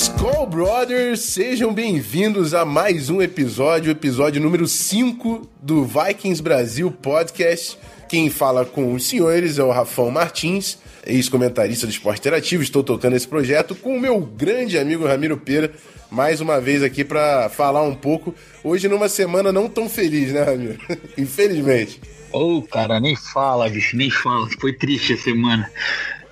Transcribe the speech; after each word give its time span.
Skull 0.00 0.46
Brothers, 0.46 1.18
sejam 1.22 1.74
bem-vindos 1.74 2.54
a 2.54 2.64
mais 2.64 3.10
um 3.10 3.20
episódio, 3.20 3.90
episódio 3.90 4.40
número 4.40 4.68
5 4.68 5.50
do 5.60 5.84
Vikings 5.84 6.40
Brasil 6.40 6.88
Podcast. 6.92 7.76
Quem 8.08 8.30
fala 8.30 8.64
com 8.64 8.94
os 8.94 9.08
senhores 9.08 9.58
é 9.58 9.62
o 9.64 9.72
Rafão 9.72 10.08
Martins, 10.08 10.78
ex-comentarista 11.04 11.84
do 11.84 11.90
Esporte 11.90 12.20
Interativo. 12.20 12.62
Estou 12.62 12.84
tocando 12.84 13.16
esse 13.16 13.26
projeto 13.26 13.74
com 13.74 13.96
o 13.96 14.00
meu 14.00 14.20
grande 14.20 14.78
amigo 14.78 15.04
Ramiro 15.04 15.36
Pera, 15.36 15.72
mais 16.08 16.40
uma 16.40 16.60
vez 16.60 16.84
aqui 16.84 17.02
para 17.02 17.48
falar 17.48 17.82
um 17.82 17.94
pouco. 17.96 18.32
Hoje, 18.62 18.86
numa 18.86 19.08
semana 19.08 19.50
não 19.50 19.68
tão 19.68 19.88
feliz, 19.88 20.32
né, 20.32 20.44
Ramiro? 20.44 20.78
Infelizmente. 21.18 22.00
Ô, 22.30 22.58
oh, 22.58 22.62
cara, 22.62 23.00
nem 23.00 23.16
fala, 23.16 23.68
bicho, 23.68 23.96
nem 23.96 24.12
fala. 24.12 24.48
Foi 24.60 24.72
triste 24.72 25.14
a 25.14 25.18
semana. 25.18 25.68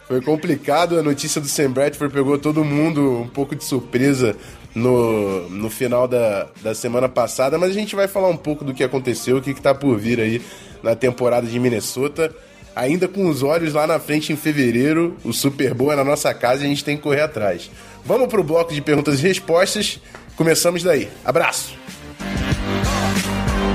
Foi 0.06 0.20
complicado, 0.20 0.98
a 0.98 1.02
notícia 1.02 1.40
do 1.40 1.48
Sam 1.48 1.72
Bradford 1.72 2.14
pegou 2.14 2.38
todo 2.38 2.64
mundo 2.64 3.22
um 3.22 3.28
pouco 3.28 3.56
de 3.56 3.64
surpresa 3.64 4.36
no, 4.72 5.50
no 5.50 5.68
final 5.68 6.06
da, 6.06 6.46
da 6.62 6.74
semana 6.76 7.08
passada, 7.08 7.58
mas 7.58 7.70
a 7.70 7.74
gente 7.74 7.96
vai 7.96 8.06
falar 8.06 8.28
um 8.28 8.36
pouco 8.36 8.64
do 8.64 8.72
que 8.72 8.84
aconteceu, 8.84 9.38
o 9.38 9.42
que 9.42 9.50
está 9.50 9.74
por 9.74 9.98
vir 9.98 10.20
aí 10.20 10.40
na 10.80 10.94
temporada 10.94 11.46
de 11.46 11.58
Minnesota. 11.58 12.32
Ainda 12.76 13.08
com 13.08 13.26
os 13.26 13.42
olhos 13.42 13.72
lá 13.72 13.84
na 13.84 13.98
frente 13.98 14.32
em 14.32 14.36
fevereiro, 14.36 15.16
o 15.24 15.32
Super 15.32 15.74
Bowl 15.74 15.90
é 15.90 15.96
na 15.96 16.04
nossa 16.04 16.32
casa 16.32 16.62
e 16.62 16.66
a 16.66 16.68
gente 16.68 16.84
tem 16.84 16.96
que 16.96 17.02
correr 17.02 17.22
atrás. 17.22 17.68
Vamos 18.04 18.28
para 18.28 18.40
o 18.40 18.44
bloco 18.44 18.72
de 18.72 18.80
perguntas 18.80 19.18
e 19.18 19.22
respostas. 19.22 19.98
Começamos 20.36 20.84
daí. 20.84 21.08
Abraço! 21.24 21.74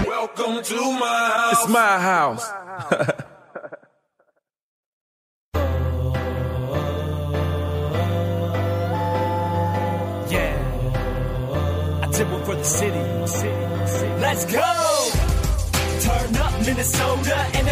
Welcome 0.07 0.61
to 0.61 0.93
my 0.93 0.99
house. 1.01 1.59
It's 1.59 1.67
my 1.67 1.97
house. 1.99 3.31
city. 12.63 12.97
Let's 14.19 14.45
go. 14.45 15.31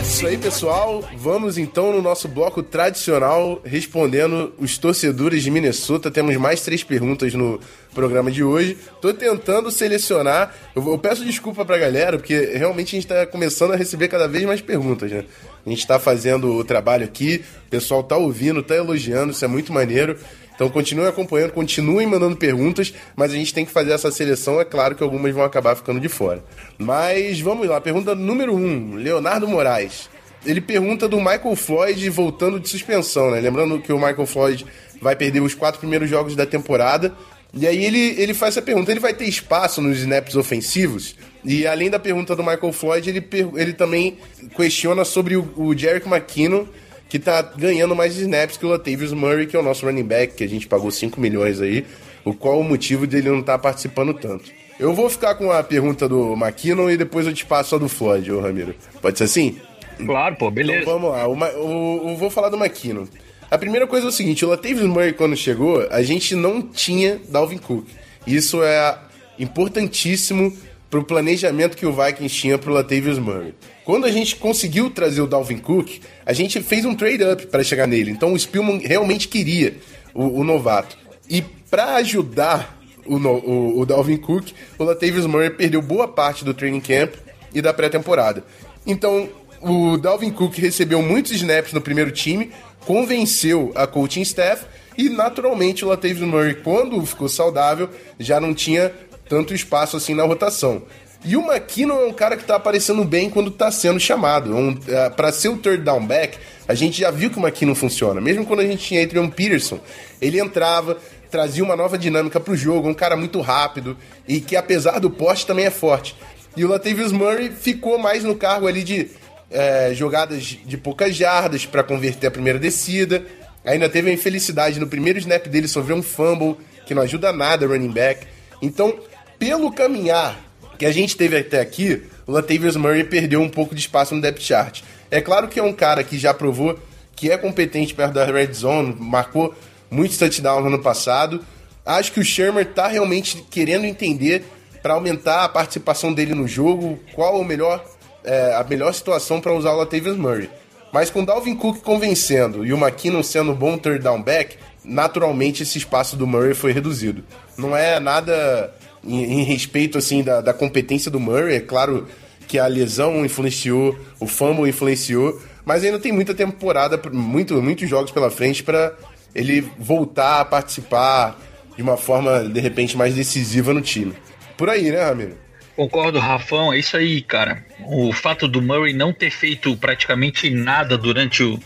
Isso 0.02 0.28
aí, 0.28 0.38
pessoal. 0.38 1.04
Vamos 1.18 1.58
então 1.58 1.92
no 1.92 2.02
nosso 2.02 2.28
bloco 2.28 2.62
tradicional 2.62 3.62
respondendo 3.64 4.54
os 4.58 4.78
torcedores 4.78 5.44
de 5.44 5.50
Minnesota. 5.50 6.12
Temos 6.12 6.36
mais 6.38 6.62
três 6.62 6.84
perguntas 6.84 7.34
no 7.34 7.59
programa 7.94 8.30
de 8.31 8.44
hoje. 8.44 8.78
Tô 9.02 9.14
tentando 9.14 9.72
selecionar. 9.72 10.54
Eu, 10.76 10.92
eu 10.92 10.98
peço 10.98 11.26
desculpa 11.26 11.66
pra 11.66 11.78
galera, 11.78 12.18
porque 12.18 12.52
realmente 12.56 12.96
a 12.96 13.00
gente 13.00 13.08
tá 13.08 13.26
começando 13.26 13.74
a 13.74 13.76
receber 13.76 14.08
cada 14.08 14.28
vez 14.28 14.44
mais 14.46 14.62
perguntas, 14.62 15.12
né? 15.12 15.26
A 15.66 15.70
gente 15.70 15.86
tá 15.86 16.00
fazendo 16.00 16.56
o 16.56 16.64
trabalho 16.64 17.03
aqui, 17.03 17.44
o 17.68 17.70
pessoal 17.70 18.03
tá 18.03 18.18
ouvindo, 18.18 18.64
tá 18.64 18.76
elogiando, 18.76 19.31
isso 19.31 19.44
é 19.44 19.48
muito 19.48 19.74
maneiro. 19.74 20.18
Então 20.60 20.70
continuem 20.70 21.08
acompanhando, 21.08 21.54
continuem 21.54 22.06
mandando 22.06 22.36
perguntas, 22.36 22.94
mas 23.16 23.32
a 23.32 23.36
gente 23.36 23.54
tem 23.54 23.64
que 23.64 23.72
fazer 23.72 23.94
essa 23.94 24.12
seleção. 24.12 24.60
É 24.60 24.66
claro 24.66 24.94
que 24.94 25.02
algumas 25.02 25.34
vão 25.34 25.46
acabar 25.46 25.74
ficando 25.74 26.02
de 26.02 26.10
fora. 26.10 26.44
Mas 26.78 27.40
vamos 27.40 27.66
lá, 27.66 27.80
pergunta 27.80 28.14
número 28.14 28.54
1, 28.54 28.58
um, 28.58 28.96
Leonardo 28.96 29.48
Moraes. 29.48 30.10
Ele 30.46 30.60
pergunta 30.60 31.08
do 31.08 31.16
Michael 31.16 31.56
Floyd 31.56 32.09
voltando 32.09 32.59
de 32.59 32.68
suspensão, 32.68 33.31
né? 33.31 33.40
Lembrando 33.40 33.80
que 33.80 33.94
o 33.94 33.96
Michael 33.96 34.25
Floyd 34.25 34.66
vai 35.02 35.16
perder 35.16 35.40
os 35.40 35.53
quatro 35.53 35.80
primeiros 35.80 36.09
jogos 36.09 36.36
da 36.36 36.46
temporada. 36.46 37.16
E 37.53 37.66
aí 37.66 37.86
ele, 37.86 38.22
ele 38.22 38.34
faz 38.34 38.56
essa 38.58 38.62
pergunta: 38.62 38.92
ele 38.92 39.00
vai 39.00 39.14
ter 39.14 39.30
espaço 39.30 39.81
nos 39.81 39.98
snaps 40.00 40.36
ofensivos? 40.36 41.16
E 41.46 41.66
além 41.66 41.90
da 41.90 42.00
pergunta 42.00 42.36
do 42.36 42.44
Michael 42.44 42.74
Floyd, 42.74 43.09
ele, 43.09 43.25
ele 43.56 43.72
também 43.72 44.18
questiona 44.58 45.06
sobre 45.06 45.38
o, 45.38 45.53
o 45.56 45.74
Jerick 45.74 46.06
McKinnon 46.06 46.66
que 47.09 47.18
tá 47.18 47.42
ganhando 47.42 47.96
mais 47.96 48.16
snaps 48.16 48.56
que 48.56 48.66
o 48.66 48.70
Latavius 48.70 49.12
Murray, 49.12 49.47
que 49.47 49.56
é 49.56 49.59
o 49.59 49.64
nosso 49.64 49.86
running 49.86 50.03
back, 50.03 50.36
que 50.36 50.44
a 50.44 50.47
gente 50.47 50.68
pagou 50.68 50.92
5 50.92 51.20
milhões 51.20 51.59
aí. 51.59 51.84
O 52.24 52.34
qual 52.34 52.59
o 52.59 52.64
motivo 52.64 53.08
dele 53.08 53.30
não 53.30 53.40
estar 53.40 53.53
tá 53.53 53.59
participando 53.59 54.14
tanto? 54.14 54.52
Eu 54.80 54.94
vou 54.94 55.09
ficar 55.09 55.36
com 55.36 55.52
a 55.52 55.64
pergunta 55.64 56.08
do 56.08 56.34
McKinnon 56.34 56.90
e 56.90 56.96
depois 56.96 57.25
eu 57.25 57.34
te 57.34 57.46
passo 57.46 57.75
a 57.75 57.78
do 57.80 57.90
Floyd, 57.90 58.31
ô 58.31 58.40
Ramiro. 58.40 58.75
Pode 59.02 59.18
ser 59.18 59.24
assim? 59.24 59.58
Claro, 60.06 60.36
pô, 60.36 60.52
beleza. 60.52 60.81
Então 60.81 61.00
vamos 61.00 61.12
lá, 61.12 61.28
o, 61.28 61.34
o, 61.66 62.14
o, 62.14 62.16
vou 62.18 62.30
falar 62.30 62.50
do 62.50 62.56
McKinnon. 62.56 63.06
A 63.50 63.58
primeira 63.58 63.88
coisa 63.88 64.06
é 64.06 64.09
o 64.09 64.12
seguinte, 64.12 64.46
o 64.46 64.50
Latavius 64.50 64.88
Murray 64.88 65.12
quando 65.12 65.36
chegou, 65.36 65.86
a 65.90 66.03
gente 66.03 66.36
não 66.36 66.62
tinha 66.62 67.19
Dalvin 67.28 67.58
Cook. 67.58 67.88
Isso 68.28 68.62
é 68.64 68.98
importantíssimo 69.40 70.56
pro 70.89 71.03
planejamento 71.03 71.77
que 71.77 71.85
o 71.85 71.94
Vikings 71.94 72.35
tinha 72.35 72.57
pro 72.57 72.73
Latavius 72.73 73.19
Murray. 73.19 73.53
Quando 73.85 74.05
a 74.05 74.11
gente 74.11 74.35
conseguiu 74.35 74.89
trazer 74.89 75.22
o 75.22 75.27
Dalvin 75.27 75.57
Cook, 75.57 76.00
a 76.25 76.33
gente 76.33 76.61
fez 76.61 76.85
um 76.85 76.95
trade-up 76.95 77.47
para 77.47 77.63
chegar 77.63 77.88
nele. 77.88 78.11
Então 78.11 78.33
o 78.33 78.39
Spielman 78.39 78.79
realmente 78.79 79.27
queria 79.27 79.77
o, 80.13 80.39
o 80.39 80.44
novato. 80.44 80.97
E 81.29 81.41
para 81.41 81.95
ajudar 81.95 82.79
o, 83.05 83.16
o, 83.16 83.79
o, 83.79 83.85
Dalvin 83.85 84.17
Cook, 84.17 84.51
o 84.77 84.83
Latavius 84.83 85.25
Murray 85.25 85.50
perdeu 85.51 85.81
boa 85.81 86.07
parte 86.07 86.44
do 86.44 86.53
training 86.53 86.81
camp 86.81 87.13
e 87.53 87.61
da 87.61 87.73
pré-temporada. 87.73 88.44
Então 88.85 89.29
o 89.61 89.97
Dalvin 89.97 90.31
Cook 90.31 90.57
recebeu 90.57 91.01
muitos 91.01 91.31
snaps 91.33 91.73
no 91.73 91.81
primeiro 91.81 92.11
time, 92.11 92.51
convenceu 92.85 93.71
a 93.75 93.85
coaching 93.85 94.21
staff 94.21 94.66
e 94.97 95.09
naturalmente 95.09 95.85
o 95.85 95.88
Latavius 95.88 96.27
Murray, 96.27 96.56
quando 96.56 97.06
ficou 97.06 97.29
saudável, 97.29 97.89
já 98.19 98.39
não 98.39 98.53
tinha 98.53 98.91
tanto 99.29 99.53
espaço 99.53 99.95
assim 99.95 100.13
na 100.13 100.23
rotação. 100.23 100.81
E 101.23 101.35
o 101.35 101.41
McKinnon 101.41 102.00
é 102.00 102.06
um 102.06 102.13
cara 102.13 102.35
que 102.35 102.45
tá 102.45 102.56
aparecendo 102.56 103.03
bem 103.03 103.29
quando 103.29 103.51
tá 103.51 103.69
sendo 103.72 104.00
chamado. 104.00 104.56
Um, 104.56 104.72
uh, 104.72 105.16
para 105.16 105.31
ser 105.31 105.50
o 105.50 105.57
third 105.57 105.84
down 105.84 106.06
back, 106.06 106.38
a 106.67 106.73
gente 106.73 107.00
já 107.00 107.12
viu 107.12 107.29
que 107.29 107.38
o 107.38 107.41
McKinnon 107.41 107.75
funciona. 107.75 108.19
Mesmo 108.19 108.45
quando 108.45 108.62
a 108.62 108.66
gente 108.66 108.85
tinha 108.85 109.03
Adrian 109.03 109.29
Peterson, 109.29 109.79
ele 110.22 110.39
entrava, 110.39 110.97
trazia 111.29 111.63
uma 111.63 111.75
nova 111.75 111.97
dinâmica 111.97 112.39
pro 112.39 112.56
jogo, 112.56 112.88
um 112.88 112.94
cara 112.94 113.18
muito 113.18 113.41
rápido 113.41 113.97
e 114.28 114.39
que 114.39 114.56
apesar 114.56 115.00
do 115.00 115.09
poste 115.09 115.45
também 115.45 115.66
é 115.66 115.69
forte. 115.69 116.16
E 116.56 116.63
o 116.63 116.69
Latavius 116.69 117.12
Murray 117.12 117.51
ficou 117.51 117.97
mais 117.97 118.23
no 118.23 118.35
cargo 118.35 118.68
ali 118.68 118.84
de 118.84 119.12
é, 119.51 119.91
jogadas 119.94 120.44
de 120.44 120.78
poucas 120.78 121.16
jardas 121.16 121.66
para 121.66 121.84
converter 121.84 122.28
a 122.28 122.31
primeira 122.31 122.57
descida. 122.57 123.25
Ainda 123.66 123.89
teve 123.89 124.09
a 124.09 124.13
infelicidade 124.13 124.79
no 124.79 124.88
primeiro 124.88 125.19
snap 125.19 125.47
dele 125.47 125.68
sofreu 125.68 125.97
um 125.97 126.01
fumble, 126.01 126.57
que 126.85 126.95
não 126.95 127.01
ajuda 127.01 127.34
nada 127.34 127.68
running 127.68 127.91
back. 127.91 128.25
Então, 128.62 128.97
pelo 129.39 129.72
caminhar 129.72 130.38
que 130.77 130.85
a 130.85 130.91
gente 130.91 131.17
teve 131.17 131.38
até 131.38 131.59
aqui, 131.59 132.03
o 132.27 132.31
Latavius 132.31 132.75
Murray 132.75 133.03
perdeu 133.03 133.41
um 133.41 133.50
pouco 133.50 133.73
de 133.73 133.81
espaço 133.81 134.13
no 134.13 134.22
depth 134.22 134.41
chart. 134.41 134.81
É 135.09 135.19
claro 135.19 135.47
que 135.47 135.59
é 135.59 135.63
um 135.63 135.73
cara 135.73 136.03
que 136.03 136.19
já 136.19 136.33
provou 136.33 136.77
que 137.16 137.31
é 137.31 137.38
competente 137.38 137.94
perto 137.94 138.13
da 138.13 138.25
red 138.25 138.53
zone, 138.53 138.95
marcou 138.97 139.53
muitos 139.91 140.17
touchdowns 140.17 140.61
no 140.61 140.67
ano 140.67 140.79
passado. 140.79 141.44
Acho 141.85 142.13
que 142.13 142.19
o 142.19 142.23
Shermer 142.23 142.66
está 142.66 142.88
realmente 142.88 143.44
querendo 143.50 143.85
entender 143.85 144.45
para 144.81 144.94
aumentar 144.94 145.44
a 145.44 145.50
participação 145.50 146.13
dele 146.13 146.33
no 146.33 146.47
jogo, 146.47 146.97
qual 147.13 147.38
o 147.39 147.44
melhor, 147.44 147.83
é, 148.23 148.56
a 148.56 148.63
melhor 148.63 148.94
situação 148.94 149.41
para 149.41 149.53
usar 149.53 149.73
o 149.73 149.77
Latavius 149.77 150.16
Murray. 150.16 150.50
Mas 150.94 151.09
com 151.09 151.21
o 151.21 151.25
Dalvin 151.25 151.56
Cook 151.56 151.81
convencendo 151.81 152.66
e 152.66 152.71
o 152.71 152.77
McKinnon 152.77 153.21
sendo 153.21 153.53
bom 153.53 153.77
third 153.77 154.01
down 154.01 154.21
back, 154.21 154.57
naturalmente 154.83 155.63
esse 155.63 155.77
espaço 155.77 156.16
do 156.16 156.25
Murray 156.25 156.53
foi 156.53 156.71
reduzido. 156.71 157.23
Não 157.57 157.75
é 157.75 158.00
nada 158.00 158.73
em, 159.04 159.42
em 159.42 159.44
respeito 159.44 159.98
assim 159.98 160.24
da, 160.24 160.42
da 160.42 160.54
competência 160.54 161.10
do 161.10 161.19
Murray. 161.19 161.56
É 161.56 161.60
claro 161.60 162.07
que 162.48 162.57
a 162.57 162.68
lesão 162.68 163.24
influenciou, 163.24 163.98
o 164.19 164.25
fumble 164.25 164.68
influenciou, 164.68 165.40
mas 165.63 165.84
ainda 165.84 166.00
tem 166.00 166.12
muita 166.12 166.34
temporada, 166.34 167.00
muito, 167.12 167.62
muitos 167.62 167.88
jogos 167.88 168.12
pela 168.12 168.31
frente 168.31 168.63
para 168.63 168.94
ele 169.36 169.62
voltar 169.78 170.42
a 170.42 170.46
participar 170.46 171.40
de 171.75 171.84
uma 171.84 171.96
forma 171.96 172.44
de 172.44 172.60
repente 172.60 172.98
mais 172.98 173.13
decisiva 173.13 173.74
no 173.74 173.81
time. 173.81 174.13
Por 174.57 174.69
aí, 174.69 174.92
né, 174.92 175.04
Ramiro? 175.04 175.38
Concordo, 175.75 176.19
Rafão, 176.19 176.74
é 176.74 176.80
isso 176.80 176.98
aí, 176.98 177.22
cara. 177.22 177.63
O 177.86 178.12
fato 178.12 178.50
do 178.50 178.62
Murray 178.62 178.92
não 178.92 179.13
ter 179.13 179.31
feito 179.31 179.78
praticamente 179.78 180.50
nada 180.50 180.98
durante 180.98 181.42
o, 181.42 181.57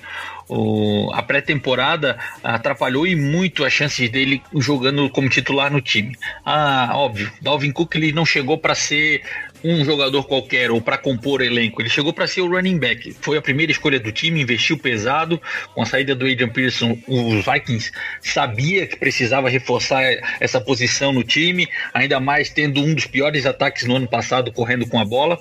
o, 0.47 1.11
a 1.13 1.21
pré-temporada 1.21 2.17
atrapalhou 2.43 3.07
e 3.07 3.15
muito 3.15 3.63
as 3.63 3.73
chances 3.73 4.09
dele 4.09 4.41
jogando 4.55 5.09
como 5.09 5.29
titular 5.29 5.71
no 5.71 5.81
time. 5.81 6.15
Ah, 6.45 6.91
óbvio, 6.93 7.31
Dalvin 7.41 7.71
Cook 7.71 7.95
ele 7.95 8.11
não 8.11 8.25
chegou 8.25 8.57
para 8.57 8.75
ser 8.75 9.23
um 9.63 9.83
jogador 9.85 10.23
qualquer 10.25 10.71
ou 10.71 10.81
para 10.81 10.97
compor 10.97 11.41
elenco, 11.41 11.81
ele 11.81 11.89
chegou 11.89 12.11
para 12.11 12.27
ser 12.27 12.41
o 12.41 12.49
running 12.49 12.77
back. 12.77 13.15
Foi 13.21 13.37
a 13.37 13.41
primeira 13.41 13.71
escolha 13.71 13.99
do 13.99 14.11
time, 14.11 14.41
investiu 14.41 14.77
pesado. 14.77 15.41
Com 15.73 15.81
a 15.81 15.85
saída 15.85 16.13
do 16.13 16.25
Adrian 16.25 16.49
Pearson, 16.49 16.97
os 17.07 17.45
Vikings 17.45 17.91
sabia 18.21 18.85
que 18.85 18.97
precisava 18.97 19.49
reforçar 19.49 20.03
essa 20.39 20.59
posição 20.59 21.13
no 21.13 21.23
time, 21.23 21.67
ainda 21.93 22.19
mais 22.19 22.49
tendo 22.49 22.81
um 22.81 22.93
dos 22.93 23.05
piores 23.05 23.45
ataques 23.45 23.85
no 23.85 23.95
ano 23.95 24.07
passado 24.07 24.51
correndo 24.51 24.87
com 24.87 24.99
a 24.99 25.05
bola. 25.05 25.39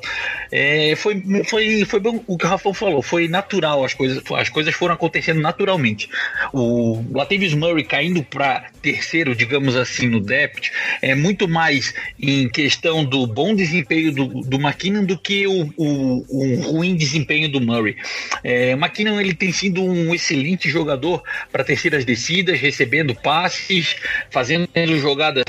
É, 0.51 0.95
foi, 0.97 1.23
foi, 1.45 1.85
foi 1.85 2.01
bom 2.01 2.23
o 2.27 2.37
que 2.37 2.47
o 2.47 2.49
Rafael 2.49 2.75
falou, 2.75 3.03
foi 3.03 3.29
natural, 3.29 3.85
as 3.85 3.95
coisas, 3.95 4.23
as 4.33 4.49
coisas 4.49 4.75
foram 4.75 4.95
acontecendo 4.95 5.41
naturalmente. 5.41 6.09
O 6.53 7.05
Latavius 7.11 7.55
Murray 7.55 7.85
caindo 7.85 8.23
para 8.23 8.67
terceiro, 8.81 9.35
digamos 9.35 9.77
assim, 9.77 10.09
no 10.09 10.21
depth, 10.21 10.71
é 11.01 11.15
muito 11.15 11.49
mais 11.49 11.95
em 12.21 12.49
questão 12.49 13.05
do 13.05 13.27
bom 13.27 13.55
desempenho 13.55 14.12
do, 14.13 14.27
do 14.27 14.57
McKinnon 14.57 15.05
do 15.05 15.19
que 15.19 15.47
o, 15.47 15.73
o, 15.77 16.27
o 16.29 16.61
ruim 16.63 16.95
desempenho 16.97 17.51
do 17.51 17.61
Murray. 17.61 17.97
É, 18.45 18.73
McKinnon 18.73 19.21
ele 19.21 19.35
tem 19.35 19.53
sido 19.53 19.83
um 19.83 20.15
excelente 20.15 20.69
jogador 20.69 21.23
para 21.51 21.65
terceiras 21.65 22.05
descidas, 22.05 22.61
recebendo 22.61 23.15
passes, 23.15 23.97
fazendo 24.31 24.69
jogadas 24.99 25.45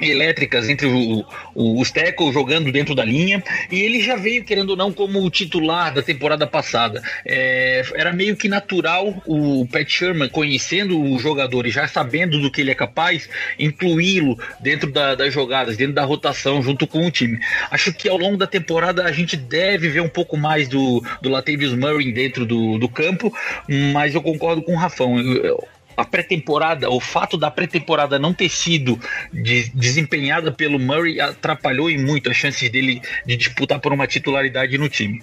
elétricas 0.00 0.68
entre 0.68 0.86
o, 0.86 1.24
o, 1.54 1.80
os 1.80 1.90
tackles 1.90 2.32
jogando 2.32 2.70
dentro 2.70 2.94
da 2.94 3.04
linha 3.04 3.42
e 3.70 3.80
ele 3.80 4.02
já 4.02 4.16
veio 4.16 4.44
querendo 4.44 4.70
ou 4.70 4.76
não 4.76 4.92
como 4.92 5.22
o 5.22 5.30
titular 5.30 5.92
da 5.92 6.02
temporada 6.02 6.46
passada. 6.46 7.02
É, 7.24 7.82
era 7.94 8.12
meio 8.12 8.36
que 8.36 8.48
natural 8.48 9.22
o 9.26 9.66
Pat 9.66 9.88
Sherman 9.88 10.28
conhecendo 10.28 11.00
o 11.00 11.18
jogador 11.18 11.66
e 11.66 11.70
já 11.70 11.86
sabendo 11.88 12.40
do 12.40 12.50
que 12.50 12.60
ele 12.60 12.70
é 12.70 12.74
capaz 12.74 13.28
incluí-lo 13.58 14.38
dentro 14.60 14.90
da, 14.90 15.14
das 15.14 15.32
jogadas 15.32 15.76
dentro 15.76 15.94
da 15.94 16.04
rotação 16.04 16.62
junto 16.62 16.86
com 16.86 17.06
o 17.06 17.10
time. 17.10 17.38
Acho 17.70 17.92
que 17.92 18.08
ao 18.08 18.16
longo 18.16 18.36
da 18.36 18.46
temporada 18.46 19.04
a 19.04 19.12
gente 19.12 19.36
deve 19.36 19.88
ver 19.88 20.00
um 20.00 20.08
pouco 20.08 20.36
mais 20.36 20.68
do, 20.68 21.02
do 21.20 21.28
Latavius 21.28 21.74
Murray 21.74 22.12
dentro 22.12 22.46
do, 22.46 22.78
do 22.78 22.88
campo 22.88 23.32
mas 23.68 24.14
eu 24.14 24.22
concordo 24.22 24.62
com 24.62 24.72
o 24.72 24.76
Rafão. 24.76 25.18
Eu, 25.18 25.44
eu, 25.44 25.68
a 25.98 26.04
pré-temporada, 26.04 26.88
o 26.88 27.00
fato 27.00 27.36
da 27.36 27.50
pré-temporada 27.50 28.20
não 28.20 28.32
ter 28.32 28.48
sido 28.48 29.00
de, 29.32 29.68
desempenhada 29.70 30.52
pelo 30.52 30.78
Murray 30.78 31.20
atrapalhou 31.20 31.90
e 31.90 31.98
muito 31.98 32.30
as 32.30 32.36
chances 32.36 32.70
dele 32.70 33.02
de 33.26 33.36
disputar 33.36 33.80
por 33.80 33.92
uma 33.92 34.06
titularidade 34.06 34.78
no 34.78 34.88
time. 34.88 35.20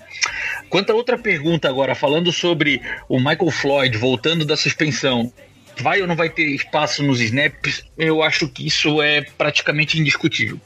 Quanto 0.69 0.91
a 0.91 0.95
outra 0.95 1.17
pergunta 1.17 1.69
agora, 1.69 1.95
falando 1.95 2.29
sobre 2.29 2.81
o 3.07 3.17
Michael 3.19 3.51
Floyd 3.51 3.97
voltando 3.97 4.43
da 4.43 4.57
suspensão, 4.57 5.31
vai 5.79 6.01
ou 6.01 6.07
não 6.07 6.15
vai 6.15 6.29
ter 6.29 6.47
espaço 6.47 7.01
nos 7.01 7.21
snaps? 7.21 7.85
Eu 7.97 8.21
acho 8.21 8.49
que 8.49 8.67
isso 8.67 9.01
é 9.01 9.21
praticamente 9.21 9.97
indiscutível. 9.97 10.59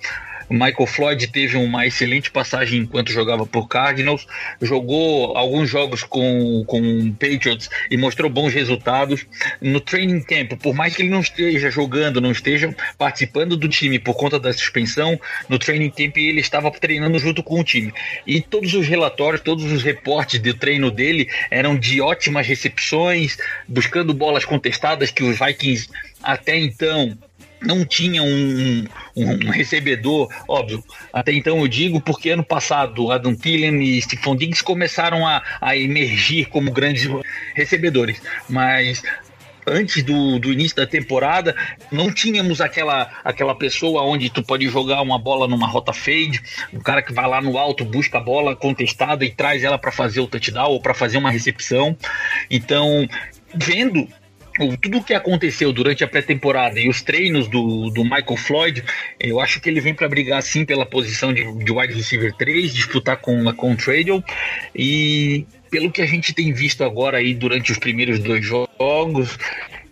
Michael 0.49 0.87
Floyd 0.87 1.27
teve 1.27 1.57
uma 1.57 1.85
excelente 1.85 2.31
passagem 2.31 2.81
enquanto 2.81 3.11
jogava 3.11 3.45
por 3.45 3.67
Cardinals, 3.67 4.25
jogou 4.61 5.37
alguns 5.37 5.69
jogos 5.69 6.03
com, 6.03 6.63
com 6.65 7.11
Patriots 7.13 7.69
e 7.89 7.97
mostrou 7.97 8.29
bons 8.29 8.53
resultados. 8.53 9.25
No 9.61 9.79
training 9.79 10.21
camp, 10.21 10.53
por 10.61 10.73
mais 10.73 10.95
que 10.95 11.03
ele 11.03 11.09
não 11.09 11.21
esteja 11.21 11.69
jogando, 11.69 12.21
não 12.21 12.31
esteja 12.31 12.75
participando 12.97 13.55
do 13.55 13.67
time 13.67 13.99
por 13.99 14.15
conta 14.15 14.39
da 14.39 14.51
suspensão, 14.51 15.19
no 15.47 15.59
training 15.59 15.89
camp 15.89 16.17
ele 16.17 16.39
estava 16.39 16.71
treinando 16.71 17.19
junto 17.19 17.43
com 17.43 17.59
o 17.59 17.63
time. 17.63 17.93
E 18.25 18.41
todos 18.41 18.73
os 18.73 18.87
relatórios, 18.87 19.41
todos 19.41 19.71
os 19.71 19.83
reportes 19.83 20.39
do 20.39 20.53
treino 20.53 20.89
dele 20.89 21.29
eram 21.51 21.77
de 21.77 22.01
ótimas 22.01 22.47
recepções, 22.47 23.37
buscando 23.67 24.13
bolas 24.13 24.45
contestadas 24.45 25.11
que 25.11 25.23
os 25.23 25.37
Vikings 25.37 25.89
até 26.21 26.57
então 26.57 27.17
não 27.61 27.85
tinha 27.85 28.23
um, 28.23 28.85
um, 29.15 29.31
um, 29.31 29.49
recebedor, 29.49 30.29
óbvio. 30.47 30.83
Até 31.11 31.33
então 31.33 31.59
eu 31.59 31.67
digo 31.67 32.01
porque 32.01 32.29
ano 32.29 32.43
passado 32.43 33.11
Adam 33.11 33.35
Thielen 33.35 33.81
e 33.81 34.01
Stephon 34.01 34.35
Diggs 34.35 34.63
começaram 34.63 35.25
a, 35.25 35.43
a 35.59 35.75
emergir 35.75 36.45
como 36.45 36.71
grandes 36.71 37.09
recebedores, 37.55 38.21
mas 38.47 39.03
antes 39.69 40.03
do, 40.03 40.39
do 40.39 40.51
início 40.51 40.75
da 40.75 40.87
temporada, 40.87 41.55
não 41.91 42.11
tínhamos 42.11 42.59
aquela, 42.59 43.09
aquela 43.23 43.55
pessoa 43.55 44.03
onde 44.03 44.29
tu 44.29 44.43
pode 44.43 44.67
jogar 44.67 45.01
uma 45.01 45.19
bola 45.19 45.47
numa 45.47 45.67
rota 45.67 45.93
fade, 45.93 46.41
o 46.73 46.79
cara 46.79 47.01
que 47.01 47.13
vai 47.13 47.27
lá 47.27 47.41
no 47.41 47.57
alto, 47.57 47.85
busca 47.85 48.17
a 48.17 48.21
bola 48.21 48.55
contestada 48.55 49.23
e 49.23 49.31
traz 49.31 49.63
ela 49.63 49.77
para 49.77 49.91
fazer 49.91 50.19
o 50.21 50.27
touchdown 50.27 50.71
ou 50.71 50.81
para 50.81 50.93
fazer 50.93 51.17
uma 51.17 51.31
recepção. 51.31 51.95
Então, 52.49 53.07
vendo 53.53 54.07
tudo 54.81 54.97
o 54.97 55.03
que 55.03 55.13
aconteceu 55.13 55.71
durante 55.71 56.03
a 56.03 56.07
pré-temporada 56.07 56.79
e 56.79 56.89
os 56.89 57.01
treinos 57.01 57.47
do, 57.47 57.89
do 57.89 58.03
Michael 58.03 58.37
Floyd, 58.37 58.83
eu 59.19 59.39
acho 59.39 59.59
que 59.61 59.69
ele 59.69 59.79
vem 59.79 59.93
para 59.93 60.07
brigar 60.07 60.41
sim 60.43 60.65
pela 60.65 60.85
posição 60.85 61.33
de, 61.33 61.41
de 61.63 61.71
wide 61.71 61.93
receiver 61.93 62.33
3, 62.33 62.73
disputar 62.73 63.17
com 63.17 63.47
a 63.47 63.53
Contradial 63.53 64.23
e 64.75 65.45
pelo 65.69 65.91
que 65.91 66.01
a 66.01 66.05
gente 66.05 66.33
tem 66.33 66.51
visto 66.51 66.83
agora 66.83 67.17
aí 67.17 67.33
durante 67.33 67.71
os 67.71 67.77
primeiros 67.77 68.19
dois 68.19 68.45
jogos, 68.45 69.37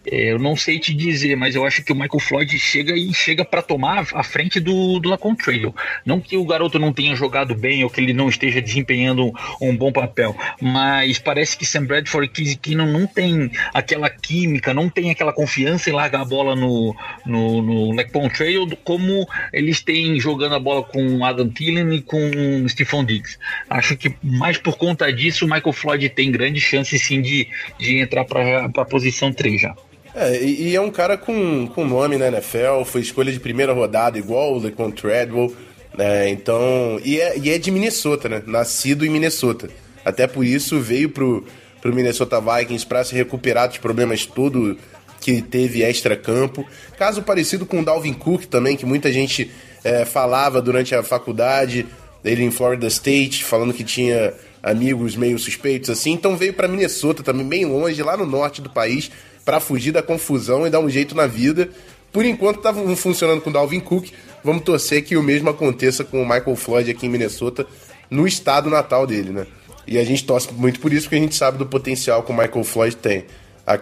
eu 0.09 0.39
não 0.39 0.55
sei 0.55 0.79
te 0.79 0.93
dizer, 0.93 1.35
mas 1.35 1.53
eu 1.53 1.65
acho 1.65 1.83
que 1.83 1.91
o 1.91 1.95
Michael 1.95 2.19
Floyd 2.19 2.57
chega 2.57 2.93
e 2.93 3.13
chega 3.13 3.43
para 3.43 3.61
tomar 3.61 4.07
a 4.13 4.23
frente 4.23 4.59
do, 4.59 4.99
do 4.99 5.09
Lacon 5.09 5.35
Trail. 5.35 5.75
Não 6.05 6.21
que 6.21 6.37
o 6.37 6.45
garoto 6.45 6.79
não 6.79 6.93
tenha 6.93 7.15
jogado 7.15 7.53
bem 7.53 7.83
ou 7.83 7.89
que 7.89 7.99
ele 7.99 8.13
não 8.13 8.29
esteja 8.29 8.61
desempenhando 8.61 9.25
um, 9.25 9.33
um 9.61 9.75
bom 9.75 9.91
papel, 9.91 10.35
mas 10.61 11.19
parece 11.19 11.57
que 11.57 11.65
Sam 11.65 11.85
Bradford 11.85 12.31
e 12.41 12.55
Keenum 12.55 12.85
não 12.85 13.05
tem 13.05 13.51
aquela 13.73 14.09
química, 14.09 14.73
não 14.73 14.89
tem 14.89 15.11
aquela 15.11 15.33
confiança 15.33 15.89
em 15.89 15.93
largar 15.93 16.21
a 16.21 16.25
bola 16.25 16.55
no, 16.55 16.95
no, 17.25 17.61
no 17.61 17.95
Lacon 17.95 18.29
Trail 18.29 18.67
como 18.83 19.27
eles 19.51 19.81
têm 19.81 20.19
jogando 20.19 20.55
a 20.55 20.59
bola 20.59 20.83
com 20.83 21.25
Adam 21.25 21.49
Thielen 21.49 21.93
e 21.93 22.01
com 22.01 22.19
Stephon 22.67 23.03
Diggs. 23.03 23.37
Acho 23.69 23.97
que 23.97 24.15
mais 24.23 24.57
por 24.57 24.77
conta 24.77 25.11
disso 25.11 25.45
o 25.45 25.49
Michael 25.49 25.73
Floyd 25.73 26.09
tem 26.09 26.31
grande 26.31 26.61
chance 26.61 26.97
sim 26.97 27.21
de, 27.21 27.47
de 27.77 27.97
entrar 27.99 28.23
para 28.23 28.65
a 28.65 28.85
posição 28.85 29.33
3 29.33 29.61
já. 29.61 29.75
É, 30.19 30.43
e, 30.43 30.69
e, 30.69 30.75
é 30.75 30.81
um 30.81 30.89
cara 30.89 31.15
com, 31.15 31.67
com 31.67 31.85
nome 31.85 32.17
na 32.17 32.27
NFL, 32.27 32.83
foi 32.85 33.01
escolha 33.01 33.31
de 33.31 33.39
primeira 33.39 33.71
rodada, 33.71 34.17
igual 34.17 34.55
o 34.55 34.57
Lecon 34.57 34.89
Treadwell, 34.89 35.53
né? 35.95 36.27
Então. 36.29 36.99
E 37.05 37.21
é, 37.21 37.37
e 37.37 37.51
é 37.51 37.59
de 37.59 37.69
Minnesota, 37.69 38.27
né? 38.27 38.41
Nascido 38.47 39.05
em 39.05 39.09
Minnesota. 39.09 39.69
Até 40.03 40.25
por 40.25 40.43
isso 40.43 40.79
veio 40.79 41.09
pro, 41.11 41.45
pro 41.81 41.93
Minnesota 41.93 42.41
Vikings 42.41 42.83
para 42.83 43.03
se 43.03 43.13
recuperar 43.13 43.67
dos 43.67 43.77
problemas 43.77 44.25
tudo 44.25 44.75
que 45.21 45.39
teve 45.39 45.83
extra-campo. 45.83 46.65
Caso 46.97 47.21
parecido 47.21 47.63
com 47.65 47.81
o 47.81 47.85
Dalvin 47.85 48.13
Cook 48.13 48.45
também, 48.45 48.75
que 48.75 48.87
muita 48.87 49.11
gente 49.11 49.51
é, 49.83 50.03
falava 50.03 50.61
durante 50.63 50.95
a 50.95 51.03
faculdade, 51.03 51.85
ele 52.25 52.43
em 52.43 52.49
Florida 52.49 52.87
State, 52.87 53.43
falando 53.43 53.73
que 53.73 53.83
tinha 53.83 54.33
amigos 54.63 55.15
meio 55.15 55.37
suspeitos 55.37 55.91
assim. 55.91 56.11
Então 56.11 56.35
veio 56.35 56.53
para 56.53 56.67
Minnesota 56.67 57.21
também, 57.21 57.47
bem 57.47 57.65
longe, 57.65 58.01
lá 58.01 58.17
no 58.17 58.25
norte 58.25 58.61
do 58.61 58.69
país, 58.69 59.11
para 59.47 59.61
fugir 59.61 59.93
da 59.93 60.03
confusão 60.03 60.67
e 60.67 60.69
dar 60.69 60.81
um 60.81 60.89
jeito 60.89 61.15
na 61.15 61.25
vida. 61.25 61.69
Por 62.11 62.25
enquanto 62.25 62.59
tá 62.59 62.73
funcionando 62.73 63.39
com 63.39 63.49
o 63.49 63.53
Dalvin 63.53 63.79
Cook. 63.79 64.09
Vamos 64.43 64.63
torcer 64.63 65.05
que 65.05 65.15
o 65.15 65.23
mesmo 65.23 65.49
aconteça 65.49 66.03
com 66.03 66.21
o 66.21 66.25
Michael 66.25 66.55
Floyd 66.57 66.91
aqui 66.91 67.05
em 67.05 67.09
Minnesota, 67.09 67.65
no 68.09 68.27
estado 68.27 68.69
natal 68.69 69.07
dele, 69.07 69.31
né? 69.31 69.47
E 69.87 69.97
a 69.97 70.03
gente 70.03 70.25
torce 70.25 70.53
muito 70.53 70.81
por 70.81 70.91
isso, 70.91 71.03
porque 71.03 71.15
a 71.15 71.19
gente 71.19 71.33
sabe 71.33 71.57
do 71.57 71.65
potencial 71.65 72.23
que 72.23 72.31
o 72.31 72.35
Michael 72.35 72.63
Floyd 72.65 72.97
tem. 72.97 73.23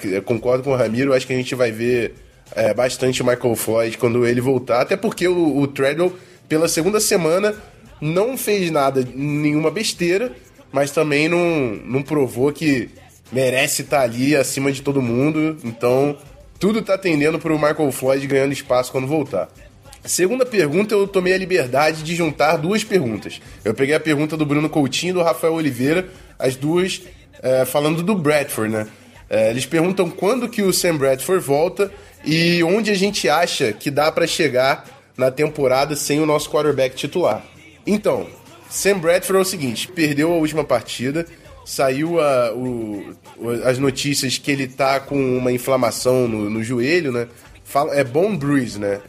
Eu 0.03 0.21
concordo 0.21 0.63
com 0.63 0.69
o 0.69 0.75
Ramiro, 0.75 1.13
acho 1.13 1.25
que 1.25 1.33
a 1.33 1.35
gente 1.35 1.55
vai 1.55 1.71
ver 1.71 2.13
é, 2.55 2.71
bastante 2.71 3.23
o 3.23 3.25
Michael 3.25 3.55
Floyd 3.55 3.97
quando 3.97 4.25
ele 4.25 4.41
voltar, 4.41 4.81
até 4.81 4.95
porque 4.95 5.27
o, 5.27 5.57
o 5.57 5.67
Treadwell, 5.67 6.15
pela 6.47 6.67
segunda 6.67 6.99
semana, 6.99 7.55
não 7.99 8.37
fez 8.37 8.69
nada, 8.69 9.03
nenhuma 9.15 9.71
besteira, 9.71 10.31
mas 10.71 10.91
também 10.91 11.27
não, 11.27 11.79
não 11.85 12.03
provou 12.03 12.51
que 12.53 12.89
merece 13.31 13.81
estar 13.83 13.99
tá 13.99 14.03
ali 14.03 14.35
acima 14.35 14.71
de 14.71 14.81
todo 14.81 15.01
mundo. 15.01 15.57
Então, 15.63 16.17
tudo 16.59 16.79
está 16.79 16.97
tendendo 16.97 17.39
para 17.39 17.53
o 17.53 17.59
Michael 17.59 17.91
Floyd 17.91 18.25
ganhando 18.27 18.53
espaço 18.53 18.91
quando 18.91 19.07
voltar. 19.07 19.49
Segunda 20.03 20.45
pergunta, 20.45 20.93
eu 20.93 21.07
tomei 21.07 21.33
a 21.33 21.37
liberdade 21.37 22.03
de 22.03 22.15
juntar 22.15 22.57
duas 22.57 22.83
perguntas. 22.83 23.41
Eu 23.63 23.73
peguei 23.73 23.95
a 23.95 23.99
pergunta 23.99 24.37
do 24.37 24.45
Bruno 24.45 24.69
Coutinho 24.69 25.09
e 25.09 25.13
do 25.13 25.23
Rafael 25.23 25.53
Oliveira, 25.53 26.07
as 26.37 26.55
duas 26.55 27.01
é, 27.41 27.65
falando 27.65 28.03
do 28.03 28.15
Bradford, 28.15 28.71
né? 28.71 28.87
É, 29.27 29.49
eles 29.49 29.65
perguntam 29.65 30.09
quando 30.09 30.47
que 30.47 30.61
o 30.61 30.71
Sam 30.71 30.97
Bradford 30.97 31.43
volta 31.43 31.91
e 32.23 32.63
onde 32.63 32.91
a 32.91 32.95
gente 32.95 33.27
acha 33.27 33.73
que 33.73 33.89
dá 33.89 34.11
para 34.11 34.27
chegar 34.27 34.85
na 35.17 35.31
temporada 35.31 35.95
sem 35.95 36.19
o 36.19 36.25
nosso 36.25 36.49
quarterback 36.51 36.95
titular. 36.95 37.43
Então, 37.85 38.27
Sam 38.69 38.99
Bradford 38.99 39.39
é 39.39 39.41
o 39.41 39.45
seguinte, 39.45 39.87
perdeu 39.87 40.31
a 40.31 40.35
última 40.35 40.63
partida, 40.63 41.25
saiu 41.65 42.21
a, 42.21 42.53
o, 42.53 43.15
as 43.63 43.79
notícias 43.79 44.37
que 44.37 44.51
ele 44.51 44.67
tá 44.67 44.99
com 44.99 45.17
uma 45.37 45.51
inflamação 45.51 46.27
no, 46.27 46.49
no 46.49 46.63
joelho, 46.63 47.11
né? 47.11 47.27
Fala, 47.63 47.95
é 47.95 48.03
bone 48.03 48.37
bruise, 48.37 48.79
né? 48.79 49.01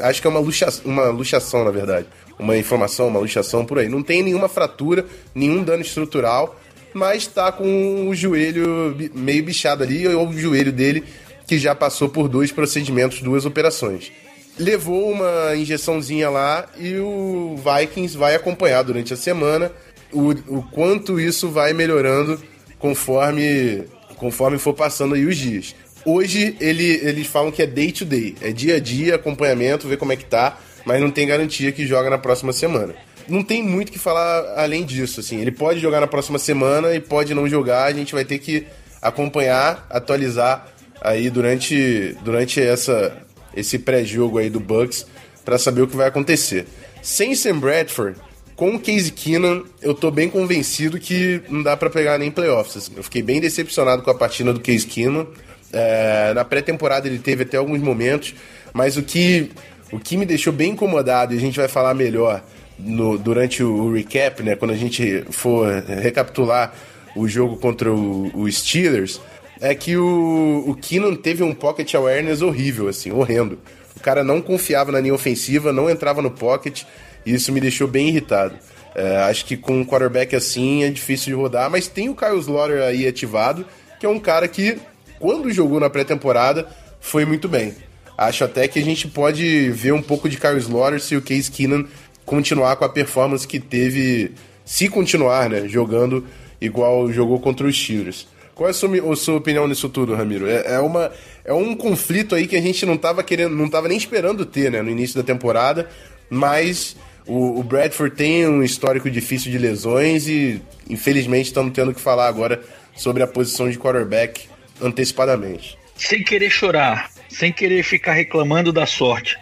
Acho 0.00 0.20
que 0.20 0.26
é 0.28 0.30
uma, 0.30 0.38
luxa, 0.38 0.68
uma 0.84 1.08
luxação, 1.08 1.64
na 1.64 1.70
verdade. 1.70 2.06
Uma 2.38 2.56
inflamação, 2.56 3.08
uma 3.08 3.18
luxação 3.18 3.64
por 3.64 3.78
aí. 3.78 3.88
Não 3.88 4.02
tem 4.02 4.22
nenhuma 4.22 4.48
fratura, 4.48 5.06
nenhum 5.34 5.64
dano 5.64 5.80
estrutural, 5.80 6.60
mas 6.92 7.26
tá 7.26 7.50
com 7.50 8.06
o 8.08 8.14
joelho 8.14 8.94
meio 9.14 9.42
bichado 9.42 9.82
ali, 9.82 10.06
ou 10.06 10.28
o 10.28 10.38
joelho 10.38 10.70
dele 10.70 11.02
que 11.46 11.58
já 11.58 11.74
passou 11.74 12.08
por 12.08 12.28
dois 12.28 12.52
procedimentos, 12.52 13.22
duas 13.22 13.46
operações. 13.46 14.12
levou 14.58 15.10
uma 15.10 15.56
injeçãozinha 15.56 16.28
lá 16.28 16.66
e 16.78 16.96
o 16.96 17.56
Vikings 17.56 18.16
vai 18.16 18.34
acompanhar 18.34 18.82
durante 18.82 19.14
a 19.14 19.16
semana 19.16 19.72
o, 20.12 20.30
o 20.30 20.62
quanto 20.70 21.20
isso 21.20 21.48
vai 21.48 21.72
melhorando 21.72 22.40
conforme, 22.78 23.84
conforme 24.16 24.58
for 24.58 24.74
passando 24.74 25.14
aí 25.14 25.24
os 25.24 25.36
dias. 25.36 25.74
Hoje 26.04 26.56
ele, 26.60 26.84
eles 27.02 27.26
falam 27.26 27.50
que 27.50 27.62
é 27.62 27.66
day 27.66 27.90
to 27.90 28.04
day, 28.04 28.36
é 28.40 28.52
dia 28.52 28.76
a 28.76 28.80
dia, 28.80 29.16
acompanhamento, 29.16 29.88
ver 29.88 29.96
como 29.96 30.12
é 30.12 30.16
que 30.16 30.24
tá, 30.24 30.58
mas 30.84 31.00
não 31.00 31.10
tem 31.10 31.26
garantia 31.26 31.72
que 31.72 31.86
joga 31.86 32.08
na 32.08 32.18
próxima 32.18 32.52
semana. 32.52 32.94
Não 33.28 33.42
tem 33.42 33.60
muito 33.62 33.90
que 33.90 33.98
falar 33.98 34.54
além 34.56 34.84
disso, 34.84 35.18
assim. 35.18 35.40
Ele 35.40 35.50
pode 35.50 35.80
jogar 35.80 36.00
na 36.00 36.06
próxima 36.06 36.38
semana 36.38 36.94
e 36.94 37.00
pode 37.00 37.34
não 37.34 37.48
jogar, 37.48 37.84
a 37.84 37.92
gente 37.92 38.14
vai 38.14 38.24
ter 38.24 38.38
que 38.38 38.66
acompanhar, 39.02 39.84
atualizar 39.90 40.68
aí 41.00 41.28
durante, 41.28 42.16
durante 42.22 42.60
essa, 42.60 43.16
esse 43.54 43.78
pré-jogo 43.78 44.38
aí 44.38 44.48
do 44.48 44.60
Bucks 44.60 45.06
para 45.44 45.58
saber 45.58 45.82
o 45.82 45.88
que 45.88 45.96
vai 45.96 46.06
acontecer. 46.06 46.66
Sem 47.02 47.34
Sam 47.34 47.58
Bradford, 47.58 48.16
com 48.56 48.74
o 48.74 48.80
Case 48.80 49.12
Keenan, 49.12 49.62
eu 49.82 49.94
tô 49.94 50.10
bem 50.10 50.30
convencido 50.30 50.98
que 50.98 51.42
não 51.48 51.62
dá 51.62 51.76
para 51.76 51.90
pegar 51.90 52.18
nem 52.18 52.30
playoffs. 52.30 52.76
Assim. 52.78 52.92
Eu 52.96 53.02
fiquei 53.02 53.22
bem 53.22 53.38
decepcionado 53.38 54.02
com 54.02 54.10
a 54.10 54.14
partida 54.14 54.52
do 54.52 54.60
Case 54.60 54.86
Keenan. 54.86 55.26
É, 55.72 56.32
na 56.32 56.42
pré-temporada 56.42 57.06
ele 57.06 57.18
teve 57.18 57.42
até 57.42 57.58
alguns 57.58 57.80
momentos, 57.80 58.34
mas 58.72 58.96
o 58.96 59.02
que, 59.02 59.50
o 59.92 59.98
que 59.98 60.16
me 60.16 60.24
deixou 60.24 60.52
bem 60.52 60.72
incomodado, 60.72 61.34
e 61.34 61.36
a 61.36 61.40
gente 61.40 61.58
vai 61.58 61.68
falar 61.68 61.92
melhor 61.92 62.42
no, 62.78 63.18
durante 63.18 63.62
o, 63.62 63.92
recap, 63.92 64.42
né, 64.42 64.56
quando 64.56 64.70
a 64.70 64.76
gente 64.76 65.24
for 65.30 65.82
recapitular 65.82 66.72
o 67.14 67.28
jogo 67.28 67.56
contra 67.56 67.92
o, 67.92 68.30
o 68.34 68.50
Steelers, 68.50 69.20
é 69.60 69.74
que 69.74 69.96
o, 69.96 70.64
o 70.66 70.74
Keenan 70.74 71.14
teve 71.14 71.42
um 71.42 71.52
pocket 71.52 71.94
awareness 71.94 72.40
horrível, 72.40 72.88
assim, 72.88 73.10
horrendo. 73.10 73.58
O 73.96 74.00
cara 74.00 74.22
não 74.22 74.40
confiava 74.40 74.92
na 74.92 75.00
linha 75.00 75.14
ofensiva, 75.14 75.72
não 75.72 75.90
entrava 75.90 76.22
no 76.22 76.30
pocket, 76.30 76.84
isso 77.26 77.52
me 77.52 77.60
deixou 77.60 77.88
bem 77.88 78.08
irritado. 78.08 78.54
É, 78.94 79.18
acho 79.18 79.44
que 79.44 79.56
com 79.56 79.80
um 79.80 79.84
quarterback 79.84 80.34
assim 80.34 80.82
é 80.82 80.90
difícil 80.90 81.26
de 81.26 81.34
rodar, 81.34 81.70
mas 81.70 81.86
tem 81.86 82.08
o 82.08 82.14
Kyle 82.14 82.38
Slaughter 82.38 82.82
aí 82.82 83.06
ativado, 83.06 83.66
que 84.00 84.06
é 84.06 84.08
um 84.08 84.18
cara 84.18 84.48
que, 84.48 84.78
quando 85.18 85.50
jogou 85.50 85.78
na 85.78 85.90
pré-temporada, 85.90 86.66
foi 86.98 87.26
muito 87.26 87.46
bem. 87.46 87.74
Acho 88.16 88.44
até 88.44 88.66
que 88.66 88.78
a 88.78 88.82
gente 88.82 89.06
pode 89.08 89.68
ver 89.70 89.92
um 89.92 90.00
pouco 90.00 90.28
de 90.28 90.38
Kyle 90.38 90.56
Slaughter 90.56 91.00
se 91.00 91.14
o 91.14 91.20
Case 91.20 91.50
Keenan 91.50 91.84
continuar 92.24 92.76
com 92.76 92.86
a 92.86 92.88
performance 92.88 93.46
que 93.46 93.60
teve, 93.60 94.32
se 94.64 94.88
continuar, 94.88 95.50
né, 95.50 95.68
jogando 95.68 96.24
igual 96.58 97.12
jogou 97.12 97.38
contra 97.38 97.66
os 97.66 97.78
Steelers. 97.78 98.26
Qual 98.54 98.66
é 98.66 98.70
a 98.70 98.74
sua, 98.74 99.12
a 99.12 99.16
sua 99.16 99.36
opinião 99.36 99.68
nisso 99.68 99.90
tudo, 99.90 100.14
Ramiro? 100.14 100.48
É, 100.48 100.76
é, 100.76 100.78
uma, 100.78 101.12
é 101.44 101.52
um 101.52 101.76
conflito 101.76 102.34
aí 102.34 102.46
que 102.46 102.56
a 102.56 102.62
gente 102.62 102.86
não 102.86 102.94
estava 102.94 103.22
querendo, 103.22 103.54
não 103.54 103.68
tava 103.68 103.86
nem 103.86 103.98
esperando 103.98 104.46
ter, 104.46 104.72
né, 104.72 104.80
no 104.80 104.88
início 104.88 105.14
da 105.14 105.22
temporada, 105.22 105.86
mas 106.30 106.96
o, 107.26 107.60
o, 107.60 107.62
Bradford 107.62 108.14
tem 108.14 108.46
um 108.46 108.62
histórico 108.62 109.10
difícil 109.10 109.50
de 109.50 109.58
lesões 109.58 110.28
e, 110.28 110.62
infelizmente, 110.88 111.46
estamos 111.46 111.72
tendo 111.72 111.92
que 111.92 112.00
falar 112.00 112.28
agora 112.28 112.62
sobre 112.94 113.22
a 113.22 113.26
posição 113.26 113.68
de 113.70 113.78
quarterback 113.78 114.48
antecipadamente. 114.80 115.76
Sem 115.96 116.22
querer 116.22 116.50
chorar, 116.50 117.10
sem 117.28 117.52
querer 117.52 117.82
ficar 117.82 118.12
reclamando 118.12 118.72
da 118.72 118.86
sorte. 118.86 119.36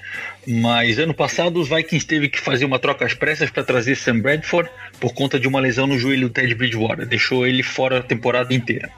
Mas 0.46 0.98
ano 0.98 1.14
passado 1.14 1.58
os 1.58 1.68
Vikings 1.68 2.06
teve 2.06 2.28
que 2.28 2.40
fazer 2.40 2.64
uma 2.64 2.78
troca 2.78 3.06
às 3.06 3.14
pressas 3.14 3.50
para 3.50 3.64
trazer 3.64 3.96
Sam 3.96 4.20
Bradford 4.20 4.68
por 5.00 5.14
conta 5.14 5.40
de 5.40 5.48
uma 5.48 5.60
lesão 5.60 5.86
no 5.86 5.98
joelho 5.98 6.28
do 6.28 6.34
Ted 6.34 6.54
Bridgewater, 6.54 7.06
deixou 7.06 7.46
ele 7.46 7.62
fora 7.62 7.98
a 7.98 8.02
temporada 8.02 8.52
inteira. 8.52 8.90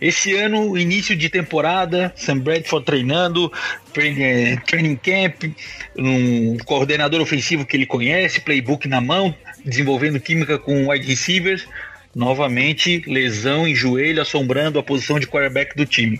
Esse 0.00 0.34
ano, 0.34 0.76
início 0.76 1.14
de 1.14 1.28
temporada, 1.28 2.12
Sam 2.16 2.38
Bradford 2.38 2.86
treinando, 2.86 3.52
training, 3.92 4.56
training 4.66 4.96
camp, 4.96 5.44
um 5.96 6.56
coordenador 6.58 7.20
ofensivo 7.20 7.66
que 7.66 7.76
ele 7.76 7.86
conhece, 7.86 8.40
playbook 8.40 8.88
na 8.88 9.00
mão, 9.00 9.34
desenvolvendo 9.64 10.20
química 10.20 10.58
com 10.58 10.88
wide 10.88 11.06
receivers. 11.06 11.66
Novamente, 12.14 13.02
lesão 13.06 13.68
em 13.68 13.74
joelho 13.74 14.22
assombrando 14.22 14.78
a 14.78 14.82
posição 14.82 15.20
de 15.20 15.26
quarterback 15.26 15.76
do 15.76 15.84
time. 15.84 16.18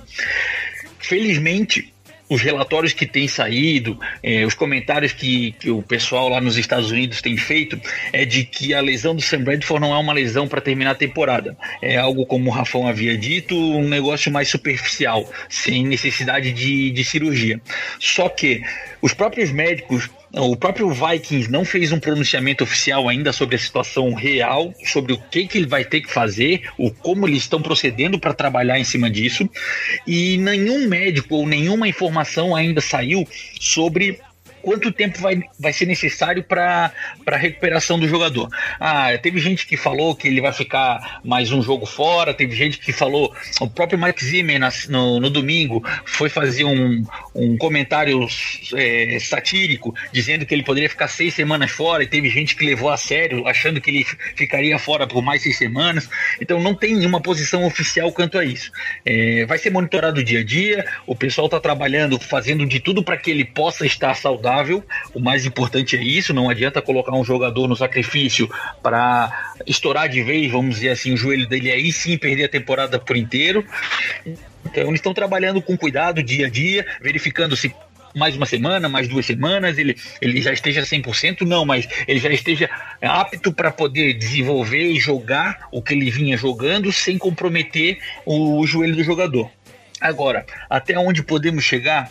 Felizmente, 0.99 1.95
os 2.28 2.42
relatórios 2.42 2.92
que 2.92 3.06
têm 3.06 3.28
saído, 3.28 3.99
é, 4.23 4.45
os 4.45 4.54
comentários 4.54 5.12
que, 5.12 5.52
que 5.52 5.71
o 5.71 5.83
pessoal 5.83 6.28
lá 6.28 6.40
nos 6.40 6.56
Estados 6.56 6.90
Unidos 6.90 7.23
tem 7.23 7.37
feito, 7.37 7.80
é 8.12 8.25
de 8.25 8.45
que 8.45 8.75
a 8.75 8.80
lesão 8.80 9.14
do 9.14 9.23
Sam 9.23 9.42
Bradford 9.42 9.80
não 9.80 9.95
é 9.95 9.99
uma 9.99 10.12
lesão 10.12 10.49
para 10.49 10.61
terminar 10.61 10.92
a 10.92 10.95
temporada. 10.95 11.56
É 11.80 11.97
algo, 11.97 12.26
como 12.26 12.50
o 12.50 12.52
Rafão 12.52 12.87
havia 12.87 13.16
dito, 13.16 13.56
um 13.56 13.88
negócio 13.88 14.30
mais 14.33 14.49
superficial, 14.49 15.30
sem 15.49 15.87
necessidade 15.87 16.52
de, 16.52 16.90
de 16.90 17.04
cirurgia. 17.04 17.61
Só 17.99 18.28
que 18.28 18.62
os 19.00 19.14
próprios 19.14 19.52
médicos 19.52 20.11
o 20.43 20.57
próprio 20.57 20.90
Vikings 20.90 21.50
não 21.50 21.64
fez 21.64 21.93
um 21.93 21.99
pronunciamento 21.99 22.62
oficial 22.62 23.09
ainda 23.09 23.33
sobre 23.33 23.57
a 23.57 23.59
situação 23.59 24.12
real, 24.12 24.75
sobre 24.85 25.14
o 25.14 25.19
que, 25.19 25.47
que 25.47 25.59
ele 25.59 25.66
vai 25.66 25.85
ter 25.85 26.02
que 26.02 26.12
fazer, 26.12 26.62
o 26.76 26.90
como 26.90 27.26
eles 27.26 27.43
estão 27.43 27.62
procedendo 27.62 28.19
para 28.19 28.35
trabalhar 28.35 28.78
em 28.78 28.85
cima 28.85 29.11
disso, 29.11 29.49
e 30.07 30.37
nenhum 30.37 30.87
médico 30.87 31.37
ou 31.37 31.47
nenhuma 31.47 31.88
informação 31.88 32.55
ainda 32.55 32.81
saiu 32.81 33.26
sobre 33.59 34.19
quanto 34.66 34.90
tempo 34.90 35.20
vai, 35.20 35.40
vai 35.61 35.73
ser 35.73 35.87
necessário 35.87 36.42
para 36.42 36.92
a 37.25 37.37
recuperação 37.37 38.00
do 38.00 38.08
jogador. 38.08 38.49
Ah, 38.80 39.16
teve 39.16 39.38
gente 39.38 39.64
que 39.64 39.76
falou 39.76 40.16
que 40.16 40.26
ele 40.26 40.40
vai 40.40 40.52
ficar 40.52 41.20
mais 41.23 41.52
um 41.52 41.62
jogo 41.62 41.87
fora, 41.87 42.35
teve 42.35 42.52
gente 42.56 42.80
que 42.80 42.92
falou, 42.92 43.32
o 43.61 43.70
próprio 43.70 43.96
Mike 43.96 44.25
Zimmer 44.25 44.58
no, 44.88 45.20
no 45.20 45.30
domingo 45.30 45.85
foi 46.04 46.28
fazer 46.28 46.64
um, 46.64 47.04
um 47.32 47.56
comentário 47.56 48.26
é, 48.75 49.16
satírico 49.20 49.94
dizendo 50.12 50.44
que 50.44 50.52
ele 50.52 50.64
poderia 50.64 50.90
ficar 50.90 51.06
seis 51.06 51.32
semanas 51.32 51.70
fora, 51.70 52.02
e 52.02 52.08
teve 52.08 52.28
gente 52.28 52.56
que 52.56 52.66
levou 52.66 52.90
a 52.90 52.96
sério, 52.96 53.46
achando 53.46 53.80
que 53.80 53.88
ele 53.88 54.04
ficaria 54.35 54.76
fora 54.80 55.06
por 55.06 55.23
mais 55.23 55.42
seis 55.42 55.56
semanas. 55.56 56.08
Então 56.40 56.61
não 56.61 56.75
tem 56.75 56.96
nenhuma 56.96 57.20
posição 57.20 57.64
oficial 57.64 58.11
quanto 58.11 58.37
a 58.37 58.44
isso. 58.44 58.73
É, 59.04 59.46
vai 59.46 59.58
ser 59.58 59.70
monitorado 59.70 60.25
dia 60.25 60.40
a 60.40 60.44
dia, 60.44 60.85
o 61.06 61.14
pessoal 61.14 61.46
está 61.46 61.61
trabalhando, 61.61 62.18
fazendo 62.18 62.66
de 62.66 62.80
tudo 62.80 63.04
para 63.04 63.16
que 63.16 63.30
ele 63.30 63.44
possa 63.44 63.87
estar 63.87 64.12
saudável 64.16 64.55
saudável. 64.56 64.84
O 65.14 65.20
mais 65.20 65.44
importante 65.44 65.96
é 65.96 66.02
isso, 66.02 66.32
não 66.32 66.48
adianta 66.48 66.80
colocar 66.80 67.14
um 67.14 67.25
jogador 67.25 67.68
no 67.68 67.76
sacrifício 67.76 68.48
para 68.82 69.54
estourar 69.66 70.08
de 70.08 70.22
vez, 70.22 70.50
vamos 70.50 70.76
dizer 70.76 70.90
assim, 70.90 71.12
o 71.12 71.16
joelho 71.16 71.46
dele 71.48 71.70
aí 71.70 71.92
sim 71.92 72.16
perder 72.16 72.44
a 72.44 72.48
temporada 72.48 72.98
por 72.98 73.16
inteiro. 73.16 73.64
Então 74.64 74.84
eles 74.84 74.94
estão 74.94 75.12
trabalhando 75.12 75.60
com 75.60 75.76
cuidado 75.76 76.22
dia 76.22 76.46
a 76.46 76.50
dia, 76.50 76.86
verificando 77.00 77.56
se 77.56 77.75
mais 78.14 78.34
uma 78.34 78.46
semana, 78.46 78.88
mais 78.88 79.08
duas 79.08 79.26
semanas, 79.26 79.76
ele, 79.76 79.94
ele 80.22 80.40
já 80.40 80.50
esteja 80.50 80.80
100%, 80.80 81.42
não, 81.42 81.66
mas 81.66 81.86
ele 82.08 82.18
já 82.18 82.30
esteja 82.30 82.70
apto 83.02 83.52
para 83.52 83.70
poder 83.70 84.14
desenvolver 84.14 84.90
e 84.90 84.98
jogar 84.98 85.68
o 85.70 85.82
que 85.82 85.92
ele 85.92 86.10
vinha 86.10 86.34
jogando 86.34 86.90
sem 86.90 87.18
comprometer 87.18 87.98
o, 88.25 88.58
o 88.58 88.66
joelho 88.66 88.96
do 88.96 89.04
jogador. 89.04 89.50
Agora, 90.00 90.46
até 90.70 90.98
onde 90.98 91.22
podemos 91.22 91.62
chegar? 91.62 92.10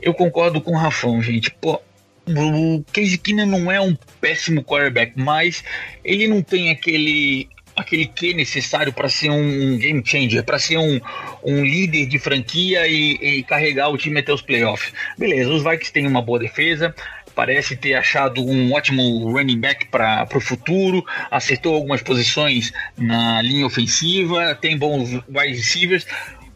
Eu 0.00 0.14
concordo 0.14 0.60
com 0.60 0.72
o 0.72 0.76
Rafão, 0.76 1.20
gente. 1.22 1.50
Pô, 1.50 1.80
o 2.26 2.84
Case 2.92 3.18
Keenum 3.18 3.46
não 3.46 3.72
é 3.72 3.80
um 3.80 3.96
péssimo 4.20 4.62
quarterback, 4.62 5.12
mas 5.16 5.64
ele 6.04 6.28
não 6.28 6.42
tem 6.42 6.70
aquele 6.70 7.48
aquele 7.78 8.06
que 8.06 8.34
necessário 8.34 8.92
para 8.92 9.08
ser 9.08 9.30
um 9.30 9.78
game 9.78 10.02
changer, 10.04 10.42
para 10.42 10.58
ser 10.58 10.76
um, 10.78 11.00
um 11.44 11.64
líder 11.64 12.06
de 12.06 12.18
franquia 12.18 12.88
e, 12.88 13.12
e, 13.22 13.42
carregar 13.44 13.88
o 13.88 13.96
time 13.96 14.18
até 14.18 14.32
os 14.32 14.42
playoffs. 14.42 14.92
Beleza, 15.16 15.48
os 15.50 15.62
Vikings 15.62 15.92
têm 15.92 16.04
uma 16.04 16.20
boa 16.20 16.40
defesa, 16.40 16.92
parece 17.36 17.76
ter 17.76 17.94
achado 17.94 18.44
um 18.44 18.72
ótimo 18.72 19.30
running 19.30 19.60
back 19.60 19.86
para 19.86 20.26
o 20.34 20.40
futuro, 20.40 21.06
acertou 21.30 21.72
algumas 21.76 22.02
posições 22.02 22.72
na 22.96 23.40
linha 23.42 23.64
ofensiva, 23.64 24.56
tem 24.56 24.76
bons 24.76 25.12
wide 25.28 25.56
receivers, 25.56 26.04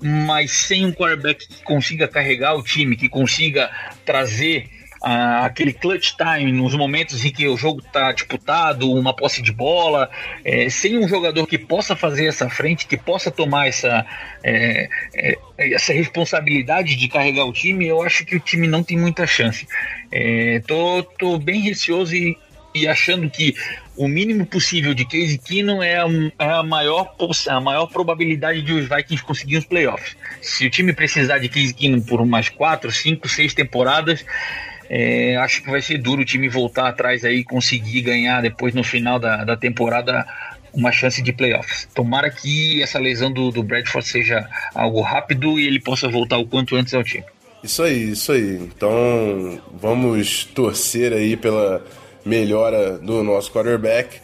mas 0.03 0.51
sem 0.51 0.85
um 0.85 0.93
quarterback 0.93 1.47
que 1.47 1.63
consiga 1.63 2.09
carregar 2.09 2.55
o 2.55 2.63
time, 2.63 2.97
que 2.97 3.09
consiga 3.09 3.71
trazer 4.05 4.69
uh, 5.03 5.45
aquele 5.45 5.73
clutch 5.73 6.13
time 6.17 6.51
nos 6.53 6.75
momentos 6.75 7.25
em 7.25 7.31
que 7.31 7.47
o 7.47 7.57
jogo 7.57 7.81
está 7.81 8.13
disputado, 8.13 8.91
uma 8.91 9.15
posse 9.15 9.43
de 9.43 9.53
bola, 9.53 10.11
é, 10.45 10.69
sem 10.71 10.99
um 10.99 11.09
jogador 11.09 11.47
que 11.47 11.59
possa 11.59 11.95
fazer 11.95 12.27
essa 12.27 12.49
frente, 12.49 12.87
que 12.87 12.97
possa 12.97 13.31
tomar 13.31 13.69
essa, 13.69 14.07
é, 14.43 14.89
é, 15.15 15.39
essa 15.59 15.93
responsabilidade 15.93 16.97
de 16.97 17.09
carregar 17.09 17.45
o 17.45 17.53
time, 17.53 17.87
eu 17.87 18.03
acho 18.03 18.25
que 18.25 18.37
o 18.37 18.41
time 18.41 18.67
não 18.67 18.83
tem 18.83 18.99
muita 18.99 19.27
chance. 19.27 19.67
É, 20.11 20.61
tô, 20.67 21.03
tô 21.19 21.39
bem 21.39 21.61
receoso 21.61 22.15
e, 22.15 22.37
e 22.75 22.87
achando 22.88 23.29
que 23.29 23.55
o 23.97 24.09
mínimo 24.09 24.47
possível 24.47 24.95
de 24.95 25.05
Case 25.05 25.38
Keenum 25.38 25.83
é 25.83 25.99
a, 25.99 26.07
é 26.38 26.52
a, 26.52 26.62
maior, 26.62 27.14
a 27.49 27.61
maior 27.61 27.87
probabilidade 27.87 28.62
de 28.62 28.73
os 28.73 28.88
Vikings 28.88 29.23
conseguirem 29.23 29.59
os 29.59 29.67
playoffs. 29.67 30.17
Se 30.41 30.67
o 30.67 30.71
time 30.71 30.93
precisar 30.93 31.38
de 31.38 31.49
Case 31.49 31.75
Keenum 31.75 32.00
por 32.00 32.21
umas 32.21 32.49
4, 32.49 32.91
5, 32.91 33.29
6 33.29 33.55
temporadas, 33.55 34.25
é, 34.88 35.37
acho 35.37 35.62
que 35.62 35.71
vai 35.71 35.81
ser 35.81 35.99
duro 35.99 36.23
o 36.23 36.25
time 36.25 36.49
voltar 36.49 36.88
atrás 36.88 37.25
aí 37.25 37.38
e 37.38 37.45
conseguir 37.45 38.02
ganhar 38.02 38.43
depois 38.43 38.75
no 38.75 38.85
final 38.85 39.19
da, 39.19 39.45
da 39.45 39.57
temporada 39.57 40.26
uma 40.73 40.91
chance 40.91 41.23
de 41.23 41.33
playoffs. 41.33 41.88
Tomara 41.95 42.31
que 42.31 42.83
essa 42.83 42.99
lesão 42.99 43.31
do, 43.31 43.50
do 43.50 43.62
Bradford 43.62 44.07
seja 44.09 44.49
algo 44.75 45.00
rápido 45.00 45.59
e 45.59 45.67
ele 45.67 45.81
possa 45.81 46.09
voltar 46.09 46.38
o 46.38 46.47
quanto 46.47 46.76
antes 46.76 46.95
ao 46.95 47.05
time. 47.05 47.25
Isso 47.62 47.83
aí, 47.83 48.11
isso 48.11 48.33
aí. 48.33 48.57
Então 48.57 49.61
vamos 49.81 50.45
torcer 50.47 51.12
aí 51.12 51.37
pela 51.37 51.85
melhora 52.25 52.99
do 52.99 53.23
nosso 53.23 53.50
quarterback. 53.52 54.21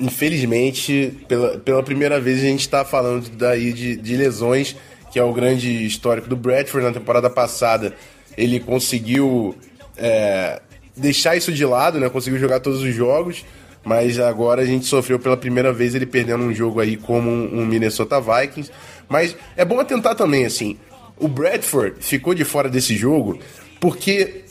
Infelizmente, 0.00 1.18
pela, 1.28 1.58
pela 1.58 1.82
primeira 1.82 2.18
vez 2.20 2.40
a 2.40 2.46
gente 2.46 2.60
está 2.60 2.84
falando 2.84 3.28
daí 3.30 3.72
de, 3.72 3.96
de 3.96 4.16
lesões, 4.16 4.76
que 5.12 5.18
é 5.18 5.22
o 5.22 5.32
grande 5.32 5.86
histórico 5.86 6.28
do 6.28 6.36
Bradford. 6.36 6.86
Na 6.86 6.92
temporada 6.92 7.30
passada 7.30 7.94
ele 8.36 8.58
conseguiu 8.58 9.54
é, 9.96 10.60
deixar 10.96 11.36
isso 11.36 11.52
de 11.52 11.64
lado, 11.64 12.00
né? 12.00 12.08
Conseguiu 12.08 12.38
jogar 12.38 12.60
todos 12.60 12.82
os 12.82 12.94
jogos, 12.94 13.44
mas 13.84 14.18
agora 14.18 14.62
a 14.62 14.66
gente 14.66 14.86
sofreu 14.86 15.18
pela 15.18 15.36
primeira 15.36 15.72
vez 15.72 15.94
ele 15.94 16.06
perdendo 16.06 16.44
um 16.44 16.54
jogo 16.54 16.80
aí 16.80 16.96
como 16.96 17.30
um 17.30 17.64
Minnesota 17.66 18.20
Vikings. 18.20 18.70
Mas 19.08 19.36
é 19.56 19.64
bom 19.64 19.78
atentar 19.78 20.14
também, 20.14 20.46
assim, 20.46 20.78
o 21.18 21.28
Bradford 21.28 21.96
ficou 22.00 22.34
de 22.34 22.44
fora 22.44 22.68
desse 22.68 22.96
jogo 22.96 23.38
porque, 23.82 24.41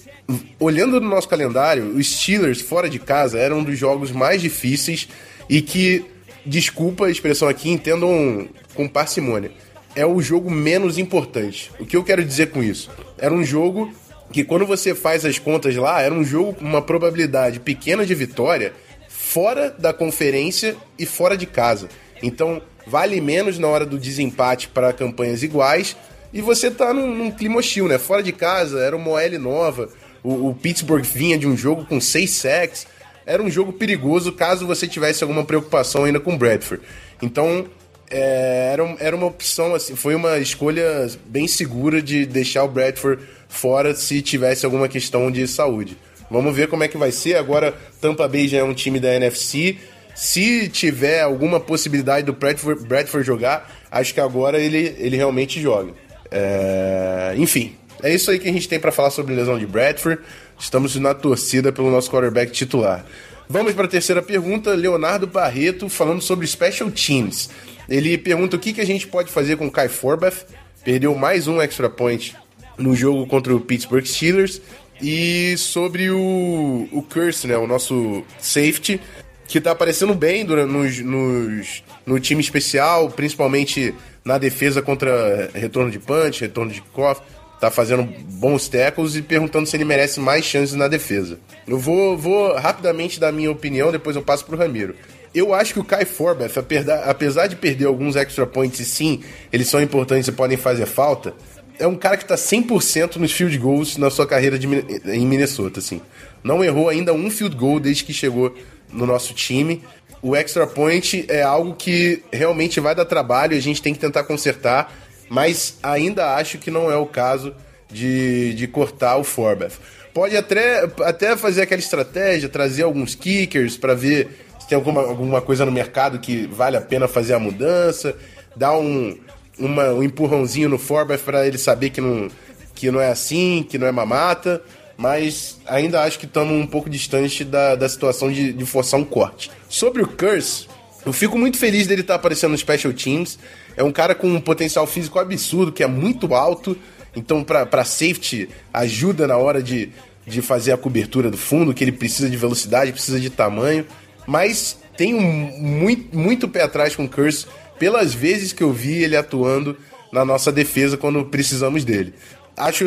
olhando 0.59 0.99
no 0.99 1.09
nosso 1.09 1.27
calendário, 1.27 1.95
os 1.95 2.15
Steelers 2.17 2.61
fora 2.61 2.89
de 2.89 2.99
casa 2.99 3.39
eram 3.39 3.59
um 3.59 3.63
dos 3.63 3.77
jogos 3.77 4.11
mais 4.11 4.41
difíceis 4.41 5.07
e 5.49 5.61
que, 5.61 6.05
desculpa 6.45 7.05
a 7.05 7.11
expressão 7.11 7.47
aqui, 7.47 7.69
entendam 7.69 8.47
com 8.73 8.87
parcimônia, 8.87 9.51
é 9.95 10.05
o 10.05 10.21
jogo 10.21 10.49
menos 10.49 10.97
importante. 10.97 11.71
O 11.79 11.85
que 11.85 11.97
eu 11.97 12.03
quero 12.03 12.23
dizer 12.23 12.51
com 12.51 12.63
isso? 12.63 12.89
Era 13.17 13.33
um 13.33 13.43
jogo 13.43 13.91
que, 14.31 14.43
quando 14.43 14.65
você 14.65 14.95
faz 14.95 15.25
as 15.25 15.37
contas 15.37 15.75
lá, 15.75 16.01
era 16.01 16.13
um 16.13 16.23
jogo 16.23 16.53
com 16.53 16.65
uma 16.65 16.81
probabilidade 16.81 17.59
pequena 17.59 18.05
de 18.05 18.15
vitória 18.15 18.73
fora 19.09 19.69
da 19.69 19.93
conferência 19.93 20.75
e 20.97 21.05
fora 21.05 21.37
de 21.37 21.45
casa. 21.45 21.89
Então, 22.21 22.61
vale 22.87 23.19
menos 23.21 23.57
na 23.59 23.67
hora 23.67 23.85
do 23.85 23.97
desempate 23.97 24.67
para 24.67 24.93
campanhas 24.93 25.43
iguais 25.43 25.95
e 26.33 26.41
você 26.41 26.71
tá 26.71 26.93
num, 26.93 27.13
num, 27.13 27.31
clima 27.31 27.57
hostil, 27.57 27.87
né? 27.87 27.97
Fora 27.97 28.23
de 28.23 28.31
casa, 28.31 28.79
era 28.79 28.95
uma 28.95 29.11
OL 29.11 29.39
nova. 29.39 29.89
O, 30.23 30.49
o, 30.49 30.55
Pittsburgh 30.55 31.03
vinha 31.03 31.37
de 31.37 31.47
um 31.47 31.57
jogo 31.57 31.85
com 31.85 31.99
seis 31.99 32.31
sacks. 32.31 32.85
Era 33.25 33.41
um 33.41 33.49
jogo 33.49 33.73
perigoso 33.73 34.31
caso 34.31 34.67
você 34.67 34.87
tivesse 34.87 35.23
alguma 35.23 35.43
preocupação 35.43 36.05
ainda 36.05 36.19
com 36.19 36.33
o 36.33 36.37
Bradford. 36.37 36.83
Então, 37.21 37.65
é, 38.09 38.71
era, 38.73 38.95
era 38.99 39.15
uma 39.15 39.27
opção, 39.27 39.73
assim, 39.73 39.95
foi 39.95 40.15
uma 40.15 40.37
escolha 40.39 41.07
bem 41.25 41.47
segura 41.47 42.01
de 42.01 42.25
deixar 42.25 42.63
o 42.63 42.67
Bradford 42.67 43.23
fora 43.47 43.95
se 43.95 44.21
tivesse 44.21 44.65
alguma 44.65 44.87
questão 44.87 45.31
de 45.31 45.47
saúde. 45.47 45.97
Vamos 46.29 46.55
ver 46.55 46.67
como 46.67 46.83
é 46.83 46.87
que 46.87 46.97
vai 46.97 47.11
ser. 47.11 47.35
Agora, 47.35 47.73
Tampa 47.99 48.27
Bay 48.27 48.47
já 48.47 48.59
é 48.59 48.63
um 48.63 48.73
time 48.73 48.99
da 48.99 49.13
NFC. 49.13 49.77
Se 50.15 50.69
tiver 50.69 51.21
alguma 51.21 51.59
possibilidade 51.59 52.25
do 52.25 52.33
Bradford, 52.33 52.85
Bradford 52.85 53.25
jogar, 53.25 53.69
acho 53.91 54.13
que 54.13 54.19
agora 54.19 54.59
ele, 54.59 54.95
ele 54.97 55.17
realmente 55.17 55.61
joga. 55.61 55.93
É... 56.29 57.33
Enfim, 57.37 57.75
é 58.03 58.13
isso 58.13 58.31
aí 58.31 58.39
que 58.39 58.49
a 58.49 58.53
gente 58.53 58.67
tem 58.67 58.79
para 58.79 58.91
falar 58.91 59.11
sobre 59.11 59.35
lesão 59.35 59.57
de 59.57 59.65
Bradford. 59.65 60.21
Estamos 60.59 60.95
na 60.95 61.13
torcida 61.13 61.71
pelo 61.71 61.91
nosso 61.91 62.09
quarterback 62.09 62.51
titular. 62.51 63.05
Vamos 63.49 63.73
para 63.73 63.85
a 63.85 63.89
terceira 63.89 64.21
pergunta, 64.21 64.73
Leonardo 64.73 65.27
Barreto 65.27 65.89
falando 65.89 66.21
sobre 66.21 66.47
special 66.47 66.89
teams. 66.89 67.49
Ele 67.89 68.17
pergunta 68.17 68.55
o 68.55 68.59
que, 68.59 68.71
que 68.71 68.81
a 68.81 68.85
gente 68.85 69.07
pode 69.07 69.31
fazer 69.31 69.57
com 69.57 69.67
o 69.67 69.71
Kai 69.71 69.89
Forbath. 69.89 70.45
Perdeu 70.83 71.13
mais 71.15 71.47
um 71.47 71.61
extra 71.61 71.89
point 71.89 72.35
no 72.77 72.95
jogo 72.95 73.27
contra 73.27 73.53
o 73.53 73.59
Pittsburgh 73.59 74.05
Steelers. 74.05 74.61
E 75.01 75.57
sobre 75.57 76.11
o, 76.11 76.87
o 76.91 77.01
Curse, 77.01 77.47
né, 77.47 77.57
o 77.57 77.65
nosso 77.65 78.23
safety, 78.39 79.01
que 79.47 79.59
tá 79.59 79.71
aparecendo 79.71 80.13
bem 80.13 80.43
nos, 80.43 80.99
nos, 80.99 81.83
no 82.05 82.19
time 82.19 82.39
especial, 82.39 83.09
principalmente 83.09 83.93
na 84.23 84.37
defesa 84.37 84.81
contra 84.81 85.49
retorno 85.53 85.91
de 85.91 85.99
punch, 85.99 86.41
retorno 86.41 86.71
de 86.71 86.81
coff, 86.93 87.21
tá 87.61 87.69
fazendo 87.69 88.03
bons 88.03 88.67
tackles 88.67 89.15
e 89.15 89.21
perguntando 89.21 89.67
se 89.67 89.77
ele 89.77 89.85
merece 89.85 90.19
mais 90.19 90.43
chances 90.43 90.75
na 90.75 90.87
defesa. 90.87 91.39
Eu 91.67 91.77
vou, 91.77 92.17
vou 92.17 92.55
rapidamente 92.55 93.19
dar 93.19 93.31
minha 93.31 93.51
opinião, 93.51 93.91
depois 93.91 94.15
eu 94.15 94.23
passo 94.23 94.43
pro 94.43 94.57
Ramiro. 94.57 94.95
Eu 95.33 95.53
acho 95.53 95.73
que 95.73 95.79
o 95.79 95.83
Kai 95.83 96.03
Forbath, 96.03 96.57
apesar 97.05 97.47
de 97.47 97.55
perder 97.55 97.85
alguns 97.85 98.15
extra 98.15 98.47
points, 98.47 98.79
e 98.79 98.85
sim, 98.85 99.21
eles 99.53 99.69
são 99.69 99.79
importantes 99.79 100.27
e 100.27 100.31
podem 100.31 100.57
fazer 100.57 100.87
falta, 100.87 101.35
é 101.79 101.85
um 101.85 101.95
cara 101.95 102.17
que 102.17 102.25
tá 102.25 102.35
100% 102.35 103.17
nos 103.17 103.31
field 103.31 103.57
goals 103.57 103.95
na 103.95 104.09
sua 104.09 104.25
carreira 104.25 104.57
de, 104.57 104.67
em 104.67 105.25
Minnesota, 105.25 105.79
assim. 105.79 106.01
Não 106.43 106.63
errou 106.63 106.89
ainda 106.89 107.13
um 107.13 107.29
field 107.29 107.55
goal 107.55 107.79
desde 107.79 108.03
que 108.03 108.11
chegou 108.11 108.53
no 108.91 109.05
nosso 109.05 109.33
time 109.33 109.81
o 110.21 110.35
extra 110.35 110.67
point 110.67 111.25
é 111.27 111.41
algo 111.41 111.73
que 111.73 112.21
realmente 112.31 112.79
vai 112.79 112.93
dar 112.93 113.05
trabalho, 113.05 113.57
a 113.57 113.59
gente 113.59 113.81
tem 113.81 113.93
que 113.93 113.99
tentar 113.99 114.23
consertar, 114.23 114.93
mas 115.31 115.77
ainda 115.81 116.35
acho 116.35 116.57
que 116.57 116.69
não 116.69 116.91
é 116.91 116.97
o 116.97 117.05
caso 117.05 117.55
de, 117.89 118.53
de 118.53 118.67
cortar 118.67 119.15
o 119.15 119.23
Forbath. 119.23 119.79
Pode 120.13 120.35
até, 120.35 120.83
até 121.05 121.37
fazer 121.37 121.61
aquela 121.61 121.79
estratégia, 121.79 122.49
trazer 122.49 122.83
alguns 122.83 123.15
kickers 123.15 123.77
para 123.77 123.95
ver 123.95 124.45
se 124.59 124.67
tem 124.67 124.75
alguma, 124.75 125.01
alguma 125.01 125.41
coisa 125.41 125.65
no 125.65 125.71
mercado 125.71 126.19
que 126.19 126.47
vale 126.47 126.75
a 126.75 126.81
pena 126.81 127.07
fazer 127.07 127.33
a 127.33 127.39
mudança, 127.39 128.13
dar 128.57 128.77
um, 128.77 129.17
uma, 129.57 129.93
um 129.93 130.03
empurrãozinho 130.03 130.67
no 130.67 130.77
Forbath 130.77 131.21
para 131.21 131.47
ele 131.47 131.57
saber 131.57 131.91
que 131.91 132.01
não, 132.01 132.27
que 132.75 132.91
não 132.91 132.99
é 132.99 133.09
assim, 133.09 133.65
que 133.67 133.77
não 133.77 133.87
é 133.87 133.91
mamata 133.91 134.61
mas 134.97 135.59
ainda 135.65 136.03
acho 136.03 136.19
que 136.19 136.27
estamos 136.27 136.53
um 136.53 136.67
pouco 136.67 136.87
distante 136.87 137.43
da, 137.43 137.73
da 137.73 137.89
situação 137.89 138.31
de, 138.31 138.53
de 138.53 138.65
forçar 138.67 138.99
um 138.99 139.03
corte. 139.03 139.49
Sobre 139.67 140.03
o 140.03 140.07
Curse, 140.07 140.67
eu 141.05 141.13
fico 141.13 141.37
muito 141.37 141.57
feliz 141.57 141.87
dele 141.87 142.01
estar 142.01 142.13
tá 142.13 142.19
aparecendo 142.19 142.51
no 142.51 142.57
Special 142.57 142.93
Teams. 142.93 143.39
É 143.75 143.83
um 143.83 143.91
cara 143.91 144.13
com 144.13 144.27
um 144.27 144.41
potencial 144.41 144.85
físico 144.85 145.19
absurdo, 145.19 145.71
que 145.71 145.83
é 145.83 145.87
muito 145.87 146.33
alto. 146.33 146.77
Então, 147.15 147.43
para 147.43 147.83
safety, 147.83 148.49
ajuda 148.73 149.27
na 149.27 149.37
hora 149.37 149.61
de, 149.61 149.89
de 150.25 150.41
fazer 150.41 150.71
a 150.71 150.77
cobertura 150.77 151.29
do 151.29 151.37
fundo, 151.37 151.73
que 151.73 151.83
ele 151.83 151.91
precisa 151.91 152.29
de 152.29 152.37
velocidade, 152.37 152.91
precisa 152.91 153.19
de 153.19 153.29
tamanho. 153.29 153.85
Mas 154.27 154.77
tenho 154.95 155.19
muito, 155.19 156.15
muito 156.15 156.47
pé 156.47 156.63
atrás 156.63 156.95
com 156.95 157.05
o 157.05 157.09
Curse, 157.09 157.47
pelas 157.79 158.13
vezes 158.13 158.53
que 158.53 158.63
eu 158.63 158.71
vi 158.71 159.03
ele 159.03 159.15
atuando 159.15 159.75
na 160.11 160.23
nossa 160.23 160.51
defesa 160.51 160.97
quando 160.97 161.25
precisamos 161.25 161.83
dele 161.83 162.13
acho 162.57 162.85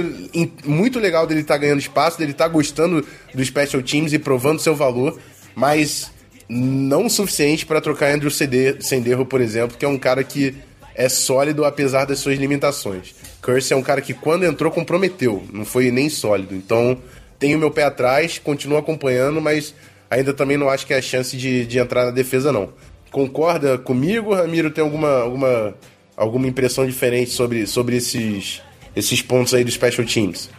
muito 0.65 0.99
legal 0.99 1.27
dele 1.27 1.41
estar 1.41 1.55
tá 1.55 1.61
ganhando 1.61 1.81
espaço, 1.81 2.19
dele 2.19 2.33
estar 2.33 2.45
tá 2.45 2.51
gostando 2.51 3.05
do 3.35 3.45
Special 3.45 3.83
Teams 3.83 4.13
e 4.13 4.19
provando 4.19 4.61
seu 4.61 4.75
valor, 4.75 5.19
mas 5.55 6.11
não 6.49 7.07
o 7.07 7.11
suficiente 7.11 7.65
para 7.65 7.81
trocar 7.81 8.13
Andrew 8.13 8.31
Senderro, 8.31 9.27
por 9.27 9.41
exemplo, 9.41 9.77
que 9.77 9.85
é 9.85 9.89
um 9.89 9.99
cara 9.99 10.23
que 10.23 10.55
é 10.95 11.09
sólido 11.09 11.65
apesar 11.65 12.05
das 12.05 12.19
suas 12.19 12.39
limitações. 12.39 13.15
Curse 13.43 13.73
é 13.73 13.77
um 13.77 13.83
cara 13.83 14.01
que 14.01 14.15
quando 14.15 14.45
entrou 14.45 14.71
comprometeu, 14.71 15.43
não 15.53 15.65
foi 15.65 15.91
nem 15.91 16.09
sólido. 16.09 16.55
Então 16.55 16.97
tenho 17.39 17.59
meu 17.59 17.71
pé 17.71 17.85
atrás, 17.85 18.39
continuo 18.39 18.79
acompanhando, 18.79 19.41
mas 19.41 19.75
ainda 20.11 20.33
também 20.33 20.57
não 20.57 20.69
acho 20.69 20.87
que 20.87 20.95
é 20.95 20.99
a 20.99 21.03
chance 21.03 21.37
de, 21.37 21.67
de 21.67 21.79
entrar 21.79 22.07
na 22.07 22.11
defesa 22.11 22.53
não. 22.53 22.71
Concorda 23.11 23.79
comigo, 23.79 24.35
Ramiro? 24.35 24.71
Tem 24.71 24.83
alguma, 24.83 25.21
alguma, 25.21 25.75
alguma 26.17 26.47
impressão 26.47 26.87
diferente 26.87 27.31
sobre, 27.31 27.67
sobre 27.67 27.97
esses 27.97 28.63
esses 28.95 29.21
pontos 29.21 29.53
aí 29.55 29.65
do 29.65 29.71
Special 29.71 30.07
Teams. 30.07 30.51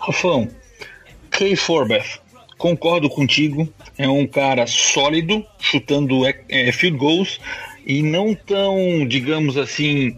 Rafão, 0.00 0.48
Clay 1.30 1.54
Forbath, 1.54 2.20
concordo 2.62 3.10
contigo. 3.10 3.68
É 3.98 4.08
um 4.08 4.24
cara 4.24 4.68
sólido, 4.68 5.44
chutando 5.58 6.24
é, 6.24 6.32
é, 6.48 6.70
field 6.70 6.96
goals 6.96 7.40
e 7.84 8.02
não 8.02 8.36
tão, 8.36 9.04
digamos 9.04 9.56
assim, 9.56 10.16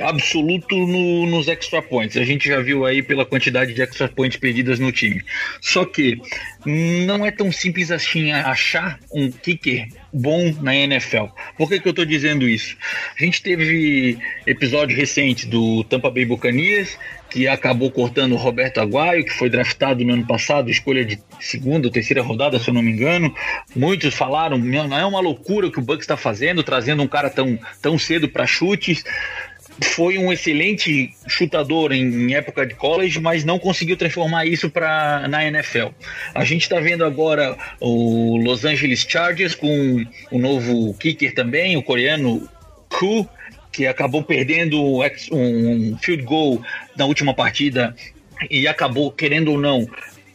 absoluto 0.00 0.76
no, 0.76 1.24
nos 1.26 1.46
extra 1.46 1.80
points. 1.80 2.16
A 2.16 2.24
gente 2.24 2.48
já 2.48 2.60
viu 2.60 2.84
aí 2.84 3.00
pela 3.00 3.24
quantidade 3.24 3.72
de 3.72 3.80
extra 3.80 4.08
points 4.08 4.36
perdidas 4.36 4.80
no 4.80 4.90
time. 4.90 5.22
Só 5.60 5.84
que 5.84 6.20
não 6.66 7.24
é 7.24 7.30
tão 7.30 7.52
simples 7.52 7.92
assim 7.92 8.32
achar 8.32 8.98
um 9.12 9.30
kicker 9.30 9.86
bom 10.12 10.52
na 10.60 10.74
NFL. 10.74 11.26
Por 11.56 11.68
que, 11.68 11.78
que 11.78 11.86
eu 11.86 11.90
estou 11.90 12.04
dizendo 12.04 12.48
isso? 12.48 12.76
A 13.16 13.24
gente 13.24 13.40
teve 13.40 14.18
episódio 14.44 14.96
recente 14.96 15.46
do 15.46 15.84
Tampa 15.84 16.10
Bay 16.10 16.24
Buccaneers 16.24 16.98
que 17.34 17.48
acabou 17.48 17.90
cortando 17.90 18.34
o 18.34 18.36
Roberto 18.36 18.78
Aguaio, 18.78 19.24
que 19.24 19.32
foi 19.32 19.50
draftado 19.50 20.04
no 20.04 20.12
ano 20.12 20.24
passado, 20.24 20.70
escolha 20.70 21.04
de 21.04 21.18
segunda 21.40 21.88
ou 21.88 21.92
terceira 21.92 22.22
rodada, 22.22 22.60
se 22.60 22.70
eu 22.70 22.74
não 22.74 22.80
me 22.80 22.92
engano. 22.92 23.34
Muitos 23.74 24.14
falaram, 24.14 24.56
não 24.56 24.96
é 24.96 25.04
uma 25.04 25.18
loucura 25.18 25.66
o 25.66 25.72
que 25.72 25.80
o 25.80 25.82
Bucks 25.82 26.04
está 26.04 26.16
fazendo, 26.16 26.62
trazendo 26.62 27.02
um 27.02 27.08
cara 27.08 27.28
tão, 27.28 27.58
tão 27.82 27.98
cedo 27.98 28.28
para 28.28 28.46
chutes 28.46 29.02
foi 29.82 30.16
um 30.16 30.32
excelente 30.32 31.12
chutador 31.26 31.90
em, 31.90 32.32
época 32.36 32.64
de 32.64 32.74
college, 32.76 33.18
mas 33.18 33.44
não 33.44 33.58
conseguiu 33.58 33.96
transformar 33.96 34.46
isso 34.46 34.70
para 34.70 35.26
na 35.26 35.44
NFL. 35.44 35.88
A 36.32 36.44
gente 36.44 36.62
está 36.62 36.78
vendo 36.78 37.04
agora 37.04 37.56
o 37.80 38.36
Los 38.36 38.64
Angeles 38.64 39.04
Chargers 39.08 39.56
com 39.56 40.04
o 40.30 40.38
novo 40.38 40.94
kicker 40.94 41.34
também, 41.34 41.76
o 41.76 41.82
coreano 41.82 42.48
Ku, 42.88 43.28
que 43.74 43.88
acabou 43.88 44.22
perdendo 44.22 44.80
um 45.32 45.98
field 46.00 46.22
goal 46.22 46.62
na 46.96 47.06
última 47.06 47.34
partida 47.34 47.94
e 48.48 48.68
acabou, 48.68 49.10
querendo 49.10 49.50
ou 49.50 49.58
não, 49.58 49.88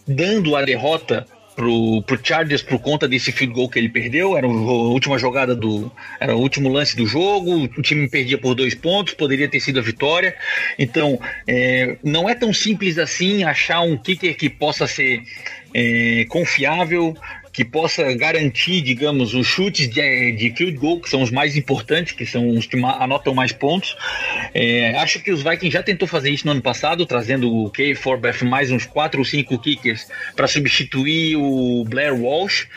dando 0.05 0.57
a 0.57 0.61
derrota 0.61 1.25
pro, 1.55 2.01
pro 2.03 2.19
Chargers 2.21 2.61
por 2.61 2.79
conta 2.79 3.07
desse 3.07 3.31
field 3.31 3.53
goal 3.53 3.69
que 3.69 3.79
ele 3.79 3.87
perdeu. 3.87 4.35
Era 4.35 4.45
a 4.45 4.49
última 4.49 5.17
jogada 5.17 5.55
do. 5.55 5.89
Era 6.19 6.35
o 6.35 6.39
último 6.39 6.67
lance 6.67 6.97
do 6.97 7.05
jogo. 7.05 7.63
O 7.77 7.81
time 7.81 8.09
perdia 8.09 8.37
por 8.37 8.55
dois 8.55 8.75
pontos, 8.75 9.13
poderia 9.13 9.47
ter 9.47 9.61
sido 9.61 9.79
a 9.79 9.81
vitória. 9.81 10.35
Então, 10.77 11.17
é, 11.47 11.97
não 12.03 12.29
é 12.29 12.35
tão 12.35 12.51
simples 12.53 12.97
assim 12.97 13.45
achar 13.45 13.81
um 13.81 13.97
kicker 13.97 14.35
que 14.35 14.49
possa 14.49 14.85
ser 14.85 15.21
é, 15.73 16.25
confiável, 16.27 17.15
que 17.51 17.65
possa 17.65 18.13
garantir, 18.13 18.81
digamos, 18.81 19.33
os 19.33 19.45
chutes 19.45 19.89
de, 19.89 20.31
de, 20.33 20.53
field 20.55 20.77
goal, 20.77 20.99
que 20.99 21.09
são 21.09 21.21
os 21.21 21.31
mais 21.31 21.55
importantes, 21.55 22.13
que 22.13 22.25
são 22.25 22.49
os 22.49 22.65
que 22.65 22.77
anotam 22.77 23.33
mais 23.33 23.51
pontos. 23.51 23.95
É, 24.53 24.95
acho 24.97 25.19
que 25.21 25.31
os 25.31 25.41
Vikings 25.41 25.71
já 25.71 25.83
tentou 25.83 26.07
fazer 26.07 26.29
isso 26.29 26.45
no 26.45 26.51
ano 26.51 26.61
passado, 26.61 27.05
trazendo 27.05 27.53
o 27.53 27.69
K. 27.69 27.95
Forbeth 27.95 28.43
mais 28.43 28.71
uns 28.71 28.85
4 28.85 29.19
ou 29.19 29.25
5 29.25 29.57
kickers 29.59 30.07
para 30.35 30.47
substituir 30.47 31.35
o 31.37 31.83
Blair 31.85 32.15
Walsh. 32.15 32.67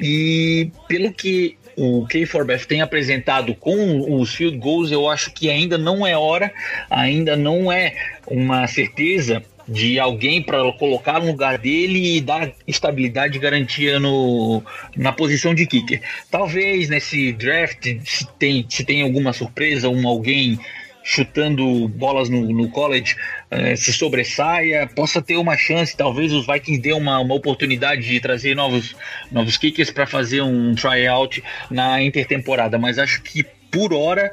E 0.00 0.70
pelo 0.88 1.12
que 1.12 1.56
o 1.76 2.06
K. 2.06 2.24
Forbeth 2.26 2.66
tem 2.66 2.80
apresentado 2.80 3.54
com 3.54 4.20
os 4.20 4.34
field 4.34 4.56
goals, 4.58 4.90
eu 4.90 5.08
acho 5.08 5.30
que 5.32 5.50
ainda 5.50 5.76
não 5.76 6.06
é 6.06 6.16
hora, 6.16 6.52
ainda 6.90 7.36
não 7.36 7.70
é 7.70 7.94
uma 8.26 8.66
certeza 8.66 9.42
de 9.68 9.98
alguém 9.98 10.42
para 10.42 10.60
colocar 10.72 11.20
no 11.20 11.26
lugar 11.26 11.58
dele 11.58 12.16
e 12.16 12.20
dar 12.20 12.52
estabilidade 12.66 13.36
e 13.36 13.40
garantia 13.40 13.98
no, 13.98 14.62
na 14.96 15.12
posição 15.12 15.54
de 15.54 15.66
kicker. 15.66 16.00
Talvez 16.30 16.88
nesse 16.88 17.32
draft 17.32 17.84
se 18.04 18.26
tem, 18.38 18.64
se 18.68 18.84
tem 18.84 19.02
alguma 19.02 19.32
surpresa, 19.32 19.88
um 19.88 20.06
alguém 20.06 20.58
chutando 21.02 21.86
bolas 21.86 22.28
no, 22.28 22.52
no 22.52 22.68
college 22.68 23.16
eh, 23.48 23.76
se 23.76 23.92
sobressaia, 23.92 24.88
possa 24.88 25.22
ter 25.22 25.36
uma 25.36 25.56
chance, 25.56 25.96
talvez 25.96 26.32
os 26.32 26.44
Vikings 26.44 26.82
dê 26.82 26.92
uma, 26.92 27.20
uma 27.20 27.34
oportunidade 27.34 28.02
de 28.02 28.18
trazer 28.18 28.56
novos, 28.56 28.96
novos 29.30 29.56
kickers 29.56 29.88
para 29.88 30.04
fazer 30.04 30.42
um 30.42 30.74
tryout 30.74 31.42
na 31.70 32.02
intertemporada, 32.02 32.76
mas 32.76 32.98
acho 32.98 33.22
que 33.22 33.44
por 33.70 33.94
hora 33.94 34.32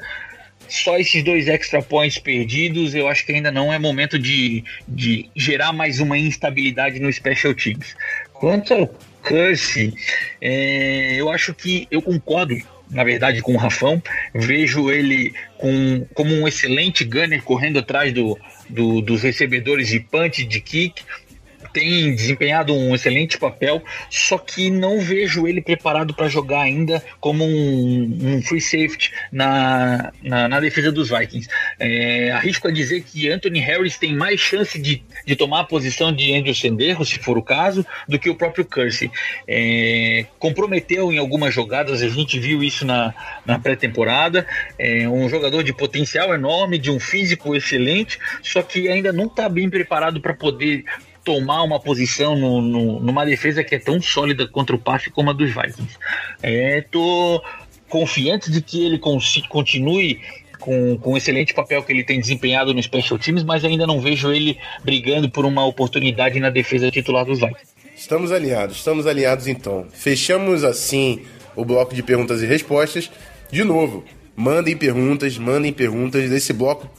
só 0.73 0.97
esses 0.97 1.23
dois 1.23 1.47
extra 1.47 1.81
points 1.81 2.17
perdidos, 2.17 2.95
eu 2.95 3.07
acho 3.07 3.25
que 3.25 3.31
ainda 3.31 3.51
não 3.51 3.71
é 3.71 3.77
momento 3.77 4.17
de, 4.17 4.63
de 4.87 5.29
gerar 5.35 5.71
mais 5.71 5.99
uma 5.99 6.17
instabilidade 6.17 6.99
no 6.99 7.11
Special 7.13 7.53
Teams. 7.53 7.95
Quanto 8.33 8.73
ao 8.73 8.87
Curse, 9.21 9.93
é, 10.41 11.15
eu 11.15 11.29
acho 11.29 11.53
que 11.53 11.87
eu 11.91 12.01
concordo, 12.01 12.55
na 12.89 13.03
verdade, 13.03 13.41
com 13.41 13.53
o 13.53 13.57
Rafão. 13.57 14.01
Vejo 14.33 14.91
ele 14.91 15.33
com, 15.57 16.05
como 16.13 16.33
um 16.33 16.47
excelente 16.47 17.05
gunner 17.05 17.41
correndo 17.43 17.79
atrás 17.79 18.11
do, 18.11 18.37
do, 18.67 18.99
dos 18.99 19.21
recebedores 19.21 19.87
de 19.87 19.99
punch, 19.99 20.43
de 20.43 20.59
kick 20.59 21.03
tem 21.73 22.13
desempenhado 22.13 22.73
um 22.73 22.93
excelente 22.93 23.37
papel, 23.37 23.83
só 24.09 24.37
que 24.37 24.69
não 24.69 24.99
vejo 24.99 25.47
ele 25.47 25.59
preparado 25.59 26.13
para 26.13 26.29
jogar 26.29 26.61
ainda 26.61 27.03
como 27.19 27.43
um, 27.43 28.17
um 28.21 28.41
free 28.43 28.61
safety 28.61 29.11
na, 29.31 30.13
na, 30.21 30.47
na, 30.47 30.59
defesa 30.59 30.91
dos 30.91 31.09
Vikings. 31.09 31.49
É, 31.79 32.31
arrisco 32.31 32.67
a 32.67 32.71
dizer 32.71 33.03
que 33.03 33.29
Anthony 33.29 33.59
Harris 33.59 33.97
tem 33.97 34.15
mais 34.15 34.39
chance 34.39 34.79
de, 34.79 35.03
de 35.25 35.35
tomar 35.35 35.61
a 35.61 35.63
posição 35.63 36.11
de 36.13 36.33
Andrew 36.33 36.53
Senderro, 36.53 37.03
se 37.03 37.17
for 37.17 37.37
o 37.37 37.41
caso, 37.41 37.85
do 38.07 38.19
que 38.19 38.29
o 38.29 38.35
próprio 38.35 38.63
Kersey. 38.63 39.09
É, 39.47 40.27
comprometeu 40.37 41.11
em 41.11 41.17
algumas 41.17 41.53
jogadas, 41.53 42.03
a 42.03 42.07
gente 42.07 42.39
viu 42.39 42.63
isso 42.63 42.85
na, 42.85 43.13
na 43.45 43.57
pré-temporada. 43.57 44.45
É 44.77 45.09
um 45.09 45.27
jogador 45.27 45.63
de 45.63 45.73
potencial 45.73 46.33
enorme, 46.33 46.77
de 46.77 46.91
um 46.91 46.99
físico 46.99 47.55
excelente, 47.55 48.19
só 48.43 48.61
que 48.61 48.87
ainda 48.87 49.11
não 49.11 49.25
está 49.25 49.49
bem 49.49 49.69
preparado 49.69 50.21
para 50.21 50.33
poder 50.33 50.83
tomar 51.23 51.63
uma 51.63 51.79
posição 51.79 52.35
no, 52.35 52.61
no, 52.61 52.99
numa 52.99 53.25
defesa 53.25 53.63
que 53.63 53.75
é 53.75 53.79
tão 53.79 54.01
sólida 54.01 54.47
contra 54.47 54.75
o 54.75 54.79
passe 54.79 55.09
como 55.09 55.29
a 55.29 55.33
dos 55.33 55.53
Vikings. 55.53 55.97
É, 56.41 56.81
tô 56.81 57.41
confiante 57.87 58.51
de 58.51 58.61
que 58.61 58.85
ele 58.85 58.99
continue 59.49 60.19
com, 60.59 60.97
com 60.97 61.13
o 61.13 61.17
excelente 61.17 61.53
papel 61.53 61.83
que 61.83 61.91
ele 61.91 62.03
tem 62.03 62.19
desempenhado 62.19 62.73
no 62.73 62.81
Special 62.81 63.19
Teams, 63.19 63.43
mas 63.43 63.63
ainda 63.63 63.85
não 63.85 63.99
vejo 63.99 64.31
ele 64.31 64.57
brigando 64.83 65.29
por 65.29 65.45
uma 65.45 65.65
oportunidade 65.65 66.39
na 66.39 66.49
defesa 66.49 66.89
titular 66.89 67.25
dos 67.25 67.39
Vikings. 67.39 67.73
Estamos 67.95 68.31
alinhados, 68.31 68.77
estamos 68.77 69.05
alinhados 69.05 69.47
então. 69.47 69.85
Fechamos 69.93 70.63
assim 70.63 71.21
o 71.55 71.63
bloco 71.63 71.93
de 71.93 72.01
perguntas 72.01 72.41
e 72.41 72.45
respostas. 72.45 73.11
De 73.51 73.63
novo, 73.63 74.03
mandem 74.35 74.75
perguntas, 74.75 75.37
mandem 75.37 75.71
perguntas. 75.71 76.31
Esse 76.31 76.51
bloco 76.53 76.89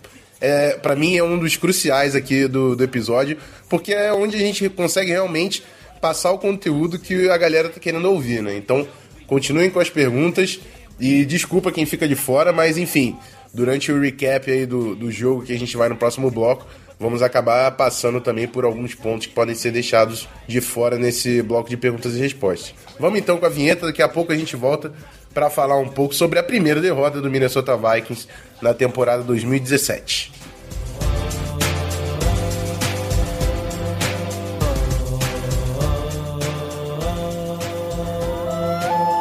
é, 0.44 0.76
para 0.76 0.94
mim 0.94 1.16
é 1.16 1.24
um 1.24 1.38
dos 1.38 1.56
cruciais 1.56 2.14
aqui 2.14 2.46
do, 2.46 2.76
do 2.76 2.84
episódio, 2.84 3.38
porque 3.68 3.92
é 3.92 4.12
onde 4.12 4.36
a 4.36 4.38
gente 4.38 4.68
consegue 4.68 5.10
realmente 5.10 5.64
passar 6.00 6.32
o 6.32 6.38
conteúdo 6.38 6.98
que 6.98 7.30
a 7.30 7.36
galera 7.36 7.70
tá 7.70 7.80
querendo 7.80 8.04
ouvir, 8.10 8.42
né? 8.42 8.54
Então, 8.54 8.86
continuem 9.26 9.70
com 9.70 9.80
as 9.80 9.88
perguntas 9.88 10.60
e 11.00 11.24
desculpa 11.24 11.72
quem 11.72 11.86
fica 11.86 12.06
de 12.06 12.14
fora, 12.14 12.52
mas 12.52 12.76
enfim, 12.76 13.16
durante 13.54 13.90
o 13.90 13.98
recap 13.98 14.50
aí 14.50 14.66
do, 14.66 14.94
do 14.94 15.10
jogo 15.10 15.42
que 15.42 15.52
a 15.52 15.58
gente 15.58 15.76
vai 15.76 15.88
no 15.88 15.96
próximo 15.96 16.30
bloco, 16.30 16.66
vamos 17.00 17.22
acabar 17.22 17.70
passando 17.72 18.20
também 18.20 18.46
por 18.46 18.64
alguns 18.64 18.94
pontos 18.94 19.26
que 19.26 19.32
podem 19.32 19.54
ser 19.54 19.70
deixados 19.70 20.28
de 20.46 20.60
fora 20.60 20.98
nesse 20.98 21.40
bloco 21.40 21.70
de 21.70 21.76
perguntas 21.76 22.14
e 22.16 22.18
respostas. 22.18 22.74
Vamos 23.00 23.18
então 23.18 23.38
com 23.38 23.46
a 23.46 23.48
vinheta, 23.48 23.86
daqui 23.86 24.02
a 24.02 24.08
pouco 24.08 24.30
a 24.30 24.36
gente 24.36 24.54
volta 24.56 24.92
para 25.34 25.50
falar 25.50 25.76
um 25.78 25.88
pouco 25.88 26.14
sobre 26.14 26.38
a 26.38 26.42
primeira 26.42 26.80
derrota 26.80 27.20
do 27.20 27.28
Minnesota 27.28 27.76
Vikings 27.76 28.28
na 28.62 28.72
temporada 28.72 29.22
2017. 29.24 30.32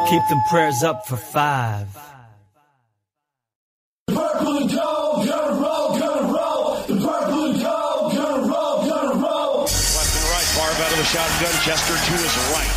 Keep 0.08 0.22
them 0.28 0.40
prayers 0.48 0.82
up 0.84 1.06
for 1.08 1.16
five. 1.16 2.04
Shotgun. 11.04 11.52
Chester 11.62 11.92
to 11.92 12.12
his 12.12 12.36
right. 12.50 12.73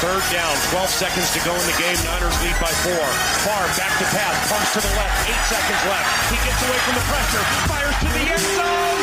Third 0.00 0.24
down, 0.32 0.56
12 0.72 0.88
seconds 0.88 1.28
to 1.36 1.40
go 1.44 1.52
in 1.52 1.60
the 1.68 1.76
game. 1.76 1.92
Niners 2.08 2.32
lead 2.40 2.56
by 2.56 2.72
four. 2.80 3.04
Favre 3.44 3.68
back 3.76 3.92
to 4.00 4.06
pass, 4.08 4.32
pumps 4.48 4.72
to 4.72 4.80
the 4.80 4.88
left. 4.96 5.28
Eight 5.28 5.44
seconds 5.44 5.82
left. 5.92 6.08
He 6.32 6.40
gets 6.40 6.60
away 6.64 6.80
from 6.88 6.94
the 6.96 7.04
pressure, 7.04 7.44
fires 7.68 7.96
to 8.00 8.08
the 8.08 8.24
end 8.32 8.44
zone. 8.56 9.00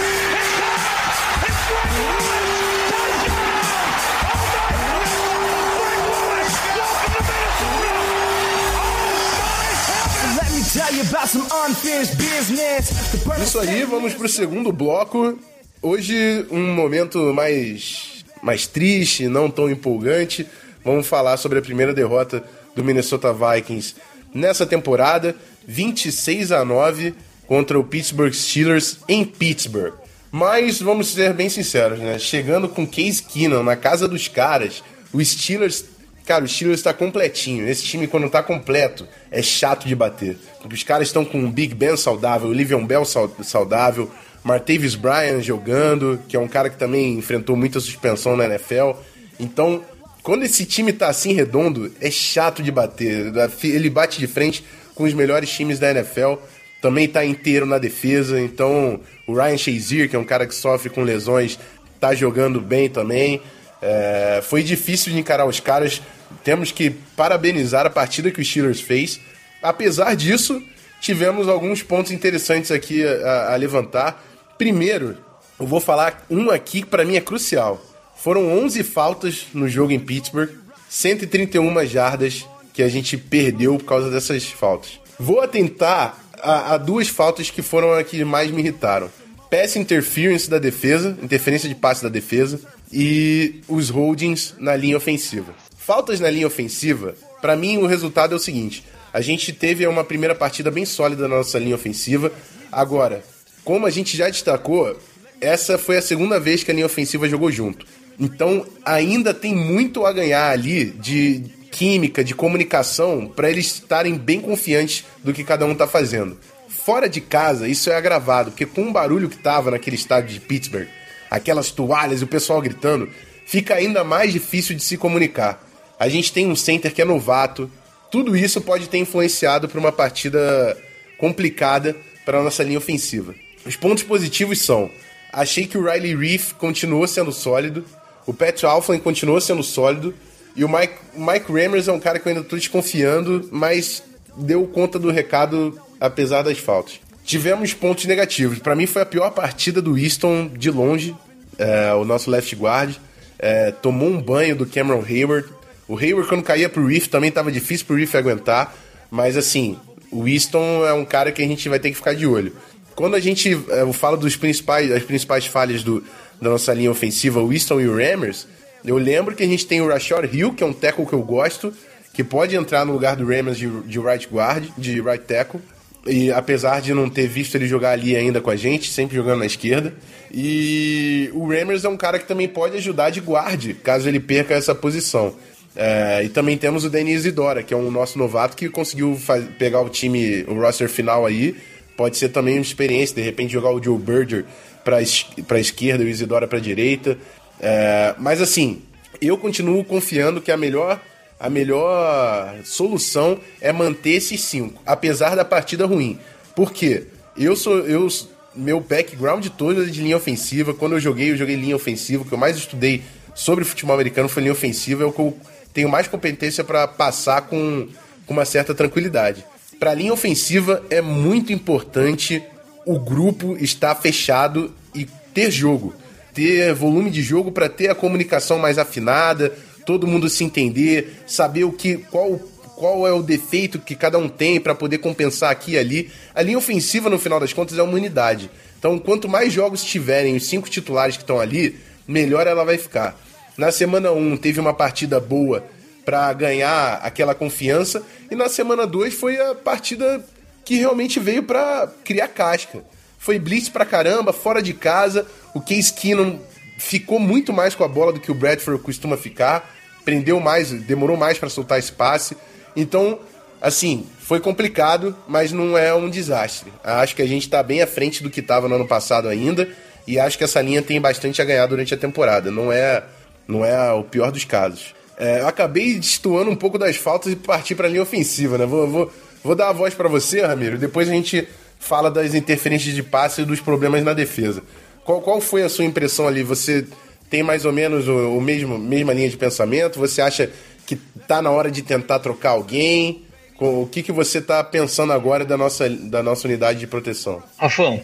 Isso 13.43 13.59
aí, 13.59 13.83
vamos 13.83 14.13
pro 14.15 14.27
segundo 14.27 14.71
bloco. 14.71 15.37
Hoje, 15.79 16.45
um 16.49 16.73
momento 16.73 17.19
mais, 17.35 18.25
mais 18.41 18.65
triste, 18.65 19.27
não 19.27 19.49
tão 19.49 19.69
empolgante. 19.69 20.47
Vamos 20.83 21.07
falar 21.07 21.37
sobre 21.37 21.59
a 21.59 21.61
primeira 21.61 21.93
derrota 21.93 22.43
do 22.75 22.83
Minnesota 22.83 23.33
Vikings 23.33 23.95
nessa 24.33 24.65
temporada, 24.65 25.35
26 25.67 26.51
a 26.51 26.63
9 26.63 27.13
contra 27.47 27.77
o 27.79 27.83
Pittsburgh 27.83 28.33
Steelers 28.33 28.99
em 29.07 29.23
Pittsburgh. 29.25 29.93
Mas 30.31 30.81
vamos 30.81 31.07
ser 31.13 31.33
bem 31.33 31.49
sinceros, 31.49 31.99
né? 31.99 32.19
Chegando 32.19 32.67
com 32.69 32.85
Case 32.85 33.23
Keenum 33.23 33.63
na 33.63 33.75
casa 33.75 34.07
dos 34.07 34.27
caras, 34.27 34.83
o 35.13 35.23
Steelers 35.23 35.85
Cara, 36.25 36.43
o 36.43 36.47
Steelers 36.47 36.81
está 36.81 36.93
completinho. 36.93 37.69
Esse 37.69 37.83
time, 37.83 38.05
quando 38.05 38.29
tá 38.29 38.43
completo, 38.43 39.07
é 39.31 39.41
chato 39.41 39.87
de 39.87 39.95
bater. 39.95 40.37
Porque 40.61 40.75
os 40.75 40.83
caras 40.83 41.07
estão 41.07 41.23
com 41.23 41.41
o 41.45 41.49
Big 41.49 41.73
Ben 41.73 41.95
saudável, 41.95 42.49
o 42.49 42.53
Livion 42.53 42.85
Bell 42.85 43.05
sau- 43.05 43.33
saudável, 43.41 44.11
Martavis 44.43 44.93
Bryant 44.93 45.41
jogando, 45.41 46.19
que 46.27 46.35
é 46.35 46.39
um 46.39 46.47
cara 46.49 46.69
que 46.69 46.75
também 46.75 47.17
enfrentou 47.17 47.55
muita 47.55 47.79
suspensão 47.79 48.35
na 48.35 48.43
NFL. 48.43 48.91
Então, 49.39 49.81
quando 50.27 50.43
esse 50.43 50.65
time 50.65 50.91
tá 50.91 51.07
assim 51.07 51.31
redondo, 51.31 51.89
é 52.01 52.11
chato 52.11 52.61
de 52.61 52.69
bater. 52.69 53.31
Ele 53.63 53.89
bate 53.89 54.19
de 54.19 54.27
frente 54.27 54.61
com 54.93 55.05
os 55.05 55.13
melhores 55.13 55.49
times 55.49 55.79
da 55.79 55.89
NFL. 55.89 56.33
Também 56.81 57.07
tá 57.07 57.23
inteiro 57.23 57.65
na 57.65 57.77
defesa. 57.77 58.37
Então, 58.37 58.99
o 59.25 59.33
Ryan 59.33 59.57
Shazier, 59.57 60.09
que 60.09 60.17
é 60.17 60.19
um 60.19 60.25
cara 60.25 60.45
que 60.45 60.53
sofre 60.53 60.89
com 60.89 61.01
lesões, 61.01 61.57
tá 61.97 62.13
jogando 62.13 62.59
bem 62.59 62.89
também. 62.89 63.41
É, 63.81 64.41
foi 64.43 64.63
difícil 64.63 65.13
de 65.13 65.17
encarar 65.17 65.45
os 65.45 65.61
caras. 65.61 66.01
Temos 66.43 66.73
que 66.73 66.89
parabenizar 67.15 67.85
a 67.85 67.89
partida 67.89 68.29
que 68.29 68.41
o 68.41 68.43
Steelers 68.43 68.81
fez. 68.81 69.21
Apesar 69.63 70.13
disso, 70.13 70.61
tivemos 70.99 71.47
alguns 71.47 71.81
pontos 71.81 72.11
interessantes 72.11 72.69
aqui 72.69 73.01
a, 73.01 73.53
a 73.53 73.55
levantar. 73.55 74.21
Primeiro, 74.57 75.15
eu 75.57 75.65
vou 75.65 75.79
falar 75.79 76.25
um 76.29 76.49
aqui 76.49 76.81
que 76.81 76.87
para 76.87 77.05
mim 77.05 77.15
é 77.15 77.21
crucial. 77.21 77.81
Foram 78.17 78.57
11 78.59 78.83
faltas 78.83 79.47
no 79.53 79.69
jogo 79.69 79.91
em 79.91 79.99
Pittsburgh, 79.99 80.49
131 80.89 81.85
jardas 81.85 82.45
que 82.73 82.83
a 82.83 82.89
gente 82.89 83.17
perdeu 83.17 83.77
por 83.77 83.85
causa 83.85 84.11
dessas 84.11 84.45
faltas. 84.45 84.99
Vou 85.19 85.41
atentar 85.41 86.17
a, 86.41 86.73
a 86.73 86.77
duas 86.77 87.07
faltas 87.07 87.49
que 87.49 87.61
foram 87.61 87.91
as 87.93 88.05
que 88.05 88.23
mais 88.23 88.51
me 88.51 88.61
irritaram. 88.61 89.09
pass 89.49 89.75
interference 89.75 90.49
da 90.49 90.59
defesa, 90.59 91.17
interferência 91.21 91.67
de 91.67 91.75
passe 91.75 92.03
da 92.03 92.09
defesa 92.09 92.59
e 92.91 93.61
os 93.67 93.89
holdings 93.89 94.55
na 94.59 94.75
linha 94.75 94.97
ofensiva. 94.97 95.53
Faltas 95.77 96.19
na 96.19 96.29
linha 96.29 96.47
ofensiva, 96.47 97.15
para 97.41 97.55
mim 97.55 97.77
o 97.77 97.87
resultado 97.87 98.33
é 98.33 98.35
o 98.35 98.39
seguinte: 98.39 98.83
a 99.13 99.21
gente 99.21 99.53
teve 99.53 99.87
uma 99.87 100.03
primeira 100.03 100.35
partida 100.35 100.69
bem 100.69 100.85
sólida 100.85 101.27
na 101.27 101.37
nossa 101.37 101.57
linha 101.57 101.75
ofensiva. 101.75 102.31
Agora, 102.71 103.23
como 103.63 103.85
a 103.85 103.89
gente 103.89 104.15
já 104.15 104.29
destacou, 104.29 104.97
essa 105.39 105.77
foi 105.77 105.97
a 105.97 106.01
segunda 106.01 106.39
vez 106.39 106.63
que 106.63 106.71
a 106.71 106.73
linha 106.73 106.85
ofensiva 106.85 107.27
jogou 107.27 107.51
junto. 107.51 107.85
Então, 108.19 108.65
ainda 108.83 109.33
tem 109.33 109.55
muito 109.55 110.05
a 110.05 110.11
ganhar 110.11 110.49
ali 110.49 110.85
de 110.85 111.43
química, 111.71 112.23
de 112.23 112.33
comunicação, 112.33 113.27
para 113.27 113.49
eles 113.49 113.67
estarem 113.67 114.17
bem 114.17 114.41
confiantes 114.41 115.05
do 115.23 115.33
que 115.33 115.43
cada 115.43 115.65
um 115.65 115.73
está 115.73 115.85
fazendo. 115.85 116.37
Fora 116.67 117.07
de 117.07 117.21
casa, 117.21 117.67
isso 117.67 117.89
é 117.89 117.95
agravado, 117.95 118.51
porque 118.51 118.65
com 118.65 118.89
o 118.89 118.91
barulho 118.91 119.29
que 119.29 119.37
tava 119.37 119.69
naquele 119.69 119.95
estádio 119.95 120.33
de 120.33 120.39
Pittsburgh, 120.39 120.87
aquelas 121.29 121.69
toalhas 121.69 122.21
e 122.21 122.23
o 122.23 122.27
pessoal 122.27 122.61
gritando, 122.61 123.09
fica 123.45 123.75
ainda 123.75 124.03
mais 124.03 124.33
difícil 124.33 124.75
de 124.75 124.83
se 124.83 124.97
comunicar. 124.97 125.63
A 125.99 126.09
gente 126.09 126.33
tem 126.33 126.47
um 126.47 126.55
center 126.55 126.93
que 126.93 127.01
é 127.01 127.05
novato, 127.05 127.69
tudo 128.11 128.35
isso 128.35 128.61
pode 128.61 128.89
ter 128.89 128.97
influenciado 128.97 129.67
para 129.67 129.79
uma 129.79 129.91
partida 129.91 130.77
complicada 131.17 131.95
para 132.25 132.39
a 132.39 132.43
nossa 132.43 132.63
linha 132.63 132.77
ofensiva. 132.77 133.35
Os 133.65 133.75
pontos 133.75 134.03
positivos 134.03 134.61
são: 134.61 134.89
achei 135.31 135.67
que 135.67 135.77
o 135.77 135.83
Riley 135.83 136.15
Reef 136.15 136.53
continuou 136.53 137.07
sendo 137.07 137.31
sólido, 137.31 137.85
o 138.27 138.33
Pat 138.33 138.63
Alflin 138.65 138.99
continuou 138.99 139.41
sendo 139.41 139.63
sólido, 139.63 140.13
e 140.55 140.63
o 140.63 140.69
Mike, 140.69 140.95
Mike 141.15 141.51
Rammers 141.51 141.87
é 141.87 141.91
um 141.91 141.99
cara 141.99 142.19
que 142.19 142.27
eu 142.27 142.31
ainda 142.31 142.41
estou 142.41 142.59
desconfiando, 142.59 143.47
mas 143.51 144.03
deu 144.35 144.67
conta 144.67 144.99
do 144.99 145.09
recado 145.09 145.79
apesar 145.99 146.41
das 146.43 146.57
faltas. 146.57 146.99
Tivemos 147.23 147.73
pontos 147.73 148.05
negativos. 148.05 148.59
Para 148.59 148.75
mim 148.75 148.85
foi 148.85 149.01
a 149.01 149.05
pior 149.05 149.29
partida 149.31 149.81
do 149.81 149.97
Easton 149.97 150.47
de 150.47 150.71
longe, 150.71 151.15
é, 151.57 151.93
o 151.93 152.03
nosso 152.03 152.29
left 152.29 152.55
guard. 152.55 152.95
É, 153.37 153.71
tomou 153.71 154.09
um 154.09 154.21
banho 154.21 154.55
do 154.55 154.65
Cameron 154.65 155.03
Hayward. 155.07 155.47
O 155.87 155.97
Hayward, 155.97 156.27
quando 156.27 156.43
caía 156.43 156.69
pro 156.69 156.85
Reef, 156.87 157.07
também 157.07 157.29
estava 157.29 157.51
difícil 157.51 157.85
pro 157.85 157.95
Reef 157.95 158.15
aguentar. 158.15 158.75
Mas 159.11 159.37
assim, 159.37 159.77
o 160.11 160.27
Easton 160.27 160.85
é 160.85 160.93
um 160.93 161.05
cara 161.05 161.31
que 161.31 161.41
a 161.41 161.47
gente 161.47 161.67
vai 161.69 161.79
ter 161.79 161.89
que 161.89 161.95
ficar 161.95 162.13
de 162.13 162.25
olho. 162.25 162.53
Quando 162.95 163.15
a 163.15 163.19
gente 163.19 163.53
é, 163.69 163.81
eu 163.81 163.93
falo 163.93 164.17
dos 164.17 164.35
principais, 164.35 164.89
das 164.89 165.03
principais 165.03 165.45
falhas 165.45 165.83
do, 165.83 166.03
da 166.41 166.49
nossa 166.49 166.73
linha 166.73 166.91
ofensiva, 166.91 167.41
o 167.41 167.51
Easton 167.51 167.81
e 167.81 167.87
o 167.87 167.95
Rammers, 167.95 168.47
eu 168.85 168.97
lembro 168.97 169.35
que 169.35 169.43
a 169.43 169.47
gente 169.47 169.65
tem 169.65 169.81
o 169.81 169.87
Rashard 169.87 170.35
Hill, 170.35 170.53
que 170.53 170.63
é 170.63 170.65
um 170.65 170.73
tackle 170.73 171.05
que 171.05 171.13
eu 171.13 171.21
gosto, 171.21 171.73
que 172.13 172.23
pode 172.23 172.55
entrar 172.55 172.85
no 172.85 172.93
lugar 172.93 173.15
do 173.15 173.27
Rammers 173.27 173.57
de, 173.57 173.69
de 173.81 173.99
right 173.99 174.27
guard, 174.31 174.69
de 174.77 175.01
right 175.01 175.23
tackle. 175.25 175.59
E 176.05 176.31
apesar 176.31 176.81
de 176.81 176.93
não 176.93 177.09
ter 177.09 177.27
visto 177.27 177.55
ele 177.55 177.67
jogar 177.67 177.91
ali 177.91 178.15
ainda 178.15 178.39
com 178.39 178.49
a 178.49 178.55
gente, 178.55 178.89
sempre 178.89 179.15
jogando 179.15 179.39
na 179.39 179.45
esquerda. 179.45 179.93
E 180.33 181.29
o 181.33 181.49
Rammers 181.49 181.83
é 181.83 181.89
um 181.89 181.97
cara 181.97 182.17
que 182.17 182.25
também 182.25 182.47
pode 182.47 182.77
ajudar 182.77 183.09
de 183.09 183.19
guarde, 183.19 183.73
caso 183.73 184.07
ele 184.07 184.19
perca 184.19 184.53
essa 184.53 184.73
posição. 184.73 185.35
É, 185.75 186.23
e 186.23 186.29
também 186.29 186.57
temos 186.57 186.83
o 186.85 186.89
Denis 186.89 187.19
Isidora, 187.19 187.61
que 187.61 187.73
é 187.73 187.77
um 187.77 187.91
nosso 187.91 188.17
novato 188.17 188.55
que 188.55 188.67
conseguiu 188.67 189.19
pegar 189.59 189.81
o 189.81 189.89
time, 189.89 190.43
o 190.47 190.55
roster 190.55 190.89
final 190.89 191.25
aí. 191.25 191.55
Pode 191.97 192.15
ser 192.15 192.29
também 192.29 192.53
uma 192.55 192.61
experiência, 192.61 193.15
de 193.15 193.21
repente 193.21 193.51
jogar 193.51 193.71
o 193.71 193.83
Joe 193.83 193.97
Berger 193.97 194.45
para 194.85 194.97
a 194.97 195.59
esquerda 195.59 196.03
e 196.03 196.07
o 196.07 196.09
Isidora 196.09 196.47
para 196.47 196.59
a 196.59 196.61
direita. 196.61 197.17
É, 197.59 198.13
mas 198.19 198.39
assim, 198.41 198.83
eu 199.19 199.37
continuo 199.37 199.83
confiando 199.83 200.39
que 200.39 200.51
a 200.51 200.55
melhor 200.55 201.01
a 201.39 201.49
melhor 201.49 202.55
solução 202.63 203.39
é 203.61 203.71
manter 203.71 204.11
esses 204.11 204.41
cinco, 204.41 204.81
apesar 204.85 205.35
da 205.35 205.45
partida 205.45 205.85
ruim. 205.85 206.19
Por 206.55 206.71
quê? 206.71 207.05
Eu 207.37 207.55
sou. 207.55 207.79
Eu, 207.79 208.07
meu 208.55 208.79
background 208.79 209.45
todo 209.49 209.83
é 209.83 209.85
de 209.85 210.01
linha 210.01 210.17
ofensiva. 210.17 210.73
Quando 210.73 210.93
eu 210.93 210.99
joguei, 210.99 211.31
eu 211.31 211.37
joguei 211.37 211.55
linha 211.55 211.75
ofensiva. 211.75 212.23
O 212.23 212.25
que 212.25 212.33
eu 212.33 212.37
mais 212.37 212.57
estudei 212.57 213.03
sobre 213.35 213.63
futebol 213.63 213.93
americano 213.93 214.27
foi 214.27 214.41
linha 214.41 214.53
ofensiva. 214.53 215.03
É 215.03 215.05
o 215.05 215.11
que 215.11 215.19
eu 215.19 215.37
tenho 215.73 215.89
mais 215.89 216.07
competência 216.07 216.63
para 216.63 216.87
passar 216.87 217.43
com, 217.43 217.87
com 218.25 218.33
uma 218.33 218.45
certa 218.45 218.73
tranquilidade. 218.73 219.45
Para 219.79 219.93
linha 219.93 220.13
ofensiva 220.13 220.83
é 220.89 221.01
muito 221.01 221.53
importante 221.53 222.41
o 222.85 222.99
grupo 222.99 223.55
estar 223.57 223.93
fechado 223.95 224.73
e 224.95 225.05
ter 225.33 225.51
jogo, 225.51 225.93
ter 226.33 226.73
volume 226.73 227.11
de 227.11 227.21
jogo 227.21 227.51
para 227.51 227.69
ter 227.69 227.89
a 227.89 227.95
comunicação 227.95 228.57
mais 228.57 228.79
afinada, 228.79 229.53
todo 229.85 230.07
mundo 230.07 230.29
se 230.29 230.43
entender, 230.43 231.21
saber 231.27 231.63
o 231.63 231.71
que 231.71 231.97
qual 231.97 232.39
qual 232.77 233.07
é 233.07 233.11
o 233.11 233.23
defeito 233.23 233.79
que 233.79 233.95
cada 233.95 234.19
um 234.19 234.29
tem 234.29 234.59
para 234.59 234.75
poder 234.75 234.99
compensar 234.99 235.49
aqui 235.49 235.71
e 235.71 235.77
ali. 235.79 236.11
A 236.35 236.43
linha 236.43 236.59
ofensiva, 236.59 237.09
no 237.09 237.17
final 237.17 237.39
das 237.39 237.51
contas, 237.51 237.75
é 237.75 237.81
uma 237.81 237.93
unidade. 237.93 238.51
Então, 238.77 238.99
quanto 238.99 239.27
mais 239.27 239.51
jogos 239.51 239.83
tiverem 239.83 240.35
os 240.35 240.45
cinco 240.45 240.69
titulares 240.69 241.17
que 241.17 241.23
estão 241.23 241.39
ali, 241.39 241.75
melhor 242.07 242.45
ela 242.45 242.63
vai 242.63 242.77
ficar. 242.77 243.19
Na 243.57 243.71
semana 243.71 244.11
1 244.11 244.17
um, 244.19 244.37
teve 244.37 244.59
uma 244.59 244.75
partida 244.75 245.19
boa 245.19 245.63
para 246.07 246.31
ganhar 246.31 247.01
aquela 247.03 247.35
confiança, 247.35 248.01
e 248.31 248.35
na 248.35 248.47
semana 248.47 248.87
2 248.87 249.13
foi 249.13 249.37
a 249.41 249.53
partida 249.53 250.23
que 250.63 250.75
realmente 250.75 251.19
veio 251.19 251.43
para 251.43 251.91
criar 252.05 252.29
casca. 252.29 252.81
Foi 253.19 253.37
blitz 253.37 253.67
pra 253.67 253.83
caramba, 253.83 254.31
fora 254.31 254.61
de 254.61 254.73
casa. 254.73 255.27
O 255.53 255.59
Case 255.59 255.91
Keenum 255.91 256.39
ficou 256.77 257.19
muito 257.19 257.51
mais 257.51 257.75
com 257.75 257.83
a 257.83 257.89
bola 257.89 258.13
do 258.13 258.21
que 258.21 258.31
o 258.31 258.35
Bradford 258.35 258.81
costuma 258.81 259.17
ficar 259.17 259.69
prendeu 260.07 260.39
mais, 260.39 260.71
demorou 260.71 261.17
mais 261.17 261.37
para 261.37 261.49
soltar 261.49 261.77
esse 261.77 261.91
passe. 261.91 262.37
Então, 262.77 263.19
assim, 263.61 264.07
foi 264.19 264.39
complicado, 264.39 265.13
mas 265.27 265.51
não 265.51 265.77
é 265.77 265.93
um 265.93 266.09
desastre. 266.09 266.71
Acho 266.81 267.13
que 267.13 267.21
a 267.21 267.27
gente 267.27 267.43
está 267.43 267.61
bem 267.61 267.81
à 267.81 267.87
frente 267.87 268.23
do 268.23 268.29
que 268.29 268.39
estava 268.39 268.69
no 268.69 268.75
ano 268.75 268.87
passado 268.87 269.27
ainda 269.27 269.67
e 270.07 270.17
acho 270.17 270.37
que 270.37 270.45
essa 270.45 270.61
linha 270.61 270.81
tem 270.81 271.01
bastante 271.01 271.41
a 271.41 271.45
ganhar 271.45 271.65
durante 271.65 271.93
a 271.93 271.97
temporada. 271.97 272.49
Não 272.49 272.71
é, 272.71 273.03
não 273.45 273.65
é 273.65 273.91
o 273.91 274.01
pior 274.01 274.31
dos 274.31 274.45
casos. 274.45 274.95
É, 275.17 275.41
eu 275.41 275.47
acabei 275.47 275.95
destoando 275.95 276.51
um 276.51 276.55
pouco 276.55 276.77
das 276.77 276.95
faltas 276.95 277.33
e 277.33 277.35
partir 277.35 277.73
para 277.75 277.87
a 277.87 277.89
linha 277.89 278.03
ofensiva, 278.03 278.57
né? 278.57 278.65
Vou, 278.65 278.87
vou, 278.87 279.13
vou 279.43 279.55
dar 279.55 279.69
a 279.69 279.73
voz 279.73 279.93
para 279.93 280.07
você, 280.07 280.41
Ramiro. 280.41 280.77
Depois 280.77 281.09
a 281.09 281.11
gente 281.11 281.47
fala 281.79 282.11
das 282.11 282.35
interferências 282.35 282.93
de 282.93 283.01
passe 283.01 283.41
e 283.41 283.45
dos 283.45 283.59
problemas 283.59 284.03
na 284.03 284.13
defesa. 284.13 284.61
Qual, 285.03 285.21
qual 285.21 285.41
foi 285.41 285.63
a 285.63 285.69
sua 285.69 285.85
impressão 285.85 286.27
ali? 286.27 286.43
Você 286.43 286.85
tem 287.29 287.41
mais 287.41 287.65
ou 287.65 287.73
menos 287.73 288.07
o, 288.07 288.37
o 288.37 288.41
mesmo 288.41 288.77
mesma 288.77 289.13
linha 289.13 289.29
de 289.29 289.37
pensamento? 289.37 289.99
Você 289.99 290.21
acha 290.21 290.51
que 290.85 290.99
está 291.15 291.41
na 291.41 291.49
hora 291.49 291.71
de 291.71 291.81
tentar 291.81 292.19
trocar 292.19 292.51
alguém? 292.51 293.23
O 293.59 293.87
que, 293.87 294.03
que 294.03 294.11
você 294.11 294.37
está 294.37 294.63
pensando 294.63 295.11
agora 295.11 295.43
da 295.43 295.57
nossa, 295.57 295.89
da 295.89 296.21
nossa 296.21 296.47
unidade 296.47 296.79
de 296.79 296.85
proteção? 296.85 297.41
Rafão, 297.57 297.99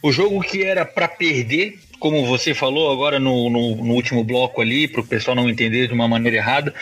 o 0.00 0.12
jogo 0.12 0.40
que 0.40 0.62
era 0.62 0.84
para 0.84 1.08
perder, 1.08 1.78
como 2.02 2.26
você 2.26 2.52
falou 2.52 2.90
agora 2.90 3.20
no, 3.20 3.48
no, 3.48 3.76
no 3.76 3.94
último 3.94 4.24
bloco 4.24 4.60
ali, 4.60 4.88
para 4.88 5.02
o 5.02 5.06
pessoal 5.06 5.36
não 5.36 5.48
entender 5.48 5.86
de 5.86 5.94
uma 5.94 6.08
maneira 6.08 6.38
errada, 6.38 6.74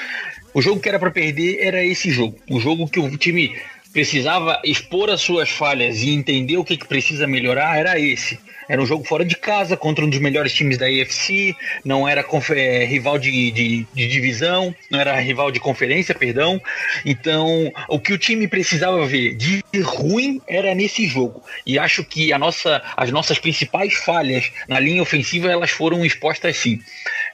o 0.54 0.62
jogo 0.62 0.80
que 0.80 0.88
era 0.88 0.98
para 0.98 1.10
perder 1.10 1.58
era 1.60 1.84
esse 1.84 2.10
jogo. 2.10 2.38
O 2.50 2.58
jogo 2.58 2.88
que 2.88 2.98
o 2.98 3.18
time 3.18 3.54
precisava 3.92 4.60
expor 4.64 5.10
as 5.10 5.20
suas 5.20 5.50
falhas 5.50 6.02
e 6.02 6.10
entender 6.10 6.56
o 6.56 6.64
que, 6.64 6.76
que 6.76 6.86
precisa 6.86 7.26
melhorar 7.26 7.78
era 7.78 7.98
esse. 7.98 8.38
Era 8.70 8.80
um 8.80 8.86
jogo 8.86 9.02
fora 9.02 9.24
de 9.24 9.34
casa 9.34 9.76
contra 9.76 10.04
um 10.04 10.08
dos 10.08 10.20
melhores 10.20 10.52
times 10.52 10.78
da 10.78 10.86
AFC, 10.86 11.56
não 11.84 12.06
era 12.06 12.24
é, 12.50 12.84
rival 12.84 13.18
de, 13.18 13.50
de, 13.50 13.84
de, 13.92 14.06
divisão, 14.06 14.72
não 14.88 15.00
era 15.00 15.18
rival 15.18 15.50
de 15.50 15.58
conferência, 15.58 16.14
perdão. 16.14 16.62
Então, 17.04 17.72
o 17.88 17.98
que 17.98 18.12
o 18.12 18.18
time 18.18 18.46
precisava 18.46 19.04
ver 19.06 19.34
de 19.34 19.60
ruim 19.82 20.40
era 20.46 20.72
nesse 20.72 21.08
jogo. 21.08 21.42
E 21.66 21.80
acho 21.80 22.04
que 22.04 22.32
a 22.32 22.38
nossa, 22.38 22.80
as 22.96 23.10
nossas 23.10 23.40
principais 23.40 23.94
falhas 23.94 24.52
na 24.68 24.78
linha 24.78 25.02
ofensiva 25.02 25.50
elas 25.50 25.72
foram 25.72 26.04
expostas 26.04 26.56
sim. 26.56 26.78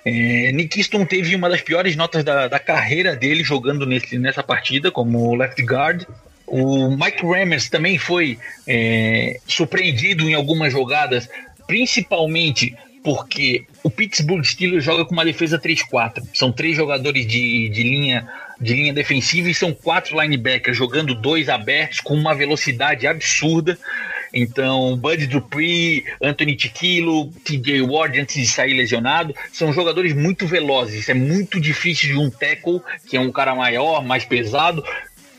É, 0.07 0.53
Nick 0.53 0.79
Easton 0.79 1.05
teve 1.05 1.37
uma 1.37 1.51
das 1.51 1.61
piores 1.61 1.97
notas 1.97 2.25
da, 2.25 2.49
da 2.49 2.59
carreira 2.59 3.15
dele 3.15 3.45
jogando 3.45 3.85
nesse, 3.85 4.17
nessa 4.17 4.43
partida 4.43 4.91
como 4.91 5.35
left 5.35 5.61
guard. 5.63 6.07
O 6.47 6.91
Mike 6.91 7.27
Rammers 7.27 7.69
também 7.69 7.99
foi 7.99 8.39
é, 8.67 9.41
surpreendido 9.47 10.29
em 10.29 10.35
algumas 10.35 10.73
jogadas, 10.73 11.29
principalmente 11.67 12.77
porque 13.07 13.65
o 13.85 13.91
Pittsburgh 13.91 14.45
Steelers 14.45 14.83
joga 14.85 15.05
com 15.05 15.13
uma 15.13 15.25
defesa 15.25 15.59
3-4. 15.61 16.25
São 16.35 16.51
três 16.51 16.77
jogadores 16.77 17.25
de, 17.25 17.69
de, 17.69 17.83
linha, 17.85 18.29
de 18.61 18.75
linha 18.75 18.93
defensiva 18.93 19.49
e 19.49 19.55
são 19.55 19.73
quatro 19.73 20.21
linebackers 20.21 20.77
jogando 20.77 21.15
dois 21.15 21.49
abertos 21.49 22.01
com 22.01 22.15
uma 22.15 22.35
velocidade 22.35 23.07
absurda. 23.07 23.79
Então, 24.35 24.97
Bud 24.97 25.25
Dupree, 25.29 26.05
Anthony 26.21 26.57
Tiquilo, 26.57 27.29
TJ 27.45 27.81
Ward, 27.83 28.21
antes 28.21 28.35
de 28.35 28.47
sair 28.47 28.75
lesionado, 28.75 29.33
são 29.53 29.73
jogadores 29.73 30.13
muito 30.13 30.45
velozes. 30.45 31.09
É 31.09 31.15
muito 31.15 31.61
difícil 31.61 32.09
de 32.09 32.19
um 32.19 32.29
tackle, 32.29 32.81
que 33.09 33.17
é 33.17 33.21
um 33.21 33.31
cara 33.31 33.55
maior, 33.55 34.05
mais 34.05 34.25
pesado, 34.25 34.85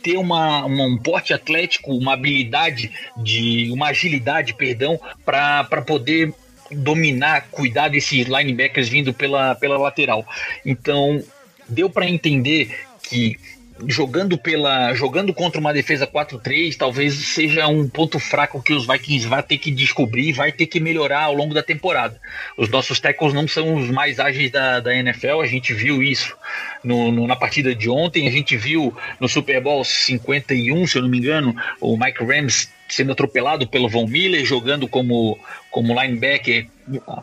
ter 0.02 0.18
uma, 0.18 0.66
uma, 0.66 0.86
um 0.86 0.98
porte 0.98 1.34
atlético, 1.34 1.94
uma 1.94 2.14
habilidade 2.14 2.92
de 3.16 3.70
uma 3.72 3.88
agilidade, 3.88 4.54
perdão, 4.54 5.00
para 5.26 5.64
poder 5.86 6.34
dominar, 6.72 7.48
cuidar 7.50 7.90
desses 7.90 8.28
linebackers 8.28 8.90
vindo 8.90 9.14
pela, 9.14 9.56
pela 9.56 9.78
lateral. 9.78 10.26
Então, 10.66 11.24
deu 11.68 11.90
para 11.90 12.08
entender 12.08 12.76
que 13.04 13.38
jogando 13.86 14.38
pela 14.38 14.94
jogando 14.94 15.34
contra 15.34 15.60
uma 15.60 15.74
defesa 15.74 16.08
4-3, 16.08 16.76
talvez 16.76 17.14
seja 17.14 17.68
um 17.68 17.88
ponto 17.88 18.20
fraco 18.20 18.62
que 18.62 18.74
os 18.74 18.88
Vikings 18.88 19.28
vai 19.28 19.44
ter 19.44 19.58
que 19.58 19.70
descobrir, 19.70 20.34
vai 20.34 20.52
ter 20.52 20.68
que 20.68 20.80
melhorar 20.80 21.24
ao 21.24 21.34
longo 21.34 21.54
da 21.54 21.62
temporada. 21.62 22.20
Os 22.58 22.70
nossos 22.70 23.00
tackles 23.00 23.34
não 23.34 23.48
são 23.48 23.76
os 23.76 23.90
mais 23.90 24.20
ágeis 24.20 24.52
da, 24.52 24.80
da 24.80 24.96
NFL, 24.96 25.42
a 25.42 25.48
gente 25.48 25.74
viu 25.74 26.02
isso 26.02 26.36
no, 26.84 27.12
no, 27.12 27.28
na 27.28 27.36
partida 27.36 27.76
de 27.76 27.90
ontem, 27.90 28.28
a 28.28 28.32
gente 28.32 28.56
viu 28.58 28.96
no 29.20 29.28
Super 29.28 29.62
Bowl 29.62 29.84
51, 29.84 30.88
se 30.88 30.98
eu 30.98 31.02
não 31.02 31.10
me 31.10 31.18
engano, 31.18 31.56
o 31.80 31.98
Mike 31.98 32.24
Rams 32.24 32.70
sendo 32.88 33.12
atropelado 33.12 33.68
pelo 33.68 33.90
Von 33.90 34.08
Miller, 34.08 34.46
jogando 34.46 34.88
como, 34.88 35.38
como 35.78 35.94
linebacker, 35.94 36.66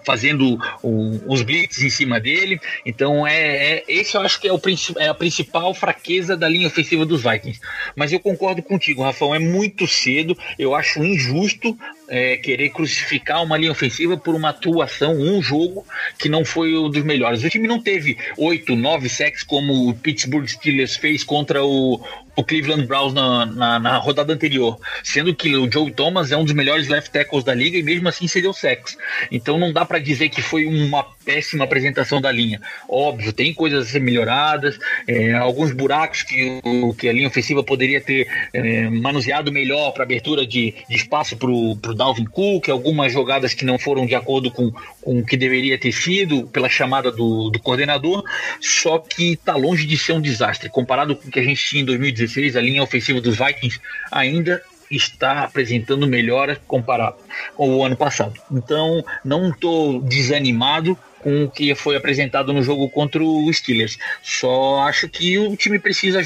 fazendo 0.04 0.60
o, 0.80 1.20
os 1.26 1.42
blitz 1.42 1.82
em 1.82 1.90
cima 1.90 2.20
dele. 2.20 2.60
Então, 2.86 3.26
é, 3.26 3.78
é 3.78 3.84
esse 3.88 4.16
eu 4.16 4.20
acho 4.20 4.40
que 4.40 4.46
é, 4.46 4.52
o, 4.52 4.60
é 4.96 5.08
a 5.08 5.14
principal 5.14 5.74
fraqueza 5.74 6.36
da 6.36 6.48
linha 6.48 6.68
ofensiva 6.68 7.04
dos 7.04 7.20
Vikings. 7.20 7.60
Mas 7.96 8.12
eu 8.12 8.20
concordo 8.20 8.62
contigo, 8.62 9.02
Rafael, 9.02 9.34
é 9.34 9.40
muito 9.40 9.88
cedo. 9.88 10.38
Eu 10.56 10.72
acho 10.72 11.02
injusto 11.02 11.76
é, 12.08 12.36
querer 12.36 12.70
crucificar 12.70 13.42
uma 13.42 13.56
linha 13.56 13.72
ofensiva 13.72 14.16
por 14.16 14.36
uma 14.36 14.50
atuação, 14.50 15.14
um 15.14 15.42
jogo 15.42 15.84
que 16.16 16.28
não 16.28 16.44
foi 16.44 16.76
um 16.76 16.88
dos 16.88 17.02
melhores. 17.02 17.42
O 17.42 17.50
time 17.50 17.66
não 17.66 17.82
teve 17.82 18.16
oito, 18.36 18.76
nove 18.76 19.08
sacks 19.08 19.42
como 19.42 19.88
o 19.88 19.94
Pittsburgh 19.94 20.46
Steelers 20.46 20.96
fez 20.96 21.24
contra 21.24 21.64
o, 21.64 22.00
o 22.36 22.44
Cleveland 22.44 22.86
Browns 22.86 23.14
na, 23.14 23.46
na, 23.46 23.78
na, 23.78 23.98
rodada 23.98 24.32
anterior, 24.32 24.78
sendo 25.02 25.34
que 25.34 25.56
o 25.56 25.70
Joe 25.70 25.90
Thomas 25.92 26.32
é 26.32 26.36
um 26.36 26.44
dos 26.44 26.52
melhores 26.52 26.88
left 26.88 27.10
tackles 27.10 27.44
da 27.44 27.54
liga 27.54 27.78
e 27.78 27.82
mesmo 27.82 28.08
assim 28.08 28.26
cedeu 28.44 28.52
sacks. 28.52 28.98
Então 29.30 29.58
não 29.58 29.72
dá 29.72 29.84
para 29.84 29.98
dizer 29.98 30.28
que 30.28 30.42
foi 30.42 30.66
uma 30.66 31.02
péssima 31.24 31.64
apresentação 31.64 32.20
da 32.20 32.30
linha. 32.30 32.60
Óbvio, 32.88 33.32
tem 33.32 33.54
coisas 33.54 33.86
a 33.86 33.90
ser 33.90 34.00
melhoradas, 34.00 34.78
é, 35.08 35.32
alguns 35.32 35.72
buracos 35.72 36.22
que, 36.22 36.60
que 36.98 37.08
a 37.08 37.12
linha 37.12 37.28
ofensiva 37.28 37.64
poderia 37.64 38.00
ter 38.00 38.28
é, 38.52 38.88
manuseado 38.90 39.50
melhor 39.50 39.92
para 39.92 40.04
abertura 40.04 40.46
de, 40.46 40.74
de 40.88 40.96
espaço 40.96 41.36
para 41.36 41.50
o 41.50 41.74
Dalvin 41.74 42.26
Cook, 42.26 42.68
algumas 42.68 43.12
jogadas 43.12 43.54
que 43.54 43.64
não 43.64 43.78
foram 43.78 44.04
de 44.04 44.14
acordo 44.14 44.50
com, 44.50 44.70
com 45.00 45.18
o 45.18 45.24
que 45.24 45.36
deveria 45.36 45.78
ter 45.78 45.92
sido 45.92 46.46
pela 46.48 46.68
chamada 46.68 47.10
do, 47.10 47.48
do 47.48 47.58
coordenador, 47.58 48.22
só 48.60 48.98
que 48.98 49.32
está 49.32 49.56
longe 49.56 49.86
de 49.86 49.96
ser 49.96 50.12
um 50.12 50.20
desastre. 50.20 50.68
Comparado 50.68 51.16
com 51.16 51.28
o 51.28 51.30
que 51.30 51.40
a 51.40 51.44
gente 51.44 51.64
tinha 51.64 51.82
em 51.82 51.86
2016, 51.86 52.56
a 52.56 52.60
linha 52.60 52.82
ofensiva 52.82 53.20
dos 53.20 53.38
Vikings 53.38 53.80
ainda 54.10 54.62
está 54.90 55.44
apresentando 55.44 56.06
melhoras 56.06 56.58
comparado 56.66 57.16
com 57.56 57.76
o 57.76 57.84
ano 57.84 57.96
passado. 57.96 58.34
Então, 58.50 59.04
não 59.24 59.50
estou 59.50 60.00
desanimado 60.00 60.96
com 61.24 61.44
o 61.44 61.50
que 61.50 61.74
foi 61.74 61.96
apresentado 61.96 62.52
no 62.52 62.62
jogo 62.62 62.88
contra 62.90 63.24
o 63.24 63.50
Steelers. 63.50 63.96
Só 64.22 64.82
acho 64.82 65.08
que 65.08 65.38
o 65.38 65.56
time 65.56 65.78
precisa 65.78 66.18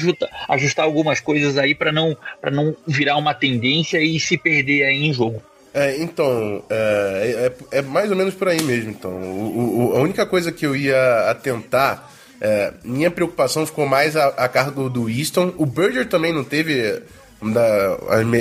ajustar, 0.49 0.83
algumas 0.83 1.21
coisas 1.21 1.57
aí 1.57 1.73
para 1.73 1.89
não, 1.89 2.17
não 2.51 2.75
virar 2.85 3.15
uma 3.15 3.33
tendência 3.33 4.01
e 4.01 4.19
se 4.19 4.37
perder 4.37 4.83
aí 4.83 5.05
em 5.05 5.13
jogo. 5.13 5.41
É, 5.73 5.97
então, 6.01 6.63
é, 6.69 7.51
é, 7.71 7.77
é, 7.77 7.81
mais 7.81 8.11
ou 8.11 8.17
menos 8.17 8.33
por 8.33 8.49
aí 8.49 8.61
mesmo. 8.61 8.89
Então, 8.89 9.11
o, 9.11 9.93
o, 9.93 9.97
a 9.97 10.01
única 10.01 10.25
coisa 10.25 10.51
que 10.51 10.65
eu 10.65 10.75
ia 10.75 11.29
atentar, 11.29 12.11
é, 12.41 12.73
minha 12.83 13.09
preocupação 13.09 13.65
ficou 13.65 13.85
mais 13.85 14.17
a, 14.17 14.27
a 14.29 14.49
cargo 14.49 14.89
do 14.89 15.09
Easton. 15.09 15.53
O 15.57 15.65
Berger 15.65 16.07
também 16.09 16.33
não 16.33 16.43
teve 16.43 17.01
uma, 17.41 17.53
da, 17.53 17.97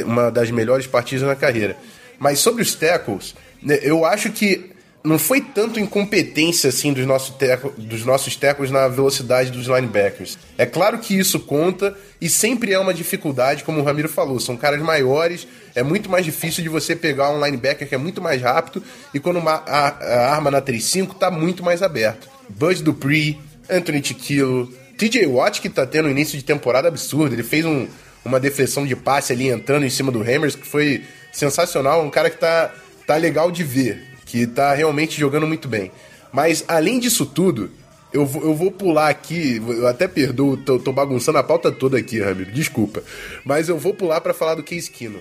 uma 0.07 0.31
das 0.31 0.51
melhores 0.51 0.87
partidas 0.87 1.27
na 1.27 1.37
carreira. 1.37 1.77
Mas 2.19 2.41
sobre 2.41 2.63
os 2.63 2.75
tackles, 2.75 3.35
né, 3.63 3.79
eu 3.83 4.05
acho 4.05 4.31
que 4.31 4.71
não 5.05 5.19
foi 5.19 5.41
tanto 5.41 5.79
incompetência 5.79 6.69
assim 6.69 6.93
dos 6.93 7.07
nossos, 7.07 7.35
teco, 7.37 7.73
dos 7.79 8.05
nossos 8.05 8.35
tackles 8.37 8.71
na 8.71 8.89
velocidade 8.89 9.51
dos 9.51 9.67
linebackers. 9.67 10.37
É 10.57 10.67
claro 10.67 10.99
que 10.99 11.17
isso 11.17 11.41
conta 11.41 11.97
e 12.21 12.29
sempre 12.29 12.73
é 12.73 12.79
uma 12.79 12.93
dificuldade, 12.93 13.65
como 13.65 13.81
o 13.81 13.85
Ramiro 13.85 14.09
falou. 14.09 14.41
São 14.41 14.57
caras 14.57 14.81
maiores, 14.83 15.47
é 15.75 15.83
muito 15.83 16.11
mais 16.11 16.25
difícil 16.25 16.63
de 16.63 16.69
você 16.69 16.97
pegar 16.97 17.31
um 17.31 17.43
linebacker 17.43 17.89
que 17.89 17.95
é 17.95 17.99
muito 17.99 18.21
mais 18.21 18.43
rápido 18.43 18.83
e 19.15 19.21
quando 19.21 19.39
uma, 19.39 19.63
a, 19.67 19.89
a 19.89 20.35
arma 20.35 20.51
na 20.51 20.61
3-5 20.61 21.15
tá 21.15 21.31
muito 21.31 21.63
mais 21.63 21.83
aberto. 21.83 22.29
Bud 22.49 22.83
Dupree, 22.83 23.39
Anthony 23.71 24.01
Tiquilo, 24.01 24.73
TJ 24.97 25.27
Watt 25.27 25.61
que 25.61 25.69
tá 25.69 25.87
tendo 25.87 26.09
um 26.09 26.11
início 26.11 26.37
de 26.37 26.45
temporada 26.45 26.89
absurdo. 26.89 27.35
Ele 27.35 27.45
fez 27.45 27.65
um, 27.65 27.87
uma 28.29 28.39
deflexão 28.39 28.87
de 28.87 28.95
passe 28.95 29.33
ali 29.33 29.49
entrando 29.49 29.85
em 29.85 29.91
cima 29.91 30.13
do 30.13 30.21
Hammers 30.21 30.55
que 30.55 30.67
foi 30.67 31.03
sensacional. 31.33 32.05
Um 32.05 32.11
cara 32.11 32.31
que 32.31 32.39
tá, 32.39 32.73
tá 33.07 33.17
legal 33.17 33.51
de 33.51 33.65
ver 33.65 34.09
que 34.25 34.47
tá 34.47 34.75
realmente 34.75 35.19
jogando 35.19 35.47
muito 35.47 35.67
bem. 35.67 35.91
Mas 36.31 36.65
além 36.69 36.99
disso 37.01 37.25
tudo, 37.25 37.71
eu 38.13 38.27
vou, 38.27 38.43
eu 38.43 38.55
vou 38.55 38.71
pular 38.71 39.09
aqui, 39.09 39.57
eu 39.67 39.87
até 39.87 40.07
perdoo, 40.07 40.57
tô, 40.57 40.79
tô 40.79 40.93
bagunçando 40.93 41.39
a 41.39 41.43
pauta 41.43 41.73
toda 41.73 41.99
aqui, 41.99 42.21
Ramiro, 42.21 42.53
desculpa. 42.53 43.03
Mas 43.45 43.69
eu 43.69 43.79
vou 43.79 43.95
pular 43.95 44.21
para 44.21 44.35
falar 44.35 44.55
do 44.55 44.63
Case 44.63 44.91
Keenum. 44.91 45.21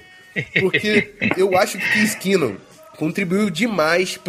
Porque 0.59 1.13
eu 1.37 1.57
acho 1.57 1.77
que 1.77 1.85
o 1.85 1.93
Case 1.93 2.17
Keenum 2.17 2.55
contribuiu 2.97 3.49
demais 3.49 4.19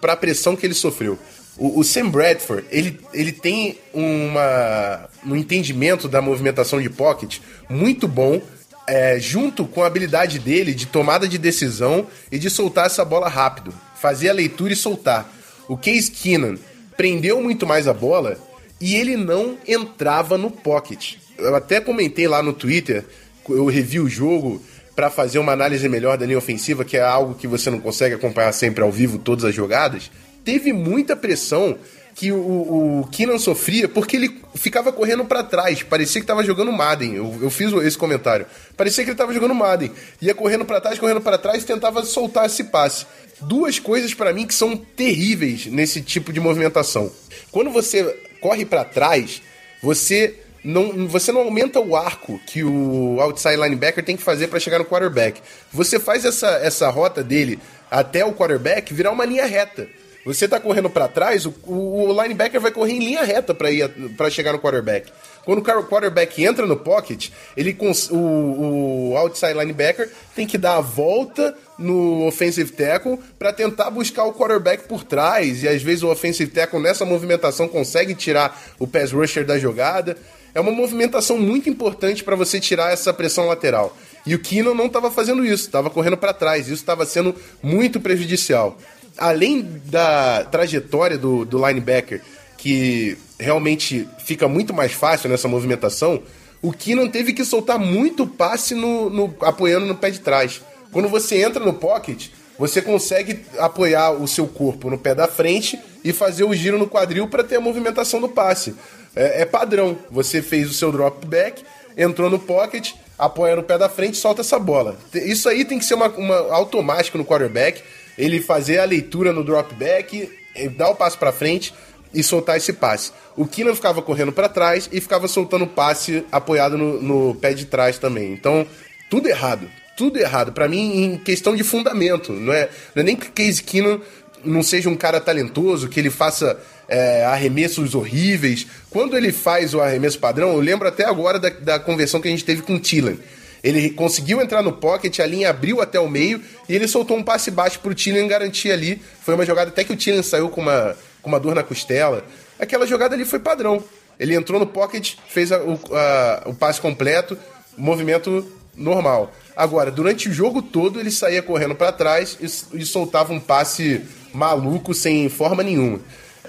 para 0.00 0.14
a 0.14 0.16
pressão 0.16 0.56
que 0.56 0.66
ele 0.66 0.74
sofreu. 0.74 1.18
O, 1.56 1.80
o, 1.80 1.84
Sam 1.84 2.08
Bradford, 2.08 2.66
ele, 2.70 3.00
ele 3.12 3.32
tem 3.32 3.78
uma, 3.92 5.08
um 5.24 5.36
entendimento 5.36 6.08
da 6.08 6.20
movimentação 6.20 6.80
de 6.80 6.90
pocket 6.90 7.38
muito 7.68 8.08
bom, 8.08 8.40
é, 8.86 9.18
junto 9.20 9.64
com 9.64 9.82
a 9.82 9.86
habilidade 9.86 10.38
dele 10.38 10.74
de 10.74 10.86
tomada 10.86 11.28
de 11.28 11.38
decisão 11.38 12.06
e 12.30 12.38
de 12.38 12.50
soltar 12.50 12.86
essa 12.86 13.04
bola 13.04 13.28
rápido 13.28 13.72
fazer 14.04 14.28
a 14.28 14.34
leitura 14.34 14.74
e 14.74 14.76
soltar. 14.76 15.32
O 15.66 15.78
Case 15.78 16.10
Keenan 16.10 16.56
prendeu 16.94 17.40
muito 17.40 17.66
mais 17.66 17.88
a 17.88 17.94
bola 17.94 18.36
e 18.78 18.96
ele 18.96 19.16
não 19.16 19.56
entrava 19.66 20.36
no 20.36 20.50
pocket. 20.50 21.14
Eu 21.38 21.54
até 21.54 21.80
comentei 21.80 22.28
lá 22.28 22.42
no 22.42 22.52
Twitter, 22.52 23.02
eu 23.48 23.64
revi 23.64 23.98
o 23.98 24.06
jogo 24.06 24.60
para 24.94 25.08
fazer 25.08 25.38
uma 25.38 25.52
análise 25.52 25.88
melhor 25.88 26.18
da 26.18 26.26
linha 26.26 26.36
ofensiva, 26.36 26.84
que 26.84 26.98
é 26.98 27.00
algo 27.00 27.34
que 27.34 27.46
você 27.46 27.70
não 27.70 27.80
consegue 27.80 28.14
acompanhar 28.14 28.52
sempre 28.52 28.84
ao 28.84 28.92
vivo 28.92 29.16
todas 29.16 29.42
as 29.42 29.54
jogadas. 29.54 30.10
Teve 30.44 30.72
muita 30.72 31.16
pressão 31.16 31.78
que 32.14 32.30
o, 32.30 33.00
o 33.00 33.08
Keenan 33.10 33.38
sofria 33.38 33.88
porque 33.88 34.16
ele 34.16 34.40
ficava 34.54 34.92
correndo 34.92 35.24
para 35.24 35.42
trás. 35.42 35.82
Parecia 35.82 36.20
que 36.20 36.26
tava 36.26 36.44
jogando 36.44 36.70
Madden. 36.70 37.14
Eu, 37.14 37.38
eu 37.42 37.50
fiz 37.50 37.72
esse 37.72 37.98
comentário. 37.98 38.46
Parecia 38.76 39.02
que 39.02 39.10
ele 39.10 39.16
tava 39.16 39.34
jogando 39.34 39.54
Madden. 39.54 39.90
Ia 40.20 40.34
correndo 40.34 40.64
para 40.64 40.80
trás, 40.80 40.98
correndo 40.98 41.20
para 41.20 41.38
trás 41.38 41.64
tentava 41.64 42.04
soltar 42.04 42.46
esse 42.46 42.64
passe 42.64 43.06
duas 43.40 43.78
coisas 43.78 44.14
para 44.14 44.32
mim 44.32 44.46
que 44.46 44.54
são 44.54 44.76
terríveis 44.76 45.66
nesse 45.66 46.00
tipo 46.00 46.32
de 46.32 46.40
movimentação. 46.40 47.10
Quando 47.50 47.70
você 47.70 48.04
corre 48.40 48.64
para 48.64 48.84
trás, 48.84 49.42
você 49.82 50.40
não, 50.62 51.06
você 51.06 51.30
não 51.30 51.42
aumenta 51.42 51.80
o 51.80 51.96
arco 51.96 52.40
que 52.46 52.64
o 52.64 53.20
outside 53.20 53.56
linebacker 53.56 54.04
tem 54.04 54.16
que 54.16 54.22
fazer 54.22 54.48
para 54.48 54.60
chegar 54.60 54.78
no 54.78 54.84
quarterback. 54.84 55.40
Você 55.72 55.98
faz 56.00 56.24
essa, 56.24 56.48
essa 56.58 56.88
rota 56.88 57.22
dele 57.22 57.58
até 57.90 58.24
o 58.24 58.32
quarterback 58.32 58.92
virar 58.92 59.12
uma 59.12 59.24
linha 59.24 59.46
reta. 59.46 59.88
Você 60.24 60.48
tá 60.48 60.58
correndo 60.58 60.88
para 60.88 61.06
trás, 61.06 61.44
o, 61.44 61.54
o, 61.66 62.22
linebacker 62.22 62.58
vai 62.58 62.70
correr 62.70 62.94
em 62.94 62.98
linha 62.98 63.22
reta 63.22 63.52
para 63.52 63.70
ir 63.70 63.88
para 64.16 64.30
chegar 64.30 64.54
no 64.54 64.58
quarterback. 64.58 65.12
Quando 65.44 65.58
o 65.58 65.62
quarterback 65.62 66.42
entra 66.42 66.66
no 66.66 66.78
pocket, 66.78 67.28
ele 67.54 67.76
o, 68.10 69.10
o 69.10 69.16
outside 69.18 69.52
linebacker 69.52 70.10
tem 70.34 70.46
que 70.46 70.56
dar 70.56 70.76
a 70.76 70.80
volta 70.80 71.54
no 71.78 72.26
offensive 72.26 72.72
tackle 72.72 73.18
para 73.38 73.52
tentar 73.52 73.90
buscar 73.90 74.24
o 74.24 74.32
quarterback 74.32 74.88
por 74.88 75.04
trás 75.04 75.62
e 75.62 75.68
às 75.68 75.82
vezes 75.82 76.02
o 76.02 76.10
offensive 76.10 76.50
tackle 76.50 76.80
nessa 76.80 77.04
movimentação 77.04 77.68
consegue 77.68 78.14
tirar 78.14 78.58
o 78.78 78.86
pass 78.86 79.12
rusher 79.12 79.44
da 79.44 79.58
jogada. 79.58 80.16
É 80.54 80.60
uma 80.60 80.72
movimentação 80.72 81.36
muito 81.36 81.68
importante 81.68 82.24
para 82.24 82.36
você 82.36 82.60
tirar 82.60 82.92
essa 82.92 83.12
pressão 83.12 83.46
lateral. 83.46 83.94
E 84.24 84.34
o 84.34 84.38
Keenan 84.38 84.72
não 84.72 84.86
estava 84.86 85.10
fazendo 85.10 85.44
isso, 85.44 85.64
estava 85.64 85.90
correndo 85.90 86.16
para 86.16 86.32
trás. 86.32 86.66
Isso 86.66 86.74
estava 86.74 87.04
sendo 87.04 87.34
muito 87.62 88.00
prejudicial 88.00 88.78
além 89.18 89.62
da 89.86 90.44
trajetória 90.44 91.16
do, 91.16 91.44
do 91.44 91.64
linebacker, 91.64 92.20
que 92.56 93.16
realmente 93.38 94.08
fica 94.18 94.48
muito 94.48 94.72
mais 94.72 94.92
fácil 94.92 95.28
nessa 95.28 95.48
movimentação, 95.48 96.22
o 96.62 96.72
Keenan 96.72 97.08
teve 97.08 97.32
que 97.32 97.44
soltar 97.44 97.78
muito 97.78 98.26
passe 98.26 98.74
no, 98.74 99.10
no, 99.10 99.34
apoiando 99.40 99.86
no 99.86 99.94
pé 99.94 100.10
de 100.10 100.20
trás. 100.20 100.62
Quando 100.90 101.08
você 101.08 101.42
entra 101.42 101.62
no 101.62 101.74
pocket, 101.74 102.28
você 102.58 102.80
consegue 102.80 103.44
apoiar 103.58 104.12
o 104.12 104.26
seu 104.26 104.46
corpo 104.46 104.88
no 104.88 104.96
pé 104.96 105.14
da 105.14 105.26
frente 105.26 105.78
e 106.02 106.12
fazer 106.12 106.44
o 106.44 106.54
giro 106.54 106.78
no 106.78 106.88
quadril 106.88 107.28
para 107.28 107.44
ter 107.44 107.56
a 107.56 107.60
movimentação 107.60 108.20
do 108.20 108.28
passe. 108.28 108.74
É, 109.14 109.42
é, 109.42 109.44
padrão. 109.44 109.98
Você 110.10 110.40
fez 110.40 110.70
o 110.70 110.74
seu 110.74 110.90
drop 110.90 111.26
back, 111.26 111.62
entrou 111.96 112.30
no 112.30 112.38
pocket, 112.38 112.92
apoia 113.18 113.56
no 113.56 113.62
pé 113.62 113.76
da 113.76 113.88
frente, 113.88 114.16
solta 114.16 114.40
essa 114.40 114.58
bola. 114.58 114.96
Isso 115.12 115.48
aí 115.48 115.64
tem 115.64 115.78
que 115.78 115.84
ser 115.84 115.94
uma, 115.94 116.08
uma 116.08 116.68
no 117.14 117.24
quarterback 117.24 117.82
ele 118.18 118.40
fazer 118.40 118.78
a 118.78 118.84
leitura 118.84 119.32
no 119.32 119.44
drop 119.44 119.74
back, 119.74 120.30
dar 120.76 120.90
o 120.90 120.94
passo 120.94 121.18
para 121.18 121.32
frente 121.32 121.74
e 122.12 122.22
soltar 122.22 122.56
esse 122.56 122.72
passe. 122.72 123.10
O 123.36 123.46
Keenan 123.46 123.74
ficava 123.74 124.00
correndo 124.00 124.32
para 124.32 124.48
trás 124.48 124.88
e 124.92 125.00
ficava 125.00 125.26
soltando 125.26 125.66
passe 125.66 126.24
apoiado 126.30 126.78
no, 126.78 127.02
no, 127.02 127.34
pé 127.34 127.52
de 127.52 127.66
trás 127.66 127.98
também. 127.98 128.32
Então, 128.32 128.66
tudo 129.10 129.28
errado. 129.28 129.68
Tudo 129.96 130.18
errado. 130.18 130.52
Para 130.52 130.68
mim, 130.68 131.04
em 131.04 131.18
questão 131.18 131.54
de 131.54 131.64
fundamento. 131.64 132.32
Não 132.32 132.52
é, 132.52 132.68
não 132.94 133.02
é 133.02 133.04
nem 133.04 133.16
que 133.16 133.30
Case 133.30 133.62
Keenan 133.62 134.00
não 134.44 134.62
seja 134.62 134.88
um 134.88 134.96
cara 134.96 135.20
talentoso, 135.20 135.88
que 135.88 135.98
ele 135.98 136.10
faça 136.10 136.58
é, 136.88 137.24
arremessos 137.24 137.94
horríveis. 137.94 138.66
Quando 138.90 139.16
ele 139.16 139.32
faz 139.32 139.74
o 139.74 139.80
arremesso 139.80 140.18
padrão, 140.18 140.52
eu 140.52 140.60
lembro 140.60 140.86
até 140.86 141.04
agora 141.04 141.38
da, 141.38 141.48
da 141.48 141.78
conversão 141.78 142.20
que 142.20 142.28
a 142.28 142.30
gente 142.30 142.44
teve 142.44 142.62
com 142.62 142.76
o 142.76 142.80
Tillan. 142.80 143.16
Ele 143.64 143.88
conseguiu 143.88 144.42
entrar 144.42 144.62
no 144.62 144.74
pocket, 144.74 145.20
a 145.20 145.26
linha 145.26 145.48
abriu 145.48 145.80
até 145.80 145.98
o 145.98 146.06
meio 146.06 146.42
e 146.68 146.74
ele 146.74 146.86
soltou 146.86 147.16
um 147.16 147.22
passe 147.22 147.50
baixo 147.50 147.80
pro 147.80 147.94
Tillan 147.94 148.28
garantir 148.28 148.70
ali. 148.70 149.00
Foi 149.22 149.34
uma 149.34 149.46
jogada 149.46 149.70
até 149.70 149.82
que 149.82 149.92
o 149.94 149.96
Tillan 149.96 150.22
saiu 150.22 150.50
com 150.50 150.60
uma, 150.60 150.94
com 151.22 151.30
uma 151.30 151.40
dor 151.40 151.54
na 151.54 151.62
costela. 151.62 152.22
Aquela 152.58 152.86
jogada 152.86 153.14
ali 153.14 153.24
foi 153.24 153.38
padrão. 153.38 153.82
Ele 154.20 154.34
entrou 154.34 154.60
no 154.60 154.66
pocket, 154.66 155.14
fez 155.28 155.50
a, 155.50 155.62
o, 155.62 155.80
a, 155.92 156.42
o 156.44 156.54
passe 156.54 156.78
completo, 156.78 157.38
movimento 157.74 158.46
normal. 158.76 159.32
Agora, 159.56 159.90
durante 159.90 160.28
o 160.28 160.32
jogo 160.32 160.60
todo, 160.60 161.00
ele 161.00 161.10
saía 161.10 161.42
correndo 161.42 161.74
para 161.74 161.90
trás 161.90 162.36
e, 162.38 162.78
e 162.78 162.84
soltava 162.84 163.32
um 163.32 163.40
passe 163.40 164.02
maluco, 164.30 164.92
sem 164.92 165.26
forma 165.30 165.62
nenhuma. 165.62 166.00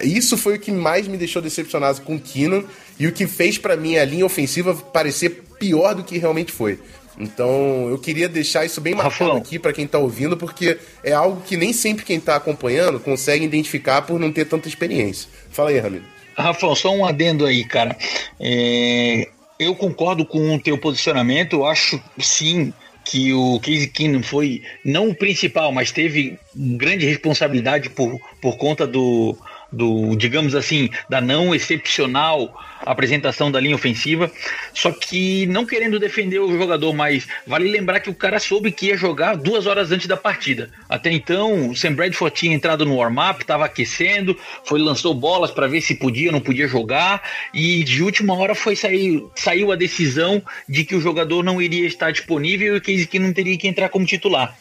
Isso 0.01 0.38
foi 0.38 0.55
o 0.55 0.59
que 0.59 0.72
mais 0.72 1.07
me 1.07 1.18
deixou 1.18 1.41
decepcionado 1.41 2.01
com 2.01 2.16
o 2.16 2.20
Keenan 2.20 2.66
e 2.99 3.07
o 3.07 3.11
que 3.13 3.26
fez 3.26 3.57
para 3.57 3.78
mim 3.78 3.95
a 3.95 4.03
linha 4.03 4.26
ofensiva 4.26 4.76
parecer 4.76 5.45
pior 5.57 5.95
do 5.95 6.03
que 6.03 6.18
realmente 6.18 6.51
foi. 6.51 6.78
Então, 7.18 7.88
eu 7.89 7.97
queria 7.97 8.28
deixar 8.28 8.66
isso 8.66 8.82
bem 8.82 8.93
marcado 8.93 9.32
aqui 9.34 9.57
para 9.57 9.72
quem 9.72 9.88
tá 9.88 9.97
ouvindo, 9.97 10.36
porque 10.36 10.78
é 11.03 11.13
algo 11.13 11.41
que 11.41 11.55
nem 11.55 11.72
sempre 11.72 12.03
quem 12.03 12.20
tá 12.20 12.36
acompanhando 12.36 12.99
consegue 12.99 13.45
identificar 13.45 14.01
por 14.01 14.20
não 14.20 14.32
ter 14.32 14.45
tanta 14.45 14.68
experiência. 14.68 15.30
Fala 15.49 15.70
aí, 15.70 15.80
Ramiro. 15.80 16.03
Rafael, 16.38 16.76
só 16.76 16.93
um 16.93 17.05
adendo 17.05 17.45
aí, 17.45 17.63
cara. 17.63 17.95
É, 18.39 19.28
eu 19.57 19.74
concordo 19.76 20.26
com 20.26 20.55
o 20.55 20.59
teu 20.59 20.78
posicionamento, 20.78 21.53
eu 21.53 21.66
acho 21.66 22.01
sim 22.20 22.74
que 23.05 23.32
o 23.32 23.59
Casey 23.59 23.88
Keenum 23.88 24.24
foi 24.24 24.63
não 24.84 25.09
o 25.09 25.16
principal, 25.16 25.72
mas 25.72 25.91
teve 25.91 26.38
grande 26.53 27.05
responsabilidade 27.05 27.89
por, 27.89 28.20
por 28.41 28.57
conta 28.57 28.86
do, 28.86 29.38
do, 29.72 30.16
digamos 30.16 30.55
assim, 30.55 30.89
da 31.09 31.20
não 31.22 31.53
excepcional 31.53 32.53
apresentação 32.86 33.51
da 33.51 33.59
linha 33.59 33.76
ofensiva. 33.76 34.32
Só 34.74 34.91
que 34.91 35.45
não 35.47 35.66
querendo 35.66 35.99
defender 35.99 36.39
o 36.39 36.57
jogador, 36.57 36.93
mas 36.93 37.28
vale 37.45 37.70
lembrar 37.70 37.99
que 37.99 38.09
o 38.09 38.16
cara 38.16 38.39
soube 38.39 38.72
que 38.72 38.88
ia 38.88 38.97
jogar 38.97 39.36
duas 39.36 39.66
horas 39.66 39.91
antes 39.91 40.07
da 40.07 40.16
partida. 40.16 40.70
Até 40.88 41.11
então, 41.11 41.70
o 41.72 41.76
Sam 41.76 41.93
Bradford 41.93 42.36
tinha 42.36 42.55
entrado 42.55 42.86
no 42.86 42.97
warm-up, 42.97 43.41
estava 43.41 43.66
aquecendo, 43.66 44.38
foi 44.63 44.80
lançou 44.80 45.13
bolas 45.13 45.51
para 45.51 45.68
ver 45.68 45.82
se 45.82 45.95
podia 45.95 46.30
ou 46.30 46.34
não 46.34 46.41
podia 46.41 46.68
jogar, 46.68 47.22
e 47.53 47.84
de 47.84 48.03
última 48.03 48.36
hora 48.36 48.53
foi 48.53 48.76
sair, 48.76 49.24
saiu 49.36 49.72
a 49.72 49.76
decisão 49.76 50.41
de 50.68 50.84
que 50.84 50.95
o 50.95 51.01
jogador 51.01 51.43
não 51.43 51.61
iria 51.61 51.88
estar 51.88 52.11
disponível 52.11 52.78
e 52.78 52.82
que, 52.82 53.05
que 53.07 53.20
não 53.20 53.34
teria 53.34 53.57
que 53.57 53.68
entrar 53.68 53.89
como 53.89 54.05
titular. 54.05 54.55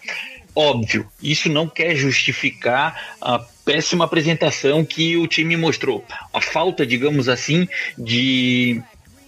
Óbvio, 0.57 1.09
isso 1.21 1.49
não 1.49 1.69
quer 1.69 1.97
justificar 1.97 3.17
a 3.21 3.45
péssima 3.65 4.05
apresentação 4.05 4.85
que 4.85 5.17
o 5.17 5.27
time 5.27 5.57
mostrou. 5.57 6.05
A 6.33 6.41
falta, 6.41 6.87
digamos 6.87 7.29
assim, 7.29 7.67
de, 7.97 8.81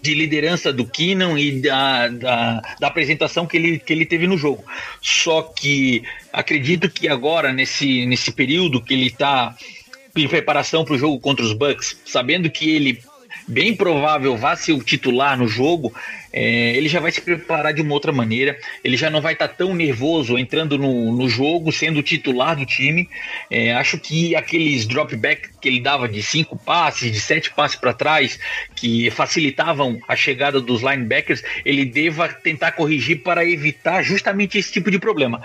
de 0.03 0.15
liderança 0.15 0.73
do 0.73 0.87
Keenan 0.87 1.39
e 1.39 1.61
da, 1.61 2.09
da, 2.09 2.63
da, 2.79 2.87
apresentação 2.87 3.47
que 3.47 3.57
ele, 3.57 3.79
que 3.79 3.93
ele 3.93 4.05
teve 4.05 4.27
no 4.27 4.37
jogo. 4.37 4.65
Só 5.01 5.43
que 5.43 6.03
acredito 6.33 6.91
que 6.91 7.09
agora, 7.09 7.53
nesse, 7.53 8.07
nesse 8.07 8.31
período 8.31 8.81
que 8.81 8.95
ele 8.95 9.07
está 9.07 9.57
em 10.15 10.29
preparação 10.29 10.85
para 10.85 10.95
o 10.95 10.99
jogo 10.99 11.21
contra 11.21 11.45
os 11.45 11.53
Bucks, 11.53 12.01
sabendo 12.05 12.51
que 12.51 12.71
ele 12.71 13.03
bem 13.47 13.75
provável 13.75 14.37
vá 14.37 14.57
ser 14.57 14.73
o 14.73 14.83
titular 14.83 15.39
no 15.39 15.47
jogo, 15.47 15.93
é, 16.33 16.77
ele 16.77 16.89
já 16.89 17.01
vai 17.01 17.11
se 17.11 17.21
preparar 17.21 17.73
de 17.73 17.81
uma 17.81 17.95
outra 17.95 18.13
maneira, 18.13 18.59
ele 18.85 18.97
já 18.97 19.09
não 19.09 19.23
vai 19.23 19.33
estar 19.33 19.49
tá 19.49 19.55
tão 19.55 19.75
nervoso 19.75 20.37
entrando 20.37 20.77
no, 20.77 21.11
no 21.11 21.29
jogo, 21.29 21.73
sendo 21.73 22.01
o 22.01 22.03
titular 22.03 22.55
do 22.55 22.67
time. 22.67 23.09
É, 23.51 23.73
acho 23.73 23.99
que 23.99 24.37
aqueles 24.37 24.85
dropback 24.85 25.49
que 25.61 25.69
ele 25.69 25.81
dava 25.81 26.07
de 26.07 26.23
cinco 26.23 26.57
passes, 26.57 27.11
de 27.11 27.21
sete 27.21 27.51
passes 27.51 27.77
para 27.77 27.95
trás, 27.95 28.39
que 28.75 29.11
facilitavam 29.11 29.99
a 30.07 30.15
chegada 30.15 30.61
dos 30.61 30.83
linebackers, 30.83 31.43
ele 31.65 31.87
deva 31.87 32.29
tentar 32.29 32.73
corrigir 32.73 33.23
para 33.23 33.43
evitar 33.43 34.03
justamente 34.03 34.59
esse 34.59 34.73
tipo 34.73 34.91
de 34.91 34.99
problema 34.99 35.43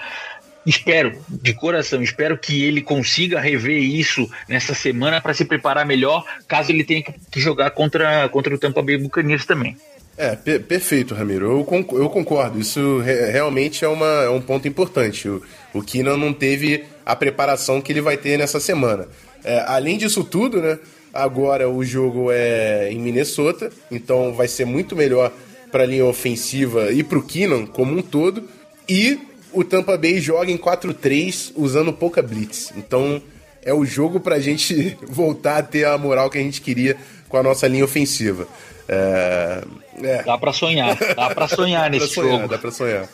espero, 0.66 1.18
de 1.28 1.54
coração, 1.54 2.02
espero 2.02 2.38
que 2.38 2.64
ele 2.64 2.82
consiga 2.82 3.40
rever 3.40 3.82
isso 3.82 4.30
nessa 4.48 4.74
semana 4.74 5.22
para 5.22 5.34
se 5.34 5.46
preparar 5.46 5.86
melhor, 5.86 6.24
caso 6.48 6.72
ele 6.72 6.84
tenha 6.84 7.04
que 7.04 7.40
jogar 7.40 7.72
contra, 7.72 8.28
contra 8.30 8.54
o 8.54 8.58
Tampa 8.58 8.82
Bay 8.82 8.98
Buccaneers 8.98 9.46
também. 9.46 9.76
É, 10.18 10.36
per 10.36 10.62
perfeito, 10.64 11.16
Ramiro. 11.16 11.60
Eu, 11.60 11.64
conc 11.64 11.92
eu 11.94 12.10
concordo. 12.10 12.60
Isso 12.60 13.00
re 13.00 13.32
realmente 13.32 13.84
é, 13.84 13.88
uma, 13.88 14.24
é 14.24 14.30
um 14.30 14.42
ponto 14.42 14.68
importante. 14.68 15.28
O, 15.28 15.42
o 15.74 15.82
Keenan 15.82 16.18
não 16.18 16.34
teve 16.34 16.84
a 17.06 17.16
preparação 17.16 17.82
que 17.82 17.92
ele 17.92 18.02
vai 18.02 18.18
ter 18.18 18.38
nessa 18.38 18.60
semana. 18.60 19.08
É, 19.44 19.64
além 19.68 19.98
disso 19.98 20.24
tudo, 20.24 20.62
né? 20.62 20.78
Agora 21.14 21.70
o 21.70 21.84
jogo 21.84 22.32
é 22.32 22.90
em 22.92 23.00
Minnesota, 23.00 23.70
então 23.90 24.34
vai 24.34 24.48
ser 24.48 24.66
muito 24.66 24.96
melhor 24.96 25.32
para 25.72 25.84
a 25.84 25.86
linha 25.86 26.06
ofensiva 26.06 26.92
e 26.92 27.04
para 27.04 27.18
o 27.18 27.24
Keenan 27.24 27.66
como 27.66 27.98
um 27.98 28.02
todo. 28.02 28.48
E 28.88 29.20
o 29.54 29.64
Tampa 29.64 29.98
Bay 29.98 30.20
joga 30.20 30.52
em 30.52 30.58
4-3 30.58 31.52
usando 31.56 31.94
pouca 31.94 32.22
blitz. 32.22 32.72
Então 32.76 33.22
é 33.64 33.74
o 33.74 33.86
jogo 33.86 34.20
para 34.20 34.36
a 34.36 34.40
gente 34.40 34.98
voltar 35.08 35.58
a 35.58 35.64
ter 35.64 35.86
a 35.86 35.98
moral 35.98 36.30
que 36.30 36.38
a 36.38 36.42
gente 36.42 36.62
queria 36.62 36.98
com 37.28 37.38
a 37.38 37.44
nossa 37.44 37.68
linha 37.68 37.86
ofensiva. 37.86 38.48
É, 38.88 39.64
é. 40.04 40.24
Dá 40.24 40.38
para 40.38 40.52
sonhar, 40.52 40.98
dá 41.16 41.30
para 41.30 41.48
sonhar 41.48 41.90
nesse 41.92 42.08
dá 42.08 42.14
sonhar, 42.14 42.32
jogo. 42.32 42.48
Dá 42.48 42.58
para 42.58 42.72
sonhar. 42.72 43.10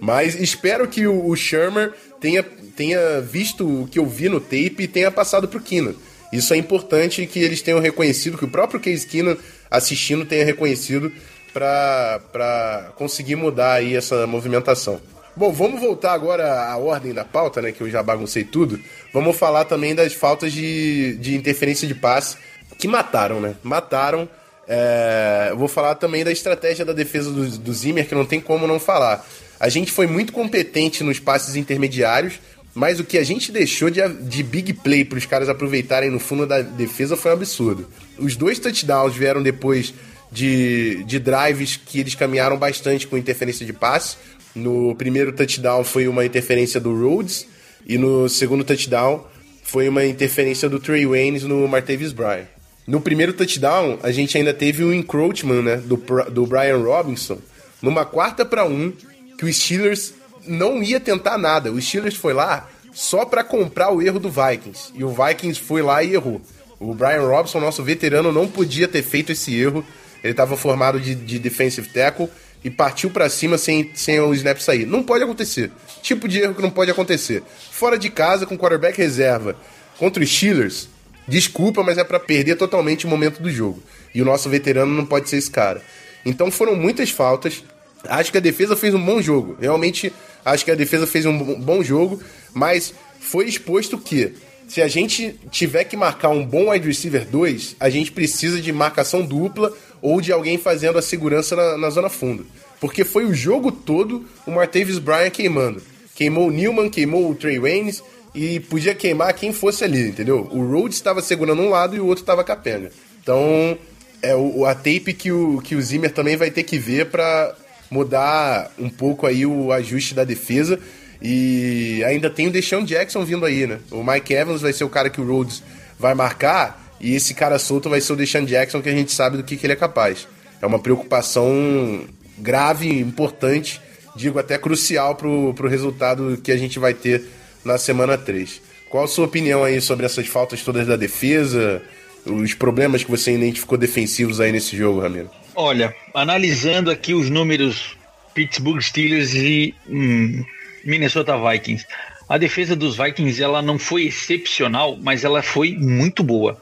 Mas 0.00 0.34
espero 0.34 0.88
que 0.88 1.06
o, 1.06 1.28
o 1.28 1.36
Shermer 1.36 1.92
tenha, 2.20 2.42
tenha 2.76 3.20
visto 3.20 3.82
o 3.82 3.86
que 3.86 3.98
eu 3.98 4.06
vi 4.06 4.28
no 4.28 4.40
tape 4.40 4.76
e 4.80 4.88
tenha 4.88 5.10
passado 5.10 5.46
pro 5.46 5.60
Keenan. 5.60 5.94
Isso 6.32 6.52
é 6.52 6.56
importante 6.56 7.26
que 7.26 7.38
eles 7.38 7.62
tenham 7.62 7.78
reconhecido, 7.78 8.38
que 8.38 8.44
o 8.44 8.48
próprio 8.48 8.80
Case 8.80 9.06
Keenan 9.06 9.36
assistindo 9.70 10.24
tenha 10.24 10.44
reconhecido 10.44 11.12
para 11.52 12.92
conseguir 12.96 13.36
mudar 13.36 13.74
aí 13.74 13.94
essa 13.94 14.26
movimentação. 14.26 15.00
Bom, 15.34 15.50
vamos 15.50 15.80
voltar 15.80 16.12
agora 16.12 16.64
à 16.64 16.76
ordem 16.76 17.14
da 17.14 17.24
pauta, 17.24 17.62
né? 17.62 17.72
Que 17.72 17.80
eu 17.80 17.90
já 17.90 18.02
baguncei 18.02 18.44
tudo. 18.44 18.78
Vamos 19.12 19.36
falar 19.36 19.64
também 19.64 19.94
das 19.94 20.12
faltas 20.12 20.52
de, 20.52 21.16
de 21.16 21.34
interferência 21.34 21.88
de 21.88 21.94
passe 21.94 22.36
que 22.78 22.86
mataram, 22.86 23.40
né? 23.40 23.54
Mataram. 23.62 24.28
É, 24.68 25.52
vou 25.56 25.68
falar 25.68 25.94
também 25.94 26.22
da 26.22 26.30
estratégia 26.30 26.84
da 26.84 26.92
defesa 26.92 27.30
do, 27.30 27.46
do 27.58 27.72
Zimmer, 27.72 28.06
que 28.06 28.14
não 28.14 28.26
tem 28.26 28.40
como 28.40 28.66
não 28.66 28.78
falar. 28.78 29.26
A 29.58 29.68
gente 29.68 29.90
foi 29.90 30.06
muito 30.06 30.32
competente 30.32 31.02
nos 31.02 31.18
passes 31.18 31.56
intermediários, 31.56 32.34
mas 32.74 33.00
o 33.00 33.04
que 33.04 33.16
a 33.16 33.24
gente 33.24 33.50
deixou 33.50 33.88
de, 33.88 34.06
de 34.08 34.42
big 34.42 34.74
play 34.74 35.04
para 35.04 35.18
os 35.18 35.26
caras 35.26 35.48
aproveitarem 35.48 36.10
no 36.10 36.18
fundo 36.18 36.46
da 36.46 36.60
defesa 36.60 37.16
foi 37.16 37.30
um 37.30 37.34
absurdo. 37.34 37.88
Os 38.18 38.36
dois 38.36 38.58
touchdowns 38.58 39.14
vieram 39.14 39.42
depois 39.42 39.94
de, 40.32 41.04
de 41.04 41.18
drives 41.18 41.76
que 41.76 42.00
eles 42.00 42.14
caminharam 42.14 42.56
bastante 42.56 43.06
com 43.06 43.16
interferência 43.16 43.66
de 43.66 43.72
passe. 43.72 44.16
No 44.54 44.94
primeiro 44.94 45.32
touchdown 45.32 45.82
foi 45.82 46.06
uma 46.06 46.24
interferência 46.24 46.78
do 46.78 46.94
Rhodes 46.94 47.46
e 47.86 47.96
no 47.96 48.28
segundo 48.28 48.64
touchdown 48.64 49.26
foi 49.62 49.88
uma 49.88 50.04
interferência 50.04 50.68
do 50.68 50.78
Trey 50.78 51.06
Waynes 51.06 51.44
no 51.44 51.66
Martavis 51.66 52.12
Bryant. 52.12 52.46
No 52.86 53.00
primeiro 53.00 53.32
touchdown, 53.32 53.98
a 54.02 54.10
gente 54.10 54.36
ainda 54.36 54.52
teve 54.52 54.84
o 54.84 54.92
encroachment 54.92 55.62
né, 55.62 55.76
do, 55.76 55.96
do 56.30 56.46
Brian 56.46 56.78
Robinson 56.78 57.38
numa 57.80 58.04
quarta 58.04 58.44
para 58.44 58.64
um 58.64 58.92
que 59.38 59.44
o 59.44 59.52
Steelers 59.52 60.14
não 60.46 60.82
ia 60.82 61.00
tentar 61.00 61.38
nada. 61.38 61.72
O 61.72 61.80
Steelers 61.80 62.16
foi 62.16 62.34
lá 62.34 62.68
só 62.92 63.24
para 63.24 63.42
comprar 63.42 63.90
o 63.90 64.02
erro 64.02 64.18
do 64.18 64.28
Vikings 64.30 64.92
e 64.94 65.02
o 65.02 65.08
Vikings 65.08 65.60
foi 65.60 65.80
lá 65.80 66.02
e 66.02 66.14
errou. 66.14 66.40
O 66.78 66.92
Brian 66.94 67.22
Robinson, 67.22 67.60
nosso 67.60 67.82
veterano, 67.82 68.32
não 68.32 68.48
podia 68.48 68.88
ter 68.88 69.02
feito 69.02 69.32
esse 69.32 69.54
erro. 69.54 69.84
Ele 70.22 70.32
estava 70.32 70.56
formado 70.56 71.00
de, 71.00 71.14
de 71.14 71.38
defensive 71.38 71.88
tackle 71.88 72.28
e 72.64 72.70
partiu 72.70 73.10
para 73.10 73.28
cima 73.28 73.58
sem, 73.58 73.90
sem 73.94 74.20
o 74.20 74.32
snap 74.34 74.58
sair. 74.58 74.86
Não 74.86 75.02
pode 75.02 75.24
acontecer. 75.24 75.70
Tipo 76.00 76.28
de 76.28 76.40
erro 76.40 76.54
que 76.54 76.62
não 76.62 76.70
pode 76.70 76.90
acontecer. 76.90 77.42
Fora 77.70 77.98
de 77.98 78.10
casa, 78.10 78.46
com 78.46 78.56
quarterback 78.56 78.96
reserva, 78.96 79.56
contra 79.98 80.22
os 80.22 80.30
Steelers, 80.30 80.88
desculpa, 81.26 81.82
mas 81.82 81.98
é 81.98 82.04
para 82.04 82.20
perder 82.20 82.56
totalmente 82.56 83.06
o 83.06 83.08
momento 83.08 83.42
do 83.42 83.50
jogo. 83.50 83.82
E 84.14 84.22
o 84.22 84.24
nosso 84.24 84.48
veterano 84.48 84.94
não 84.94 85.06
pode 85.06 85.28
ser 85.28 85.36
esse 85.36 85.50
cara. 85.50 85.82
Então 86.24 86.50
foram 86.50 86.76
muitas 86.76 87.10
faltas. 87.10 87.64
Acho 88.08 88.30
que 88.30 88.38
a 88.38 88.40
defesa 88.40 88.76
fez 88.76 88.94
um 88.94 89.04
bom 89.04 89.20
jogo. 89.20 89.56
Realmente, 89.60 90.12
acho 90.44 90.64
que 90.64 90.70
a 90.70 90.74
defesa 90.74 91.06
fez 91.06 91.26
um 91.26 91.60
bom 91.60 91.82
jogo, 91.82 92.22
mas 92.52 92.94
foi 93.20 93.48
exposto 93.48 93.98
que 93.98 94.34
se 94.68 94.80
a 94.80 94.88
gente 94.88 95.38
tiver 95.50 95.84
que 95.84 95.96
marcar 95.96 96.30
um 96.30 96.46
bom 96.46 96.70
wide 96.70 96.86
receiver 96.86 97.26
2, 97.26 97.76
a 97.78 97.90
gente 97.90 98.10
precisa 98.10 98.60
de 98.60 98.72
marcação 98.72 99.22
dupla 99.22 99.72
ou 100.02 100.20
de 100.20 100.32
alguém 100.32 100.58
fazendo 100.58 100.98
a 100.98 101.02
segurança 101.02 101.56
na, 101.56 101.78
na 101.78 101.88
zona 101.88 102.10
fundo. 102.10 102.44
Porque 102.80 103.04
foi 103.04 103.24
o 103.24 103.32
jogo 103.32 103.70
todo 103.70 104.26
o 104.44 104.50
Martavis 104.50 104.98
Bryant 104.98 105.30
queimando. 105.30 105.80
Queimou 106.14 106.48
o 106.48 106.50
Newman, 106.50 106.90
queimou 106.90 107.30
o 107.30 107.34
Trey 107.34 107.58
Waynes 107.58 108.02
e 108.34 108.60
podia 108.60 108.94
queimar 108.94 109.32
quem 109.34 109.52
fosse 109.52 109.84
ali, 109.84 110.08
entendeu? 110.08 110.48
O 110.50 110.66
Rhodes 110.66 110.96
estava 110.96 111.22
segurando 111.22 111.62
um 111.62 111.70
lado 111.70 111.94
e 111.94 112.00
o 112.00 112.06
outro 112.06 112.22
estava 112.22 112.42
capenga. 112.42 112.90
Então, 113.22 113.78
é 114.20 114.34
o, 114.34 114.66
a 114.66 114.74
tape 114.74 115.14
que 115.14 115.30
o, 115.30 115.60
que 115.62 115.76
o 115.76 115.80
Zimmer 115.80 116.12
também 116.12 116.36
vai 116.36 116.50
ter 116.50 116.64
que 116.64 116.78
ver 116.78 117.06
para 117.06 117.54
mudar 117.90 118.72
um 118.78 118.88
pouco 118.88 119.26
aí 119.26 119.46
o 119.46 119.70
ajuste 119.70 120.14
da 120.14 120.24
defesa. 120.24 120.80
E 121.20 122.02
ainda 122.04 122.28
tem 122.28 122.48
o 122.48 122.50
Deshaun 122.50 122.84
Jackson 122.84 123.24
vindo 123.24 123.46
aí, 123.46 123.66
né? 123.66 123.78
O 123.92 124.02
Mike 124.02 124.34
Evans 124.34 124.60
vai 124.60 124.72
ser 124.72 124.82
o 124.82 124.88
cara 124.88 125.08
que 125.08 125.20
o 125.20 125.24
Rhodes 125.24 125.62
vai 125.98 126.14
marcar, 126.14 126.81
e 127.02 127.14
esse 127.14 127.34
cara 127.34 127.58
solto 127.58 127.90
vai 127.90 128.00
ser 128.00 128.12
o 128.12 128.16
Deshaun 128.16 128.44
Jackson, 128.44 128.80
que 128.80 128.88
a 128.88 128.94
gente 128.94 129.12
sabe 129.12 129.36
do 129.36 129.42
que, 129.42 129.56
que 129.56 129.66
ele 129.66 129.72
é 129.72 129.76
capaz. 129.76 130.28
É 130.60 130.66
uma 130.66 130.78
preocupação 130.78 132.06
grave, 132.38 132.88
importante, 132.88 133.80
digo 134.14 134.38
até 134.38 134.56
crucial 134.56 135.16
pro, 135.16 135.52
pro 135.54 135.68
resultado 135.68 136.38
que 136.42 136.52
a 136.52 136.56
gente 136.56 136.78
vai 136.78 136.94
ter 136.94 137.24
na 137.64 137.76
semana 137.76 138.16
3. 138.16 138.62
Qual 138.88 139.04
a 139.04 139.08
sua 139.08 139.24
opinião 139.24 139.64
aí 139.64 139.80
sobre 139.80 140.06
essas 140.06 140.28
faltas 140.28 140.62
todas 140.62 140.86
da 140.86 140.96
defesa, 140.96 141.82
os 142.24 142.54
problemas 142.54 143.02
que 143.02 143.10
você 143.10 143.34
identificou 143.34 143.76
defensivos 143.76 144.40
aí 144.40 144.52
nesse 144.52 144.76
jogo, 144.76 145.00
Ramiro? 145.00 145.30
Olha, 145.54 145.94
analisando 146.14 146.90
aqui 146.90 147.14
os 147.14 147.28
números 147.28 147.96
Pittsburgh 148.34 148.80
Steelers 148.80 149.34
e 149.34 149.74
hum, 149.88 150.44
Minnesota 150.84 151.36
Vikings. 151.36 151.84
A 152.28 152.38
defesa 152.38 152.76
dos 152.76 152.96
Vikings 152.96 153.42
ela 153.42 153.60
não 153.60 153.78
foi 153.78 154.04
excepcional, 154.04 154.96
mas 155.02 155.24
ela 155.24 155.42
foi 155.42 155.76
muito 155.76 156.22
boa. 156.22 156.60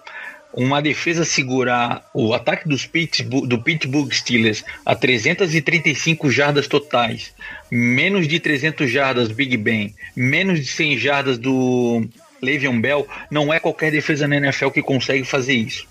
Uma 0.53 0.83
defesa 0.83 1.25
segurar 1.25 2.09
o 2.13 2.35
ataque 2.35 2.69
dos 2.69 2.85
Pittsburgh, 2.85 3.47
do 3.47 3.63
Pittsburgh 3.63 4.13
Steelers 4.13 4.65
a 4.85 4.97
335 4.97 6.31
jardas 6.31 6.67
totais, 6.67 7.33
menos 7.71 8.27
de 8.27 8.41
300 8.41 8.91
jardas 8.91 9.31
Big 9.31 9.57
Ben, 9.57 9.95
menos 10.17 10.61
de 10.61 10.67
100 10.67 10.99
jardas 10.99 11.39
do 11.39 12.09
Le'Veon 12.43 12.81
Bell, 12.81 13.07
não 13.31 13.53
é 13.53 13.61
qualquer 13.61 13.93
defesa 13.93 14.27
na 14.27 14.37
NFL 14.37 14.71
que 14.71 14.83
consegue 14.83 15.25
fazer 15.25 15.55
isso. 15.55 15.87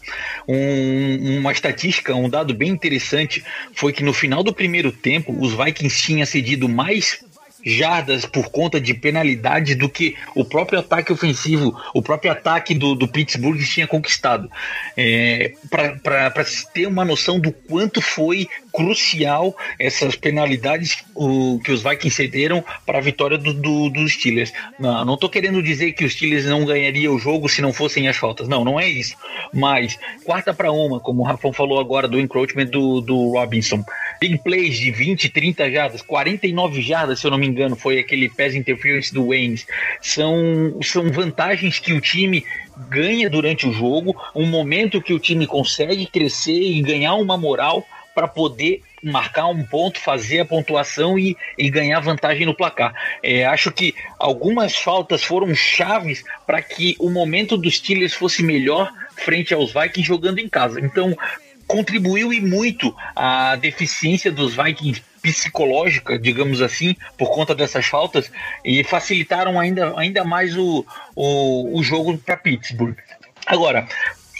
Um, 0.48 1.40
uma 1.40 1.52
estatística, 1.52 2.16
um 2.16 2.30
dado 2.30 2.54
bem 2.54 2.70
interessante 2.70 3.44
foi 3.74 3.94
que 3.94 4.04
no 4.04 4.14
final 4.14 4.44
do 4.44 4.54
primeiro 4.54 4.92
tempo, 4.92 5.36
os 5.40 5.54
Vikings 5.54 6.02
tinham 6.02 6.26
cedido 6.26 6.68
mais 6.68 7.24
jardas 7.66 8.26
por 8.26 8.50
conta 8.50 8.80
de 8.80 8.94
penalidade 8.94 9.76
do 9.76 9.90
que 9.90 10.16
o 10.36 10.46
próprio 10.46 10.80
ataque 10.80 11.12
ofensivo, 11.12 11.80
o 11.94 12.02
próprio 12.02 12.32
ataque 12.32 12.74
do, 12.74 12.96
do 12.96 13.08
Pittsburgh 13.08 13.60
tinha 13.62 13.88
conquistado. 13.88 14.50
É, 14.96 15.54
Para 15.70 16.46
ter 16.74 16.88
uma 16.88 17.06
noção 17.06 17.40
do 17.40 17.52
quanto 17.52 18.02
foi 18.02 18.48
crucial 18.80 19.54
essas 19.78 20.16
penalidades 20.16 21.04
o, 21.14 21.60
que 21.60 21.70
os 21.70 21.84
Vikings 21.84 22.16
cederam 22.16 22.64
para 22.86 23.00
a 23.00 23.02
vitória 23.02 23.38
do, 23.38 23.54
do, 23.54 23.90
dos 23.90 24.14
Steelers. 24.14 24.54
Não 24.80 25.16
estou 25.16 25.30
querendo 25.30 25.62
dizer 25.62 25.92
que 25.92 26.06
os 26.06 26.14
Steelers 26.14 26.46
não 26.46 26.64
ganhariam 26.64 27.14
o 27.14 27.20
jogo 27.20 27.50
se 27.50 27.62
não 27.62 27.74
fossem 27.74 28.08
as 28.08 28.16
faltas. 28.16 28.48
Não, 28.48 28.64
não 28.64 28.80
é 28.80 28.88
isso. 28.88 29.16
Mas 29.54 30.00
quarta 30.24 30.54
para 30.54 30.72
uma, 30.72 30.98
como 30.98 31.22
o 31.22 31.26
Rafão 31.26 31.52
falou 31.52 31.78
agora 31.78 32.08
do 32.08 32.18
encroachment 32.18 32.68
do, 32.68 33.02
do 33.02 33.32
Robinson. 33.34 33.84
Big 34.22 34.38
plays 34.38 34.78
de 34.78 34.92
20, 34.92 35.28
30 35.28 35.72
jardas, 35.72 36.02
49 36.02 36.82
jardas, 36.82 37.20
se 37.20 37.28
eu 37.28 37.32
não 37.32 37.38
me 37.38 37.48
engano, 37.48 37.76
foi 37.76 38.00
aquele 38.00 38.30
pass 38.30 38.56
interference 38.56 39.14
do 39.14 39.28
Waynes. 39.28 39.66
São, 40.02 40.80
são 40.82 41.12
vantagens 41.12 41.80
que 41.80 41.92
o 41.92 42.00
time 42.00 42.46
ganha 42.90 43.30
durante 43.30 43.68
o 43.68 43.74
jogo, 43.74 44.16
um 44.34 44.46
momento 44.46 45.02
que 45.02 45.14
o 45.14 45.20
time 45.20 45.46
consegue 45.46 46.06
crescer 46.06 46.62
e 46.62 46.82
ganhar 46.82 47.16
uma 47.16 47.38
moral 47.38 47.86
para 48.20 48.28
poder 48.28 48.82
marcar 49.02 49.48
um 49.48 49.64
ponto, 49.64 49.98
fazer 49.98 50.42
a 50.42 50.46
pontuação 50.46 51.18
e, 51.18 51.38
e 51.58 51.70
ganhar 51.70 52.02
vantagem 52.02 52.46
no 52.46 52.54
placar. 52.54 52.94
É, 53.24 53.46
acho 53.46 53.72
que 53.72 53.96
algumas 54.20 54.76
faltas 54.76 55.24
foram 55.24 55.56
chaves 55.56 56.22
para 56.46 56.62
que 56.62 56.98
o 57.00 57.10
momento 57.10 57.56
dos 57.56 57.78
Steelers 57.78 58.14
fosse 58.14 58.44
melhor 58.44 58.92
frente 59.16 59.54
aos 59.54 59.72
Vikings 59.72 60.06
jogando 60.06 60.40
em 60.40 60.50
casa. 60.50 60.82
Então, 60.82 61.18
contribuiu 61.66 62.34
e 62.34 62.42
muito 62.42 62.94
a 63.16 63.56
deficiência 63.56 64.30
dos 64.30 64.54
Vikings 64.54 65.02
psicológica, 65.22 66.20
digamos 66.20 66.62
assim, 66.62 66.94
por 67.18 67.32
conta 67.32 67.56
dessas 67.56 67.86
faltas 67.86 68.30
e 68.66 68.84
facilitaram 68.84 69.58
ainda, 69.58 69.98
ainda 69.98 70.26
mais 70.26 70.58
o, 70.58 70.86
o, 71.16 71.80
o 71.80 71.82
jogo 71.82 72.18
para 72.18 72.36
Pittsburgh. 72.36 72.98
Agora, 73.46 73.88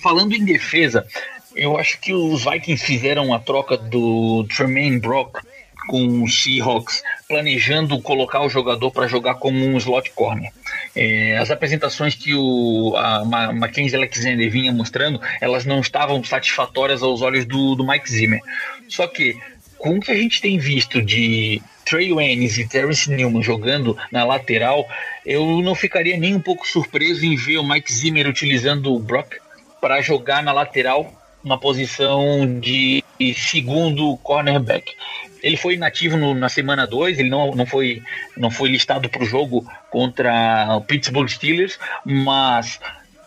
falando 0.04 0.34
em 0.34 0.44
defesa, 0.44 1.08
eu 1.56 1.78
acho 1.78 2.00
que 2.00 2.14
os 2.14 2.44
Vikings 2.44 2.84
fizeram 2.84 3.34
a 3.34 3.40
troca 3.40 3.78
do 3.78 4.46
Tremaine 4.56 5.00
Brock 5.00 5.40
com 5.88 6.24
os 6.24 6.44
Seahawks, 6.44 7.02
planejando 7.28 8.00
colocar 8.00 8.42
o 8.42 8.50
jogador 8.50 8.92
para 8.92 9.08
jogar 9.08 9.36
como 9.36 9.58
um 9.58 9.76
slot 9.78 10.12
corner. 10.12 10.52
É, 10.96 11.38
as 11.38 11.50
apresentações 11.50 12.14
que 12.14 12.36
o 12.36 12.96
a 12.96 13.26
Mackenzie 13.26 13.98
Alexander 13.98 14.50
vinha 14.52 14.72
mostrando, 14.72 15.20
elas 15.42 15.66
não 15.66 15.80
estavam 15.80 16.24
satisfatórias 16.24 17.02
aos 17.02 17.22
olhos 17.22 17.46
do, 17.46 17.74
do 17.74 17.86
Mike 17.86 18.12
Zimmer. 18.12 18.40
Só 18.88 19.08
que, 19.08 19.36
com 19.80 19.98
o 19.98 20.00
que 20.00 20.12
a 20.12 20.16
gente 20.16 20.40
tem 20.42 20.60
visto 20.60 21.02
de 21.02 21.60
Trey 21.86 22.14
Waynes 22.14 22.60
e 22.60 22.68
Terrence 22.68 23.10
Newman 23.10 23.42
jogando 23.42 23.98
na 24.12 24.24
lateral, 24.24 24.88
eu 25.26 25.60
não 25.62 25.74
ficaria 25.74 26.18
nem 26.18 26.36
um 26.36 26.42
pouco 26.42 26.68
surpreso 26.68 27.26
em 27.26 27.36
ver 27.36 27.58
o 27.58 27.68
Mike 27.68 27.92
Zimmer 27.92 28.28
utilizando 28.28 28.94
o 28.94 29.00
Brock 29.00 29.38
para 29.82 30.02
jogar 30.02 30.44
na 30.44 30.52
lateral 30.52 31.19
uma 31.44 31.58
posição 31.58 32.60
de 32.60 33.04
segundo 33.36 34.18
cornerback. 34.18 34.94
Ele 35.42 35.56
foi 35.56 35.76
inativo 35.76 36.18
no, 36.18 36.34
na 36.34 36.50
semana 36.50 36.86
2, 36.86 37.20
ele 37.20 37.30
não, 37.30 37.52
não, 37.52 37.66
foi, 37.66 38.02
não 38.36 38.52
foi 38.52 38.70
listado 38.70 39.10
para 39.10 39.24
o 39.24 39.26
jogo 39.26 39.66
contra 39.90 40.76
o 40.76 40.82
Pittsburgh 40.82 41.30
Steelers, 41.30 41.80
mas 42.06 42.80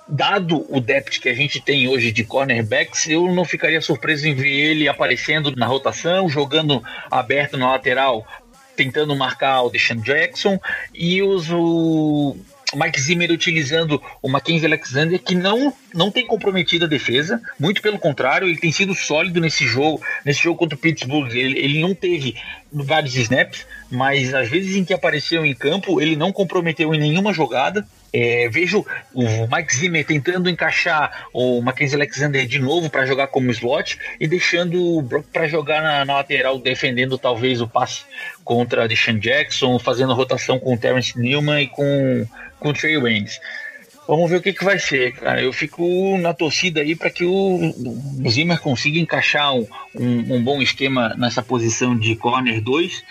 dado 0.06 0.66
o 0.68 0.80
depth 0.80 1.20
que 1.20 1.28
a 1.28 1.34
gente 1.34 1.60
tem 1.60 1.88
hoje 1.88 2.12
de 2.12 2.24
cornerbacks, 2.24 3.08
eu 3.08 3.32
não 3.32 3.44
ficaria 3.44 3.80
surpreso 3.80 4.28
em 4.28 4.34
ver 4.34 4.50
ele 4.50 4.88
aparecendo 4.88 5.54
na 5.56 5.66
rotação, 5.66 6.28
jogando 6.28 6.82
aberto 7.10 7.56
na 7.56 7.70
lateral, 7.70 8.26
tentando 8.76 9.16
marcar 9.16 9.62
o 9.62 9.70
Deshaun 9.70 10.00
Jackson, 10.00 10.58
e 10.92 11.22
os, 11.22 11.50
o, 11.50 12.36
Mike 12.76 13.00
Zimmer 13.00 13.30
utilizando 13.30 14.02
o 14.20 14.28
Mackenzie 14.28 14.66
Alexander, 14.66 15.18
que 15.18 15.34
não, 15.34 15.72
não 15.94 16.10
tem 16.10 16.26
comprometido 16.26 16.84
a 16.84 16.88
defesa, 16.88 17.40
muito 17.58 17.82
pelo 17.82 17.98
contrário, 17.98 18.48
ele 18.48 18.58
tem 18.58 18.72
sido 18.72 18.94
sólido 18.94 19.40
nesse 19.40 19.66
jogo, 19.66 20.02
nesse 20.24 20.42
jogo 20.42 20.58
contra 20.58 20.76
o 20.76 20.80
Pittsburgh. 20.80 21.30
Ele, 21.32 21.58
ele 21.58 21.80
não 21.80 21.94
teve 21.94 22.36
vários 22.72 23.14
snaps, 23.16 23.66
mas 23.90 24.32
às 24.34 24.48
vezes 24.48 24.76
em 24.76 24.84
que 24.84 24.94
apareceu 24.94 25.44
em 25.44 25.54
campo, 25.54 26.00
ele 26.00 26.16
não 26.16 26.32
comprometeu 26.32 26.94
em 26.94 26.98
nenhuma 26.98 27.32
jogada. 27.32 27.86
É, 28.12 28.48
vejo 28.50 28.84
o 29.14 29.22
Mike 29.46 29.74
Zimmer 29.74 30.04
tentando 30.04 30.50
encaixar 30.50 31.28
o 31.32 31.62
Mackenzie 31.62 31.96
Alexander 31.96 32.46
de 32.46 32.58
novo 32.58 32.90
para 32.90 33.06
jogar 33.06 33.28
como 33.28 33.50
slot 33.50 33.98
e 34.20 34.26
deixando 34.26 34.98
o 34.98 35.00
Brock 35.00 35.26
para 35.32 35.48
jogar 35.48 35.82
na, 35.82 36.04
na, 36.04 36.14
lateral, 36.14 36.58
defendendo 36.58 37.16
talvez 37.16 37.60
o 37.60 37.68
passe 37.68 38.04
contra 38.44 38.86
Deshaun 38.86 39.18
Jackson, 39.18 39.78
fazendo 39.78 40.12
rotação 40.12 40.58
com 40.58 40.74
o 40.74 40.78
Terrence 40.78 41.18
Newman 41.18 41.62
e 41.62 41.68
com 41.68 42.26
com 42.62 42.68
o 42.70 42.72
Trey 42.72 42.96
Waynes. 42.96 43.40
Vamos 44.06 44.30
ver 44.30 44.36
o 44.36 44.42
que, 44.42 44.52
que 44.52 44.64
vai 44.64 44.78
ser, 44.78 45.12
cara. 45.12 45.42
Eu 45.42 45.52
fico 45.52 46.18
na 46.18 46.34
torcida 46.34 46.80
aí 46.80 46.94
para 46.94 47.10
que 47.10 47.24
o, 47.24 47.72
o 48.24 48.30
Zimmer 48.30 48.60
consiga 48.60 48.98
encaixar 48.98 49.54
um, 49.54 49.66
um, 49.94 50.34
um, 50.36 50.42
bom 50.42 50.60
esquema 50.60 51.14
nessa 51.16 51.42
posição 51.42 51.96
de 51.96 52.16
corner 52.16 52.60
2, 52.60 53.04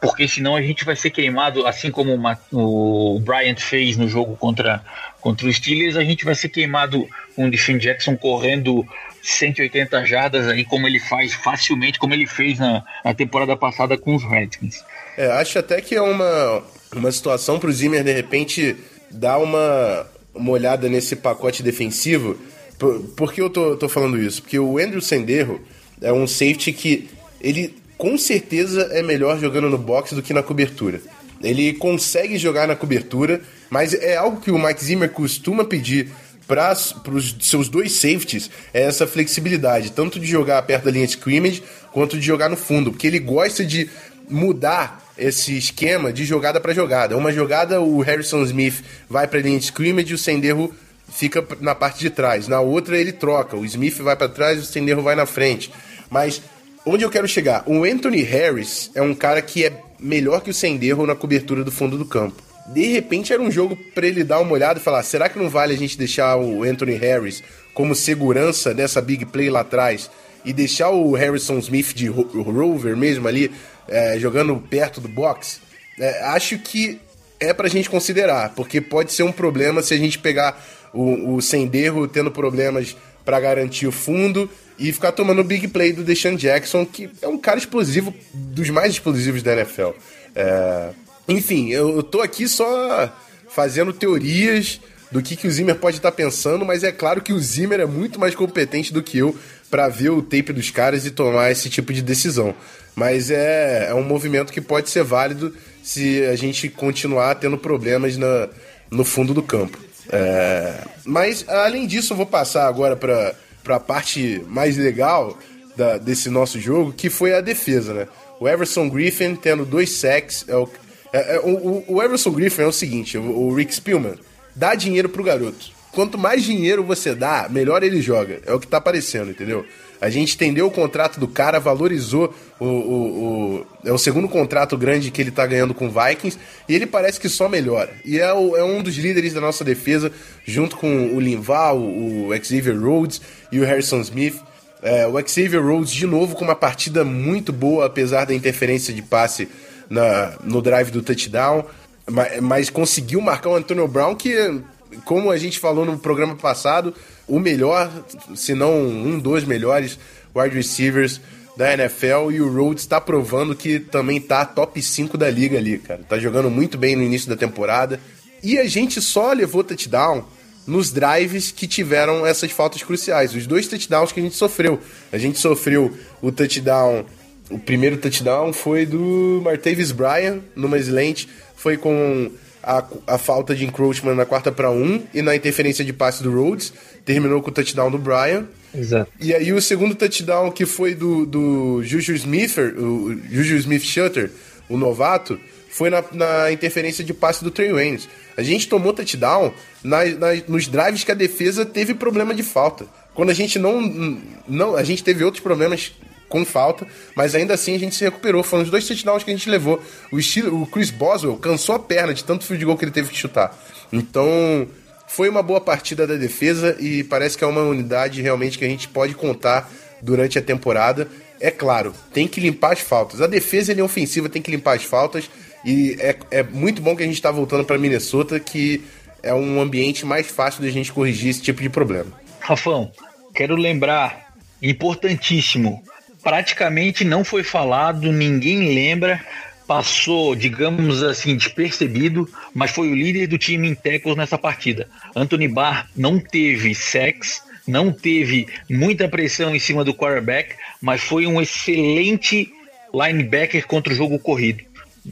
porque 0.00 0.26
senão 0.26 0.56
a 0.56 0.62
gente 0.62 0.84
vai 0.84 0.96
ser 0.96 1.10
queimado, 1.10 1.66
assim 1.66 1.90
como 1.90 2.14
uma, 2.14 2.38
o 2.50 3.20
Bryant 3.20 3.58
fez 3.58 3.96
no 3.96 4.08
jogo 4.08 4.36
contra, 4.36 4.82
contra 5.20 5.46
os 5.46 5.56
Steelers, 5.56 5.96
a 5.96 6.04
gente 6.04 6.24
vai 6.24 6.34
ser 6.34 6.48
queimado 6.48 7.06
com 7.36 7.46
o 7.46 7.50
Deshaun 7.50 7.78
Jackson 7.78 8.16
correndo 8.16 8.86
180 9.22 10.04
jardas 10.06 10.48
aí, 10.48 10.64
como 10.64 10.86
ele 10.86 10.98
faz 10.98 11.34
facilmente, 11.34 11.98
como 11.98 12.14
ele 12.14 12.26
fez 12.26 12.58
na, 12.58 12.82
na 13.04 13.12
temporada 13.12 13.54
passada 13.56 13.98
com 13.98 14.14
os 14.14 14.24
Redskins. 14.24 14.82
É, 15.16 15.26
acho 15.32 15.58
até 15.58 15.80
que 15.80 15.94
é 15.94 16.00
uma, 16.00 16.62
uma 16.94 17.12
situação 17.12 17.58
para 17.58 17.68
o 17.68 17.72
Zimmer 17.72 18.02
de 18.02 18.12
repente 18.12 18.76
dar 19.10 19.38
uma, 19.38 20.06
uma 20.34 20.50
olhada 20.50 20.88
nesse 20.88 21.14
pacote 21.14 21.62
defensivo. 21.62 22.38
Por, 22.78 23.00
por 23.14 23.32
que 23.32 23.42
eu 23.42 23.50
tô, 23.50 23.76
tô 23.76 23.88
falando 23.88 24.18
isso? 24.18 24.40
Porque 24.40 24.58
o 24.58 24.78
Andrew 24.78 25.02
Senderro 25.02 25.60
é 26.00 26.10
um 26.10 26.26
safety 26.26 26.72
que 26.72 27.10
ele 27.40 27.79
com 28.00 28.16
certeza 28.16 28.88
é 28.92 29.02
melhor 29.02 29.38
jogando 29.38 29.68
no 29.68 29.76
box 29.76 30.14
do 30.14 30.22
que 30.22 30.32
na 30.32 30.42
cobertura. 30.42 31.02
Ele 31.42 31.74
consegue 31.74 32.38
jogar 32.38 32.66
na 32.66 32.74
cobertura, 32.74 33.42
mas 33.68 33.92
é 33.92 34.16
algo 34.16 34.40
que 34.40 34.50
o 34.50 34.58
Mike 34.58 34.82
Zimmer 34.82 35.10
costuma 35.10 35.64
pedir 35.64 36.08
para 36.48 36.72
os 37.12 37.36
seus 37.42 37.68
dois 37.68 37.92
safeties 37.92 38.50
é 38.72 38.82
essa 38.82 39.06
flexibilidade, 39.06 39.92
tanto 39.92 40.18
de 40.18 40.26
jogar 40.26 40.62
perto 40.62 40.86
da 40.86 40.90
linha 40.90 41.06
de 41.06 41.12
scrimmage 41.12 41.62
quanto 41.92 42.18
de 42.18 42.26
jogar 42.26 42.48
no 42.48 42.56
fundo, 42.56 42.90
porque 42.90 43.06
ele 43.06 43.18
gosta 43.18 43.64
de 43.64 43.90
mudar 44.30 45.12
esse 45.18 45.56
esquema 45.58 46.10
de 46.10 46.24
jogada 46.24 46.58
para 46.58 46.72
jogada. 46.72 47.14
Uma 47.18 47.30
jogada, 47.30 47.82
o 47.82 48.00
Harrison 48.00 48.42
Smith 48.44 48.82
vai 49.10 49.28
para 49.28 49.38
a 49.38 49.42
linha 49.42 49.58
de 49.58 49.66
scrimmage 49.66 50.10
e 50.10 50.14
o 50.14 50.18
Senderro 50.18 50.74
fica 51.12 51.46
na 51.60 51.74
parte 51.74 52.00
de 52.00 52.08
trás. 52.08 52.48
Na 52.48 52.60
outra, 52.60 52.96
ele 52.96 53.12
troca. 53.12 53.58
O 53.58 53.64
Smith 53.66 53.98
vai 53.98 54.16
para 54.16 54.28
trás 54.28 54.58
e 54.58 54.62
o 54.62 54.64
Senderro 54.64 55.02
vai 55.02 55.14
na 55.14 55.26
frente. 55.26 55.70
Mas 56.08 56.40
onde 56.84 57.04
eu 57.04 57.10
quero 57.10 57.28
chegar? 57.28 57.62
O 57.66 57.84
Anthony 57.84 58.22
Harris 58.22 58.90
é 58.94 59.02
um 59.02 59.14
cara 59.14 59.40
que 59.42 59.64
é 59.64 59.72
melhor 59.98 60.40
que 60.40 60.50
o 60.50 60.54
Senderro 60.54 61.06
na 61.06 61.14
cobertura 61.14 61.62
do 61.62 61.72
fundo 61.72 61.98
do 61.98 62.04
campo. 62.04 62.42
De 62.68 62.86
repente 62.86 63.32
era 63.32 63.42
um 63.42 63.50
jogo 63.50 63.76
para 63.94 64.06
ele 64.06 64.22
dar 64.22 64.40
uma 64.40 64.52
olhada 64.52 64.78
e 64.78 64.82
falar: 64.82 65.02
será 65.02 65.28
que 65.28 65.38
não 65.38 65.48
vale 65.48 65.74
a 65.74 65.78
gente 65.78 65.98
deixar 65.98 66.36
o 66.36 66.62
Anthony 66.62 66.94
Harris 66.94 67.42
como 67.74 67.94
segurança 67.94 68.74
dessa 68.74 69.00
big 69.00 69.26
play 69.26 69.50
lá 69.50 69.60
atrás 69.60 70.10
e 70.44 70.52
deixar 70.52 70.90
o 70.90 71.12
Harrison 71.12 71.58
Smith 71.58 71.94
de 71.94 72.06
rover 72.08 72.96
mesmo 72.96 73.28
ali 73.28 73.50
é, 73.88 74.18
jogando 74.18 74.56
perto 74.56 75.00
do 75.00 75.08
box, 75.08 75.60
é, 75.98 76.22
acho 76.24 76.58
que 76.58 77.00
é 77.38 77.52
pra 77.52 77.68
gente 77.68 77.90
considerar, 77.90 78.54
porque 78.54 78.80
pode 78.80 79.12
ser 79.12 79.22
um 79.22 79.32
problema 79.32 79.82
se 79.82 79.94
a 79.94 79.96
gente 79.96 80.18
pegar 80.18 80.62
o, 80.92 81.34
o 81.34 81.42
Senderro 81.42 82.06
tendo 82.06 82.30
problemas 82.30 82.96
para 83.24 83.40
garantir 83.40 83.86
o 83.86 83.92
fundo 83.92 84.48
e 84.80 84.92
ficar 84.92 85.12
tomando 85.12 85.42
o 85.42 85.44
big 85.44 85.68
play 85.68 85.92
do 85.92 86.02
Deshaun 86.02 86.34
Jackson, 86.34 86.86
que 86.86 87.10
é 87.20 87.28
um 87.28 87.36
cara 87.36 87.58
explosivo, 87.58 88.14
dos 88.32 88.70
mais 88.70 88.94
explosivos 88.94 89.42
da 89.42 89.52
NFL. 89.52 89.90
É... 90.34 90.88
Enfim, 91.28 91.68
eu, 91.68 91.96
eu 91.96 92.02
tô 92.02 92.22
aqui 92.22 92.48
só 92.48 93.14
fazendo 93.48 93.92
teorias 93.92 94.80
do 95.12 95.20
que, 95.20 95.36
que 95.36 95.46
o 95.46 95.50
Zimmer 95.50 95.76
pode 95.76 95.98
estar 95.98 96.10
tá 96.10 96.16
pensando, 96.16 96.64
mas 96.64 96.82
é 96.82 96.90
claro 96.90 97.20
que 97.20 97.32
o 97.32 97.38
Zimmer 97.38 97.80
é 97.80 97.86
muito 97.86 98.18
mais 98.18 98.34
competente 98.34 98.92
do 98.92 99.02
que 99.02 99.18
eu 99.18 99.36
para 99.70 99.86
ver 99.88 100.10
o 100.10 100.22
tape 100.22 100.52
dos 100.52 100.70
caras 100.70 101.04
e 101.04 101.10
tomar 101.10 101.50
esse 101.50 101.68
tipo 101.68 101.92
de 101.92 102.00
decisão. 102.00 102.54
Mas 102.96 103.30
é, 103.30 103.88
é 103.90 103.94
um 103.94 104.02
movimento 104.02 104.52
que 104.52 104.60
pode 104.60 104.88
ser 104.88 105.04
válido 105.04 105.54
se 105.82 106.24
a 106.24 106.36
gente 106.36 106.68
continuar 106.68 107.34
tendo 107.34 107.58
problemas 107.58 108.16
na, 108.16 108.48
no 108.90 109.04
fundo 109.04 109.34
do 109.34 109.42
campo. 109.42 109.78
É, 110.10 110.84
mas, 111.04 111.44
além 111.48 111.86
disso, 111.86 112.12
eu 112.12 112.16
vou 112.16 112.26
passar 112.26 112.66
agora 112.66 112.96
para 112.96 113.34
a 113.66 113.80
parte 113.80 114.42
mais 114.48 114.76
legal 114.76 115.38
da, 115.76 115.98
desse 115.98 116.28
nosso 116.28 116.58
jogo, 116.60 116.92
que 116.92 117.08
foi 117.08 117.34
a 117.34 117.40
defesa, 117.40 117.94
né? 117.94 118.08
O 118.38 118.48
Everson 118.48 118.88
Griffin 118.88 119.34
tendo 119.34 119.64
dois 119.64 119.92
sacks. 119.92 120.44
É 120.48 120.56
o, 120.56 120.68
é, 121.12 121.36
é, 121.36 121.40
o, 121.40 121.84
o, 121.86 122.02
Everson 122.02 122.30
Griffin 122.30 122.62
é 122.62 122.66
o 122.66 122.72
seguinte: 122.72 123.18
o, 123.18 123.22
o 123.22 123.54
Rick 123.54 123.74
Spielman 123.74 124.14
dá 124.54 124.74
dinheiro 124.74 125.08
pro 125.08 125.22
garoto. 125.22 125.70
Quanto 125.92 126.16
mais 126.16 126.44
dinheiro 126.44 126.84
você 126.84 127.14
dá, 127.14 127.48
melhor 127.50 127.82
ele 127.82 128.00
joga. 128.00 128.40
É 128.46 128.52
o 128.52 128.60
que 128.60 128.66
tá 128.66 128.76
aparecendo, 128.76 129.30
entendeu? 129.30 129.64
A 130.00 130.08
gente 130.08 130.34
entendeu 130.34 130.66
o 130.66 130.70
contrato 130.70 131.20
do 131.20 131.28
cara, 131.28 131.60
valorizou 131.60 132.34
o, 132.58 132.64
o, 132.64 133.24
o, 133.58 133.66
É 133.84 133.92
o 133.92 133.98
segundo 133.98 134.28
contrato 134.28 134.76
grande 134.78 135.10
que 135.10 135.20
ele 135.20 135.30
tá 135.30 135.46
ganhando 135.46 135.74
com 135.74 135.88
o 135.88 135.90
Vikings 135.90 136.38
e 136.66 136.74
ele 136.74 136.86
parece 136.86 137.20
que 137.20 137.28
só 137.28 137.48
melhora. 137.48 137.92
E 138.04 138.18
é, 138.18 138.32
o, 138.32 138.56
é 138.56 138.64
um 138.64 138.82
dos 138.82 138.96
líderes 138.96 139.34
da 139.34 139.40
nossa 139.40 139.62
defesa, 139.62 140.10
junto 140.46 140.76
com 140.76 141.14
o 141.14 141.20
Linval, 141.20 141.78
o, 141.78 142.30
Xavier 142.42 142.78
Rhodes 142.80 143.20
e 143.52 143.60
o 143.60 143.64
Harrison 143.64 144.00
Smith. 144.00 144.40
É, 144.82 145.06
o 145.06 145.20
Xavier 145.26 145.62
Rhodes, 145.62 145.92
de 145.92 146.06
novo, 146.06 146.34
com 146.34 146.44
uma 146.44 146.56
partida 146.56 147.04
muito 147.04 147.52
boa, 147.52 147.84
apesar 147.84 148.24
da 148.24 148.34
interferência 148.34 148.94
de 148.94 149.02
passe 149.02 149.48
na, 149.90 150.38
no 150.42 150.62
drive 150.62 150.90
do 150.90 151.02
touchdown. 151.02 151.66
Mas, 152.10 152.40
mas 152.40 152.70
conseguiu 152.70 153.20
marcar 153.20 153.50
o 153.50 153.56
Antonio 153.56 153.86
Brown, 153.86 154.14
que, 154.14 154.62
como 155.04 155.30
a 155.30 155.36
gente 155.36 155.58
falou 155.58 155.84
no 155.84 155.98
programa 155.98 156.34
passado, 156.36 156.94
o 157.30 157.38
melhor, 157.38 157.90
se 158.34 158.54
não 158.54 158.82
um 158.82 159.18
dos 159.18 159.44
melhores 159.44 159.98
wide 160.34 160.54
receivers 160.54 161.20
da 161.56 161.72
NFL 161.72 162.30
e 162.32 162.40
o 162.40 162.52
Rhodes 162.52 162.84
está 162.84 163.00
provando 163.00 163.54
que 163.54 163.78
também 163.78 164.20
tá 164.20 164.44
top 164.44 164.82
5 164.82 165.16
da 165.16 165.30
liga 165.30 165.56
ali, 165.56 165.78
cara. 165.78 166.00
Tá 166.08 166.18
jogando 166.18 166.50
muito 166.50 166.76
bem 166.76 166.96
no 166.96 167.02
início 167.02 167.28
da 167.28 167.36
temporada. 167.36 168.00
E 168.42 168.58
a 168.58 168.66
gente 168.66 169.00
só 169.00 169.32
levou 169.32 169.62
touchdown 169.62 170.24
nos 170.66 170.90
drives 170.90 171.50
que 171.50 171.66
tiveram 171.66 172.26
essas 172.26 172.50
faltas 172.50 172.82
cruciais. 172.82 173.34
Os 173.34 173.46
dois 173.46 173.68
touchdowns 173.68 174.12
que 174.12 174.20
a 174.20 174.22
gente 174.22 174.36
sofreu. 174.36 174.80
A 175.12 175.18
gente 175.18 175.38
sofreu 175.38 175.92
o 176.22 176.32
touchdown, 176.32 177.04
o 177.50 177.58
primeiro 177.58 177.96
touchdown 177.96 178.52
foi 178.52 178.86
do 178.86 179.40
Martavis 179.44 179.92
Bryan 179.92 180.40
numa 180.54 180.78
slant, 180.78 181.26
foi 181.54 181.76
com 181.76 182.30
a, 182.62 182.84
a 183.06 183.18
falta 183.18 183.54
de 183.54 183.64
encroachment 183.64 184.14
na 184.14 184.26
quarta 184.26 184.52
para 184.52 184.70
um 184.70 185.02
e 185.14 185.22
na 185.22 185.34
interferência 185.34 185.84
de 185.84 185.92
passe 185.92 186.22
do 186.22 186.30
Rhodes 186.32 186.72
terminou 187.04 187.42
com 187.42 187.50
o 187.50 187.52
touchdown 187.52 187.90
do 187.90 187.98
Brian. 187.98 188.46
Exato. 188.74 189.10
E 189.20 189.34
aí 189.34 189.52
o 189.52 189.60
segundo 189.60 189.94
touchdown 189.94 190.50
que 190.50 190.66
foi 190.66 190.94
do, 190.94 191.26
do 191.26 191.82
Juju 191.82 192.14
Smith, 192.14 192.56
o 192.58 193.18
Juju 193.30 193.56
Smith 193.56 193.82
Shutter, 193.82 194.30
o 194.68 194.76
novato, 194.76 195.38
foi 195.70 195.88
na, 195.90 196.04
na 196.12 196.52
interferência 196.52 197.02
de 197.02 197.14
passe 197.14 197.42
do 197.42 197.50
Trey 197.50 197.72
Waynes. 197.72 198.08
A 198.36 198.42
gente 198.42 198.68
tomou 198.68 198.92
touchdown 198.92 199.52
na, 199.82 200.04
na, 200.04 200.28
nos 200.48 200.66
drives 200.66 201.04
que 201.04 201.12
a 201.12 201.14
defesa 201.14 201.64
teve 201.64 201.94
problema 201.94 202.34
de 202.34 202.42
falta. 202.42 202.86
Quando 203.14 203.30
a 203.30 203.34
gente 203.34 203.58
não, 203.58 204.18
não. 204.48 204.76
A 204.76 204.84
gente 204.84 205.02
teve 205.02 205.24
outros 205.24 205.42
problemas 205.42 205.92
com 206.30 206.44
falta, 206.44 206.86
mas 207.14 207.34
ainda 207.34 207.52
assim 207.52 207.74
a 207.74 207.78
gente 207.78 207.94
se 207.94 208.04
recuperou. 208.04 208.42
Foram 208.42 208.62
os 208.62 208.70
dois 208.70 208.86
touchdowns 208.86 209.22
que 209.22 209.30
a 209.30 209.34
gente 209.34 209.50
levou. 209.50 209.82
O, 210.10 210.18
estilo, 210.18 210.62
o 210.62 210.66
Chris 210.66 210.90
Boswell 210.90 211.36
cansou 211.36 211.74
a 211.74 211.78
perna 211.78 212.14
de 212.14 212.24
tanto 212.24 212.46
field 212.46 212.64
goal 212.64 212.78
que 212.78 212.84
ele 212.84 212.92
teve 212.92 213.10
que 213.10 213.18
chutar. 213.18 213.54
Então, 213.92 214.66
foi 215.08 215.28
uma 215.28 215.42
boa 215.42 215.60
partida 215.60 216.06
da 216.06 216.14
defesa 216.14 216.76
e 216.80 217.02
parece 217.04 217.36
que 217.36 217.44
é 217.44 217.46
uma 217.46 217.62
unidade 217.62 218.22
realmente 218.22 218.56
que 218.56 218.64
a 218.64 218.68
gente 218.68 218.88
pode 218.88 219.14
contar 219.14 219.70
durante 220.00 220.38
a 220.38 220.42
temporada. 220.42 221.08
É 221.40 221.50
claro, 221.50 221.92
tem 222.14 222.28
que 222.28 222.40
limpar 222.40 222.72
as 222.72 222.80
faltas. 222.80 223.20
A 223.20 223.26
defesa 223.26 223.72
é 223.72 223.82
ofensiva, 223.82 224.28
tem 224.28 224.40
que 224.40 224.50
limpar 224.50 224.76
as 224.76 224.84
faltas. 224.84 225.28
E 225.64 225.96
é, 225.98 226.16
é 226.30 226.42
muito 226.44 226.80
bom 226.80 226.94
que 226.94 227.02
a 227.02 227.06
gente 227.06 227.16
está 227.16 227.30
voltando 227.30 227.64
para 227.64 227.76
Minnesota, 227.76 228.38
que 228.38 228.82
é 229.22 229.34
um 229.34 229.60
ambiente 229.60 230.06
mais 230.06 230.28
fácil 230.28 230.62
de 230.62 230.68
a 230.68 230.72
gente 230.72 230.92
corrigir 230.92 231.30
esse 231.30 231.42
tipo 231.42 231.60
de 231.60 231.68
problema. 231.68 232.12
Rafão, 232.38 232.92
quero 233.34 233.56
lembrar, 233.56 234.32
importantíssimo, 234.62 235.82
praticamente 236.22 237.04
não 237.04 237.24
foi 237.24 237.42
falado, 237.42 238.12
ninguém 238.12 238.74
lembra, 238.74 239.24
passou, 239.66 240.34
digamos 240.34 241.02
assim, 241.02 241.36
despercebido, 241.36 242.28
mas 242.54 242.70
foi 242.70 242.88
o 242.90 242.94
líder 242.94 243.26
do 243.26 243.38
time 243.38 243.68
em 243.68 243.74
tackles 243.74 244.16
nessa 244.16 244.36
partida. 244.36 244.88
Anthony 245.14 245.48
Barr 245.48 245.88
não 245.96 246.18
teve 246.18 246.74
sacks, 246.74 247.42
não 247.66 247.92
teve 247.92 248.48
muita 248.68 249.08
pressão 249.08 249.54
em 249.54 249.58
cima 249.58 249.84
do 249.84 249.94
quarterback, 249.94 250.56
mas 250.80 251.00
foi 251.00 251.26
um 251.26 251.40
excelente 251.40 252.52
linebacker 252.92 253.66
contra 253.66 253.92
o 253.92 253.96
jogo 253.96 254.18
corrido. 254.18 254.64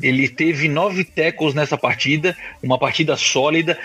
Ele 0.03 0.29
teve 0.29 0.69
nove 0.69 1.05
tackles 1.05 1.55
nessa 1.55 1.79
partida, 1.79 2.37
uma 2.63 2.79
partida 2.79 3.17
sólida, 3.17 3.79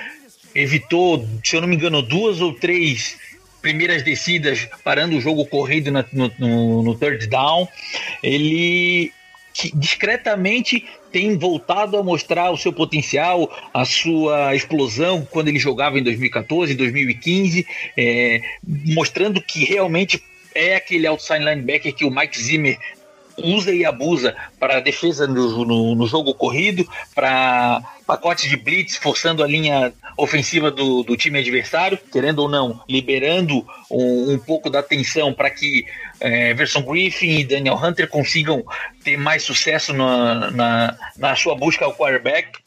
evitou, 0.54 1.28
se 1.44 1.56
eu 1.56 1.62
não 1.62 1.68
me 1.68 1.76
engano, 1.76 2.02
duas 2.02 2.42
ou 2.42 2.54
três 2.54 3.18
primeiras 3.64 4.04
descidas 4.04 4.68
parando 4.84 5.18
o 5.18 5.22
jogo 5.22 5.46
corrido 5.46 5.90
no, 5.90 6.32
no, 6.38 6.84
no 6.84 6.96
third 6.96 7.26
down. 7.28 7.68
Ele 8.22 9.12
discretamente 9.76 10.86
tem 11.12 11.38
voltado 11.38 11.96
a 11.96 12.04
mostrar 12.04 12.52
o 12.52 12.58
seu 12.58 12.74
potencial, 12.74 13.50
a 13.74 13.86
sua 13.86 14.56
explosão 14.56 15.26
quando 15.30 15.48
ele 15.48 15.60
jogava 15.60 15.98
em 15.98 16.04
2014, 16.04 16.74
2015, 16.74 17.66
é, 17.96 18.42
mostrando 18.64 19.42
que 19.42 19.64
realmente 19.64 20.22
é 20.56 20.76
aquele 20.76 21.08
outside 21.08 21.40
linebacker 21.40 21.94
que 21.94 22.06
o 22.06 22.12
Mike 22.12 22.40
Zimmer 22.40 22.78
usa 23.38 23.72
e 23.72 23.86
abusa 23.86 24.36
para 24.60 24.80
defesa 24.80 25.28
no, 25.28 25.66
no, 25.66 25.96
no 25.96 26.08
jogo 26.08 26.34
corrido, 26.34 26.88
para 27.16 27.82
pacotes 28.06 28.50
de 28.50 28.58
blitz, 28.58 28.98
forçando 28.98 29.44
a 29.44 29.48
linha 29.48 29.94
ofensiva 30.18 30.70
do, 30.70 31.04
do 31.04 31.18
time 31.18 31.40
adversário, 31.40 31.98
querendo 32.12 32.40
ou 32.40 32.50
não, 32.50 32.82
liberando 32.88 33.66
um, 33.90 34.34
um 34.34 34.38
pouco 34.38 34.70
da 34.70 34.80
atenção 34.80 35.34
para 35.34 35.50
que 35.50 35.86
é, 36.20 36.54
Griffin 36.54 37.40
e 37.40 37.44
Daniel 37.44 37.76
Hunter 37.76 38.08
consigam 38.08 38.64
ter 39.04 39.18
mais 39.18 39.44
sucesso 39.44 39.94
na, 39.94 40.52
na, 40.52 40.98
na 41.18 41.36
sua 41.36 41.56
busca 41.56 41.86
ao 41.86 41.94
quarterback. 41.94 42.63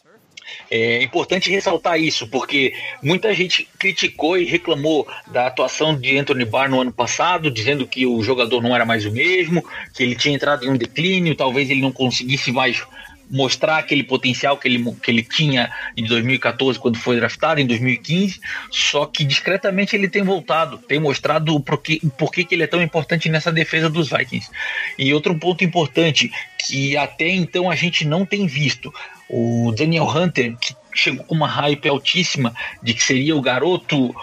É 0.70 1.02
importante 1.02 1.50
ressaltar 1.50 2.00
isso, 2.00 2.26
porque 2.28 2.72
muita 3.02 3.34
gente 3.34 3.68
criticou 3.78 4.38
e 4.38 4.44
reclamou 4.44 5.06
da 5.26 5.46
atuação 5.46 5.98
de 5.98 6.16
Anthony 6.18 6.44
Barr 6.44 6.70
no 6.70 6.80
ano 6.80 6.92
passado, 6.92 7.50
dizendo 7.50 7.86
que 7.86 8.06
o 8.06 8.22
jogador 8.22 8.62
não 8.62 8.74
era 8.74 8.84
mais 8.84 9.04
o 9.04 9.12
mesmo, 9.12 9.64
que 9.94 10.02
ele 10.02 10.14
tinha 10.14 10.34
entrado 10.34 10.64
em 10.64 10.70
um 10.70 10.76
declínio, 10.76 11.34
talvez 11.34 11.70
ele 11.70 11.80
não 11.80 11.92
conseguisse 11.92 12.52
mais 12.52 12.82
mostrar 13.30 13.78
aquele 13.78 14.02
potencial 14.02 14.56
que 14.56 14.68
ele, 14.68 14.92
que 15.02 15.10
ele 15.10 15.22
tinha 15.22 15.70
em 15.96 16.04
2014 16.04 16.78
quando 16.78 16.98
foi 16.98 17.16
draftado, 17.16 17.60
em 17.60 17.66
2015, 17.66 18.40
só 18.70 19.06
que 19.06 19.24
discretamente 19.24 19.96
ele 19.96 20.08
tem 20.08 20.22
voltado, 20.22 20.78
tem 20.78 21.00
mostrado 21.00 21.58
porquê, 21.60 22.00
porquê 22.16 22.44
que 22.44 22.54
ele 22.54 22.62
é 22.62 22.66
tão 22.66 22.82
importante 22.82 23.28
nessa 23.28 23.52
defesa 23.52 23.90
dos 23.90 24.08
Vikings. 24.08 24.50
E 24.98 25.12
outro 25.12 25.36
ponto 25.38 25.64
importante 25.64 26.30
que 26.58 26.96
até 26.96 27.28
então 27.28 27.70
a 27.70 27.74
gente 27.74 28.04
não 28.04 28.24
tem 28.24 28.46
visto, 28.46 28.92
o 29.28 29.72
Daniel 29.76 30.08
Hunter, 30.08 30.56
que 30.56 30.74
chegou 30.94 31.24
com 31.24 31.34
uma 31.34 31.48
hype 31.48 31.88
altíssima 31.88 32.54
de 32.82 32.94
que 32.94 33.02
seria 33.02 33.36
o 33.36 33.42
garoto, 33.42 34.14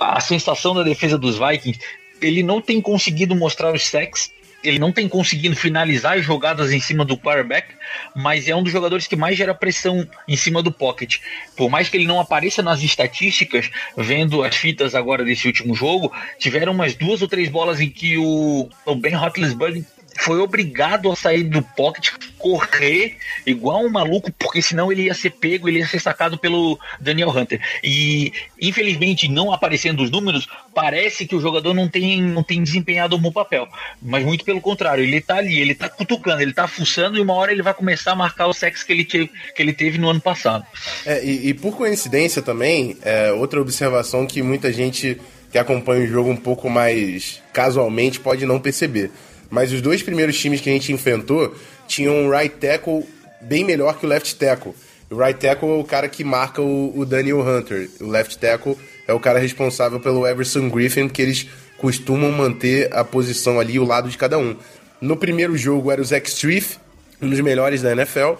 a 0.00 0.20
sensação 0.20 0.74
da 0.74 0.82
defesa 0.82 1.18
dos 1.18 1.38
Vikings, 1.38 1.80
ele 2.20 2.42
não 2.42 2.60
tem 2.60 2.80
conseguido 2.80 3.34
mostrar 3.34 3.72
os 3.72 3.86
sacks 3.86 4.30
ele 4.64 4.78
não 4.78 4.90
tem 4.90 5.06
conseguido 5.08 5.54
finalizar 5.54 6.16
as 6.16 6.24
jogadas 6.24 6.72
em 6.72 6.80
cima 6.80 7.04
do 7.04 7.18
quarterback, 7.18 7.68
mas 8.16 8.48
é 8.48 8.56
um 8.56 8.62
dos 8.62 8.72
jogadores 8.72 9.06
que 9.06 9.14
mais 9.14 9.36
gera 9.36 9.54
pressão 9.54 10.08
em 10.26 10.36
cima 10.36 10.62
do 10.62 10.72
pocket. 10.72 11.18
Por 11.54 11.68
mais 11.68 11.88
que 11.88 11.98
ele 11.98 12.06
não 12.06 12.18
apareça 12.18 12.62
nas 12.62 12.82
estatísticas, 12.82 13.70
vendo 13.96 14.42
as 14.42 14.56
fitas 14.56 14.94
agora 14.94 15.22
desse 15.22 15.46
último 15.46 15.74
jogo, 15.74 16.10
tiveram 16.38 16.72
umas 16.72 16.94
duas 16.94 17.20
ou 17.20 17.28
três 17.28 17.50
bolas 17.50 17.78
em 17.78 17.90
que 17.90 18.16
o, 18.16 18.68
o 18.86 18.94
Ben 18.96 19.14
Roethlisberger 19.14 19.84
foi 20.16 20.38
obrigado 20.38 21.10
a 21.10 21.16
sair 21.16 21.44
do 21.44 21.62
pocket 21.62 22.12
correr 22.38 23.16
igual 23.46 23.84
um 23.84 23.90
maluco, 23.90 24.30
porque 24.32 24.60
senão 24.60 24.92
ele 24.92 25.04
ia 25.04 25.14
ser 25.14 25.30
pego, 25.30 25.68
ele 25.68 25.78
ia 25.78 25.86
ser 25.86 25.98
sacado 25.98 26.36
pelo 26.36 26.78
Daniel 27.00 27.30
Hunter. 27.30 27.60
E 27.82 28.32
infelizmente, 28.60 29.28
não 29.28 29.52
aparecendo 29.52 30.02
os 30.02 30.10
números, 30.10 30.46
parece 30.74 31.26
que 31.26 31.34
o 31.34 31.40
jogador 31.40 31.72
não 31.72 31.88
tem, 31.88 32.20
não 32.20 32.42
tem 32.42 32.62
desempenhado 32.62 33.16
um 33.16 33.20
bom 33.20 33.32
papel. 33.32 33.66
Mas 34.00 34.24
muito 34.24 34.44
pelo 34.44 34.60
contrário, 34.60 35.02
ele 35.02 35.20
tá 35.20 35.36
ali, 35.36 35.58
ele 35.58 35.74
tá 35.74 35.88
cutucando, 35.88 36.42
ele 36.42 36.52
tá 36.52 36.68
fuçando 36.68 37.18
e 37.18 37.22
uma 37.22 37.34
hora 37.34 37.52
ele 37.52 37.62
vai 37.62 37.74
começar 37.74 38.12
a 38.12 38.16
marcar 38.16 38.46
o 38.46 38.52
sexo 38.52 38.84
que 38.84 38.92
ele 38.92 39.04
teve, 39.04 39.30
que 39.54 39.62
ele 39.62 39.72
teve 39.72 39.98
no 39.98 40.10
ano 40.10 40.20
passado. 40.20 40.66
É, 41.06 41.24
e, 41.24 41.48
e 41.48 41.54
por 41.54 41.76
coincidência 41.76 42.42
também, 42.42 42.96
é, 43.02 43.32
outra 43.32 43.60
observação 43.60 44.26
que 44.26 44.42
muita 44.42 44.72
gente 44.72 45.18
que 45.50 45.58
acompanha 45.58 46.04
o 46.04 46.06
jogo 46.08 46.30
um 46.30 46.36
pouco 46.36 46.68
mais 46.68 47.40
casualmente 47.52 48.18
pode 48.18 48.44
não 48.44 48.58
perceber. 48.58 49.12
Mas 49.54 49.72
os 49.72 49.80
dois 49.80 50.02
primeiros 50.02 50.36
times 50.36 50.60
que 50.60 50.68
a 50.68 50.72
gente 50.72 50.92
enfrentou 50.92 51.54
tinham 51.86 52.16
um 52.16 52.28
right 52.28 52.56
tackle 52.56 53.06
bem 53.40 53.62
melhor 53.62 53.96
que 53.96 54.04
o 54.04 54.08
left 54.08 54.34
tackle. 54.34 54.74
O 55.08 55.16
right 55.16 55.38
tackle 55.38 55.68
é 55.68 55.74
o 55.74 55.84
cara 55.84 56.08
que 56.08 56.24
marca 56.24 56.60
o, 56.60 56.92
o 56.98 57.06
Daniel 57.06 57.40
Hunter. 57.40 57.88
O 58.00 58.08
left 58.08 58.36
tackle 58.36 58.76
é 59.06 59.12
o 59.12 59.20
cara 59.20 59.38
responsável 59.38 60.00
pelo 60.00 60.26
Everson 60.26 60.68
Griffin, 60.68 61.08
que 61.08 61.22
eles 61.22 61.46
costumam 61.78 62.32
manter 62.32 62.92
a 62.92 63.04
posição 63.04 63.60
ali, 63.60 63.78
o 63.78 63.84
lado 63.84 64.08
de 64.08 64.18
cada 64.18 64.36
um. 64.36 64.56
No 65.00 65.16
primeiro 65.16 65.56
jogo 65.56 65.92
era 65.92 66.02
o 66.02 66.04
Zach 66.04 66.28
Striff, 66.28 66.78
um 67.22 67.30
dos 67.30 67.38
melhores 67.38 67.80
da 67.80 67.92
NFL. 67.92 68.32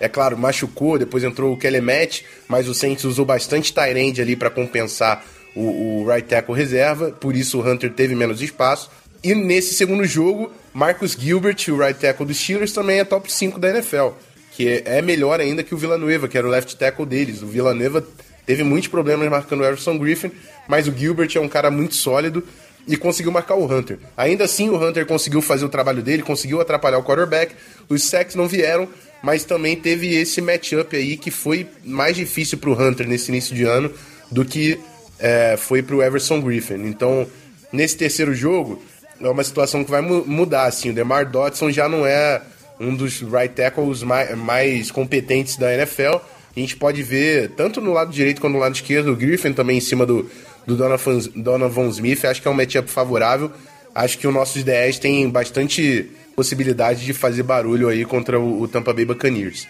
É 0.00 0.08
claro, 0.08 0.38
machucou, 0.38 0.98
depois 0.98 1.22
entrou 1.22 1.52
o 1.52 1.56
Kelly 1.58 1.82
Matt, 1.82 2.22
mas 2.48 2.66
o 2.66 2.72
Saints 2.72 3.04
usou 3.04 3.26
bastante 3.26 3.74
Tyrande 3.74 4.22
ali 4.22 4.36
para 4.36 4.48
compensar 4.48 5.22
o, 5.54 6.00
o 6.00 6.08
right 6.10 6.26
tackle 6.26 6.54
reserva, 6.54 7.10
por 7.10 7.36
isso 7.36 7.60
o 7.60 7.68
Hunter 7.68 7.92
teve 7.92 8.14
menos 8.14 8.40
espaço. 8.40 8.90
E 9.22 9.34
nesse 9.34 9.74
segundo 9.74 10.04
jogo, 10.04 10.50
Marcus 10.74 11.12
Gilbert, 11.12 11.56
o 11.68 11.76
right 11.76 11.98
tackle 11.98 12.26
dos 12.26 12.38
Steelers, 12.38 12.72
também 12.72 12.98
é 12.98 13.04
top 13.04 13.32
5 13.32 13.58
da 13.58 13.70
NFL, 13.70 14.08
que 14.50 14.82
é 14.84 15.00
melhor 15.00 15.40
ainda 15.40 15.62
que 15.62 15.74
o 15.74 15.78
Villanueva, 15.78 16.26
que 16.26 16.36
era 16.36 16.46
o 16.46 16.50
left 16.50 16.76
tackle 16.76 17.06
deles. 17.06 17.40
O 17.40 17.46
Villanueva 17.46 18.04
teve 18.44 18.64
muitos 18.64 18.88
problemas 18.88 19.28
marcando 19.30 19.60
o 19.60 19.64
Everson 19.64 19.96
Griffin, 19.96 20.32
mas 20.66 20.88
o 20.88 20.92
Gilbert 20.92 21.30
é 21.36 21.40
um 21.40 21.48
cara 21.48 21.70
muito 21.70 21.94
sólido 21.94 22.42
e 22.86 22.96
conseguiu 22.96 23.30
marcar 23.30 23.54
o 23.54 23.64
Hunter. 23.64 23.98
Ainda 24.16 24.44
assim, 24.44 24.68
o 24.68 24.76
Hunter 24.76 25.06
conseguiu 25.06 25.40
fazer 25.40 25.64
o 25.64 25.68
trabalho 25.68 26.02
dele, 26.02 26.22
conseguiu 26.22 26.60
atrapalhar 26.60 26.98
o 26.98 27.04
quarterback. 27.04 27.54
Os 27.88 28.02
sacks 28.02 28.34
não 28.34 28.48
vieram, 28.48 28.88
mas 29.22 29.44
também 29.44 29.76
teve 29.76 30.16
esse 30.16 30.40
matchup 30.40 30.96
aí 30.96 31.16
que 31.16 31.30
foi 31.30 31.66
mais 31.84 32.16
difícil 32.16 32.58
para 32.58 32.70
o 32.70 32.72
Hunter 32.72 33.06
nesse 33.06 33.30
início 33.30 33.54
de 33.54 33.62
ano 33.62 33.92
do 34.32 34.44
que 34.44 34.80
é, 35.18 35.56
foi 35.56 35.80
para 35.80 35.94
o 35.94 36.02
Everson 36.02 36.40
Griffin. 36.40 36.86
Então, 36.86 37.24
nesse 37.72 37.96
terceiro 37.96 38.34
jogo, 38.34 38.82
é 39.22 39.30
uma 39.30 39.44
situação 39.44 39.84
que 39.84 39.90
vai 39.90 40.00
mu 40.00 40.24
mudar. 40.26 40.64
Assim, 40.64 40.90
o 40.90 40.92
DeMar 40.92 41.30
Dotson 41.30 41.70
já 41.70 41.88
não 41.88 42.06
é 42.06 42.42
um 42.78 42.94
dos 42.94 43.20
right 43.20 43.54
tackles 43.54 44.02
mais, 44.02 44.36
mais 44.36 44.90
competentes 44.90 45.56
da 45.56 45.72
NFL. 45.72 46.16
A 46.54 46.60
gente 46.60 46.76
pode 46.76 47.02
ver, 47.02 47.50
tanto 47.50 47.80
no 47.80 47.92
lado 47.92 48.12
direito 48.12 48.40
quanto 48.40 48.52
no 48.52 48.58
lado 48.58 48.74
esquerdo, 48.74 49.12
o 49.12 49.16
Griffin 49.16 49.52
também 49.52 49.78
em 49.78 49.80
cima 49.80 50.04
do, 50.04 50.28
do 50.66 50.76
Donovan, 50.76 51.18
Donovan 51.34 51.88
Smith. 51.88 52.24
Acho 52.24 52.42
que 52.42 52.48
é 52.48 52.50
um 52.50 52.54
matchup 52.54 52.90
favorável. 52.90 53.50
Acho 53.94 54.18
que 54.18 54.26
os 54.26 54.34
nossos 54.34 54.62
10 54.62 54.98
têm 54.98 55.28
bastante 55.28 56.10
possibilidade 56.34 57.04
de 57.04 57.12
fazer 57.12 57.42
barulho 57.42 57.88
aí 57.88 58.04
contra 58.04 58.38
o, 58.38 58.62
o 58.62 58.68
Tampa 58.68 58.92
Bay 58.92 59.04
Buccaneers. 59.04 59.66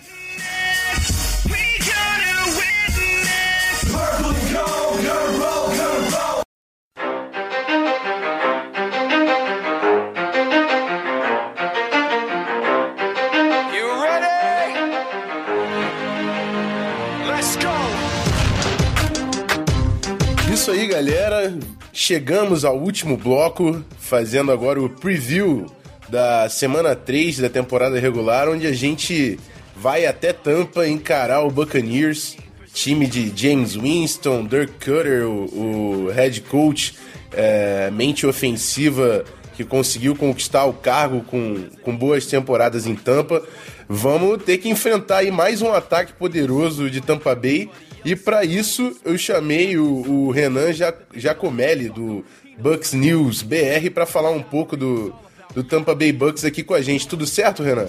Galera. 21.33 21.59
Chegamos 21.93 22.64
ao 22.64 22.78
último 22.78 23.16
bloco, 23.16 23.83
fazendo 23.99 24.53
agora 24.53 24.80
o 24.80 24.89
preview 24.89 25.66
da 26.09 26.49
semana 26.49 26.95
3 26.95 27.39
da 27.39 27.49
temporada 27.49 27.99
regular, 27.99 28.49
onde 28.49 28.66
a 28.66 28.72
gente 28.72 29.39
vai 29.74 30.05
até 30.05 30.33
Tampa 30.33 30.87
encarar 30.87 31.43
o 31.43 31.51
Buccaneers, 31.51 32.37
time 32.74 33.07
de 33.07 33.33
James 33.35 33.74
Winston, 33.74 34.45
Dirk 34.45 34.72
Cutter, 34.74 35.26
o, 35.26 36.07
o 36.07 36.11
head 36.11 36.43
coach, 36.43 36.95
é, 37.33 37.91
mente 37.91 38.26
ofensiva 38.26 39.24
que 39.55 39.64
conseguiu 39.64 40.14
conquistar 40.14 40.64
o 40.64 40.72
cargo 40.72 41.22
com, 41.22 41.66
com 41.83 41.97
boas 41.97 42.26
temporadas 42.26 42.87
em 42.87 42.95
Tampa. 42.95 43.43
Vamos 43.89 44.43
ter 44.43 44.59
que 44.59 44.68
enfrentar 44.68 45.18
aí 45.18 45.30
mais 45.30 45.61
um 45.61 45.72
ataque 45.72 46.12
poderoso 46.14 46.91
de 46.91 47.01
Tampa 47.01 47.35
Bay. 47.35 47.70
E 48.05 48.16
para 48.16 48.44
isso 48.44 48.96
eu 49.05 49.16
chamei 49.16 49.76
o, 49.78 49.86
o 49.86 50.30
Renan 50.30 50.72
Jacomelli 51.14 51.88
do 51.88 52.24
Bucks 52.59 52.92
News 52.92 53.42
BR 53.42 53.90
para 53.92 54.07
falar 54.07 54.30
um 54.30 54.42
pouco 54.42 54.76
do, 54.76 55.14
do 55.55 55.62
Tampa 55.62 55.94
Bay 55.94 56.12
Bucks 56.12 56.44
aqui 56.44 56.62
com 56.62 56.74
a 56.74 56.82
gente. 56.82 57.07
Tudo 57.07 57.26
certo, 57.26 57.62
Renan? 57.62 57.88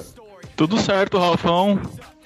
Tudo 0.56 0.78
certo, 0.80 1.18
Ralfão. 1.18 1.80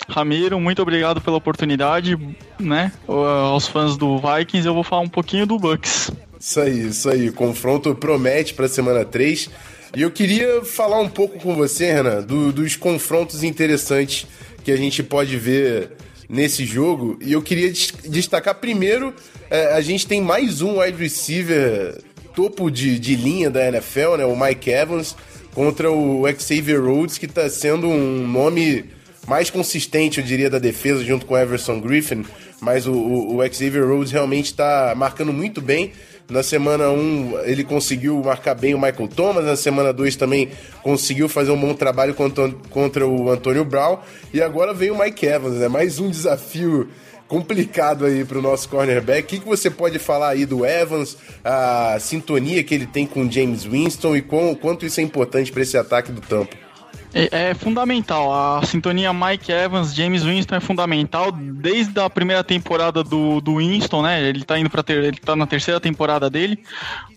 Ramiro, 0.10 0.60
muito 0.60 0.82
obrigado 0.82 1.20
pela 1.20 1.38
oportunidade, 1.38 2.18
né? 2.60 2.92
Aos 3.08 3.68
fãs 3.68 3.98
do 3.98 4.18
Vikings, 4.18 4.66
eu 4.66 4.74
vou 4.74 4.84
falar 4.84 5.02
um 5.02 5.10
pouquinho 5.10 5.46
do 5.46 5.58
Bucks. 5.58 6.12
Isso 6.40 6.60
aí, 6.60 6.88
isso 6.88 7.10
aí. 7.10 7.30
O 7.30 7.34
confronto 7.34 7.94
promete 7.96 8.54
para 8.54 8.68
semana 8.68 9.04
3. 9.04 9.50
E 9.96 10.02
eu 10.02 10.12
queria 10.12 10.64
falar 10.64 11.00
um 11.00 11.10
pouco 11.10 11.40
com 11.40 11.56
você, 11.56 11.92
Renan, 11.92 12.22
do, 12.22 12.52
dos 12.52 12.76
confrontos 12.76 13.44
interessantes 13.44 14.28
que 14.64 14.72
a 14.72 14.78
gente 14.78 15.02
pode 15.02 15.38
ver 15.38 15.92
nesse 16.30 16.66
jogo. 16.66 17.18
E 17.22 17.32
eu 17.32 17.42
queria 17.42 17.72
destacar 18.06 18.56
primeiro: 18.56 19.14
é, 19.50 19.74
a 19.74 19.82
gente 19.82 20.08
tem 20.08 20.22
mais 20.22 20.62
um 20.62 20.80
wide 20.80 20.98
receiver 20.98 22.02
topo 22.36 22.70
de, 22.70 23.00
de 23.00 23.16
linha 23.16 23.50
da 23.50 23.68
NFL, 23.68 24.18
né? 24.18 24.26
O 24.26 24.36
Mike 24.36 24.70
Evans 24.70 25.16
contra 25.54 25.92
o 25.92 26.24
Xavier 26.38 26.80
Rhodes, 26.84 27.18
que 27.18 27.26
está 27.26 27.50
sendo 27.50 27.88
um 27.88 28.28
nome 28.28 28.86
mais 29.28 29.50
consistente, 29.50 30.20
eu 30.20 30.26
diria, 30.26 30.50
da 30.50 30.60
defesa, 30.60 31.04
junto 31.04 31.26
com 31.26 31.34
o 31.34 31.38
Everson 31.38 31.82
Griffin. 31.82 32.24
Mas 32.62 32.86
o, 32.88 32.94
o, 32.94 33.38
o 33.38 33.54
Xavier 33.54 33.86
Rhodes 33.86 34.12
realmente 34.12 34.46
está 34.46 34.94
marcando 34.96 35.34
muito 35.34 35.62
bem. 35.62 35.92
Na 36.30 36.44
semana 36.44 36.90
1 36.90 37.40
ele 37.46 37.64
conseguiu 37.64 38.22
marcar 38.22 38.54
bem 38.54 38.74
o 38.74 38.78
Michael 38.78 39.08
Thomas, 39.08 39.46
na 39.46 39.56
semana 39.56 39.94
2 39.94 40.18
também 40.18 40.50
conseguiu 40.84 41.30
fazer 41.30 41.52
um 41.52 41.60
bom 41.60 41.74
trabalho 41.74 42.14
contra, 42.14 42.52
contra 42.70 43.08
o 43.08 43.30
Antônio 43.30 43.64
Brown. 43.64 44.00
E 44.34 44.42
agora 44.42 44.74
vem 44.74 44.92
o 44.92 45.00
Mike 45.00 45.26
Evans, 45.26 45.56
né? 45.56 45.70
Mais 45.70 46.00
um 46.00 46.10
desafio 46.10 46.90
complicado 47.30 48.06
aí 48.06 48.26
para 48.26 48.40
o 48.40 48.42
nosso 48.42 48.68
cornerback. 48.68 49.24
O 49.24 49.26
que, 49.26 49.40
que 49.40 49.48
você 49.48 49.70
pode 49.70 50.00
falar 50.00 50.30
aí 50.30 50.46
do 50.46 50.66
Evans, 50.66 51.18
a 51.44 51.98
sintonia 52.00 52.64
que 52.64 52.76
ele 52.76 52.88
tem 52.88 53.06
com 53.06 53.30
James 53.30 53.64
Winston 53.64 54.16
e 54.18 54.22
quão, 54.22 54.54
quanto 54.54 54.86
isso 54.86 55.00
é 55.00 55.04
importante 55.04 55.52
para 55.52 55.62
esse 55.62 55.78
ataque 55.78 56.12
do 56.12 56.20
Tampa? 56.20 56.67
É, 57.14 57.50
é, 57.50 57.54
fundamental. 57.54 58.34
A 58.34 58.64
sintonia 58.66 59.14
Mike 59.14 59.52
Evans, 59.52 59.94
James 59.94 60.24
Winston 60.24 60.56
é 60.56 60.60
fundamental 60.60 61.32
desde 61.32 62.00
a 62.00 62.10
primeira 62.10 62.44
temporada 62.44 63.04
do, 63.04 63.42
do 63.42 63.58
Winston, 63.58 64.02
né? 64.02 64.22
Ele 64.22 64.44
tá 64.44 64.60
indo 64.60 64.70
para 64.70 64.84
ter, 64.84 65.04
ele 65.04 65.18
tá 65.18 65.36
na 65.36 65.48
terceira 65.48 65.80
temporada 65.80 66.30
dele. 66.30 66.60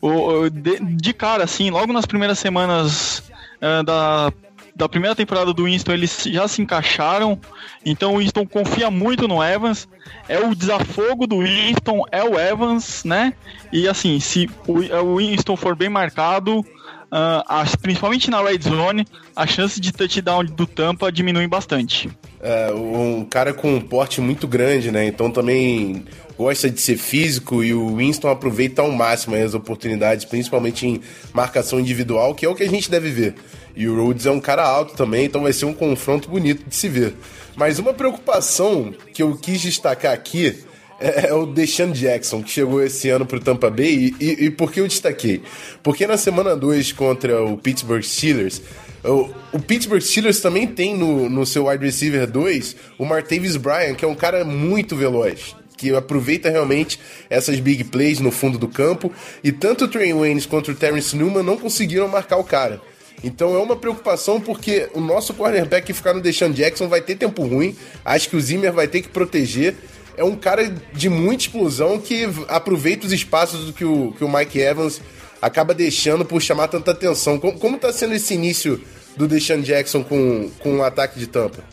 O, 0.00 0.48
de, 0.48 0.78
de, 0.80 1.12
cara, 1.12 1.44
assim, 1.44 1.70
logo 1.70 1.92
nas 1.92 2.06
primeiras 2.06 2.38
semanas 2.38 3.30
uh, 3.60 3.82
da 3.84 4.32
da 4.80 4.88
primeira 4.88 5.14
temporada 5.14 5.52
do 5.52 5.64
Winston, 5.64 5.92
eles 5.92 6.24
já 6.24 6.48
se 6.48 6.62
encaixaram. 6.62 7.38
Então 7.84 8.14
o 8.14 8.18
Winston 8.18 8.46
confia 8.46 8.90
muito 8.90 9.28
no 9.28 9.42
Evans. 9.42 9.86
É 10.26 10.38
o 10.38 10.54
desafogo 10.54 11.26
do 11.26 11.40
Winston, 11.40 12.02
é 12.10 12.24
o 12.24 12.38
Evans, 12.38 13.04
né? 13.04 13.34
E 13.70 13.86
assim, 13.86 14.18
se 14.18 14.48
o 14.66 15.16
Winston 15.16 15.54
for 15.54 15.76
bem 15.76 15.90
marcado, 15.90 16.64
uh, 17.11 17.44
as, 17.48 17.74
principalmente 17.76 18.30
na 18.30 18.42
red 18.42 18.61
zone, 18.62 19.06
a 19.34 19.46
chance 19.46 19.80
de 19.80 19.92
touchdown 19.92 20.44
do 20.44 20.66
Tampa 20.66 21.11
diminui 21.11 21.46
bastante. 21.46 22.08
É, 22.40 22.72
um 22.72 23.24
cara 23.24 23.52
com 23.52 23.74
um 23.74 23.80
porte 23.80 24.20
muito 24.20 24.48
grande, 24.48 24.90
né? 24.90 25.06
Então 25.06 25.30
também 25.30 26.04
gosta 26.38 26.70
de 26.70 26.80
ser 26.80 26.96
físico 26.96 27.62
e 27.62 27.74
o 27.74 27.96
Winston 27.96 28.28
aproveita 28.28 28.80
ao 28.80 28.90
máximo 28.90 29.36
as 29.36 29.52
oportunidades, 29.52 30.24
principalmente 30.24 30.86
em 30.86 31.00
marcação 31.34 31.78
individual, 31.78 32.34
que 32.34 32.46
é 32.46 32.48
o 32.48 32.54
que 32.54 32.62
a 32.62 32.68
gente 32.68 32.90
deve 32.90 33.11
ver. 33.11 33.34
E 33.76 33.86
o 33.86 34.02
Rhodes 34.02 34.26
é 34.26 34.30
um 34.30 34.40
cara 34.40 34.66
alto 34.66 34.94
também, 34.94 35.26
então 35.26 35.42
vai 35.42 35.52
ser 35.52 35.66
um 35.66 35.74
confronto 35.74 36.28
bonito 36.28 36.68
de 36.68 36.74
se 36.74 36.88
ver. 36.88 37.14
Mas 37.56 37.78
uma 37.78 37.92
preocupação 37.92 38.94
que 39.12 39.22
eu 39.22 39.36
quis 39.36 39.61
destacar 39.61 40.12
aqui 40.12 40.64
é, 41.01 41.28
é 41.28 41.34
o 41.34 41.46
Deshaun 41.46 41.92
Jackson, 41.92 42.42
que 42.42 42.51
chegou 42.51 42.82
esse 42.82 43.09
ano 43.09 43.24
para 43.24 43.38
o 43.38 43.40
Tampa 43.40 43.70
Bay. 43.70 44.14
E, 44.20 44.24
e, 44.24 44.44
e, 44.44 44.51
por 44.51 44.70
que 44.70 44.80
eu 44.80 44.86
destaquei? 44.86 45.42
Porque 45.82 46.07
na 46.07 46.16
semana 46.16 46.55
2 46.55 46.92
contra 46.92 47.42
o 47.42 47.57
Pittsburgh 47.57 48.03
Steelers, 48.03 48.61
o, 49.03 49.30
o, 49.53 49.59
Pittsburgh 49.59 50.03
Steelers 50.03 50.40
também 50.40 50.66
tem 50.66 50.94
no, 50.94 51.28
no 51.30 51.46
seu 51.46 51.66
wide 51.66 51.84
receiver 51.84 52.30
2 52.30 52.76
o 52.98 53.07
Martavis 53.07 53.57
Bryant, 53.57 53.94
que 53.94 54.05
é 54.05 54.09
um 54.09 54.14
cara 54.14 54.44
muito 54.44 54.94
veloz. 54.94 55.57
Que 55.76 55.94
aproveita 55.94 56.51
realmente 56.51 57.01
essas 57.30 57.59
big 57.59 57.84
plays 57.84 58.20
no 58.20 58.30
fundo 58.30 58.59
do 58.59 58.68
campo. 58.68 59.11
E 59.42 59.51
tanto 59.51 59.86
o 59.86 59.88
Trey 59.88 60.12
Waynes 60.12 60.44
quanto 60.44 60.72
o 60.72 60.74
Terrence 60.74 61.16
Newman 61.16 61.42
não 61.42 61.57
conseguiram 61.57 62.07
marcar 62.07 62.36
o 62.36 62.44
cara. 62.44 62.82
Então 63.24 63.55
é 63.55 63.59
uma 63.59 63.76
preocupação 63.76 64.38
porque 64.38 64.90
o 64.94 65.01
nosso 65.01 65.32
cornerback 65.32 65.90
ficar 65.94 66.12
no 66.12 66.20
Deshaun 66.20 66.53
Jackson 66.53 66.86
vai 66.86 67.01
ter 67.01 67.16
tempo 67.16 67.42
ruim. 67.42 67.74
Acho 68.05 68.28
que 68.28 68.36
o 68.36 68.40
Zimmer 68.40 68.72
vai 68.72 68.88
ter 68.88 69.01
que 69.01 69.09
proteger. 69.09 69.74
É 70.20 70.22
um 70.22 70.36
cara 70.36 70.70
de 70.92 71.08
muita 71.08 71.44
explosão 71.44 71.98
que 71.98 72.28
aproveita 72.46 73.06
os 73.06 73.12
espaços 73.12 73.70
que 73.70 73.86
o, 73.86 74.12
que 74.12 74.22
o 74.22 74.28
Mike 74.28 74.58
Evans 74.58 75.00
acaba 75.40 75.72
deixando 75.72 76.26
por 76.26 76.42
chamar 76.42 76.68
tanta 76.68 76.90
atenção. 76.90 77.38
Como, 77.38 77.58
como 77.58 77.78
tá 77.78 77.90
sendo 77.90 78.12
esse 78.12 78.34
início 78.34 78.84
do 79.16 79.26
Deshaun 79.26 79.62
Jackson 79.62 80.04
com, 80.04 80.50
com 80.58 80.76
o 80.76 80.82
ataque 80.82 81.18
de 81.18 81.26
tampa? 81.26 81.64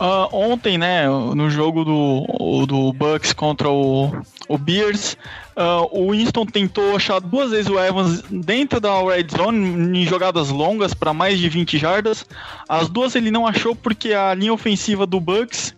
Uh, 0.00 0.28
ontem, 0.32 0.78
né, 0.78 1.08
no 1.08 1.50
jogo 1.50 1.84
do, 1.84 2.64
do 2.64 2.92
Bucks 2.92 3.32
contra 3.32 3.68
o, 3.68 4.22
o 4.48 4.56
Bears, 4.56 5.16
uh, 5.56 5.88
o 5.90 6.12
Winston 6.12 6.46
tentou 6.46 6.94
achar 6.94 7.20
duas 7.20 7.50
vezes 7.50 7.68
o 7.68 7.76
Evans 7.76 8.22
dentro 8.30 8.78
da 8.78 9.02
red 9.02 9.26
zone 9.36 9.98
em 9.98 10.06
jogadas 10.06 10.48
longas 10.48 10.94
para 10.94 11.12
mais 11.12 11.40
de 11.40 11.48
20 11.48 11.76
jardas. 11.76 12.24
As 12.68 12.88
duas 12.88 13.16
ele 13.16 13.32
não 13.32 13.44
achou 13.44 13.74
porque 13.74 14.12
a 14.12 14.32
linha 14.32 14.52
ofensiva 14.52 15.04
do 15.04 15.18
Bucks 15.18 15.74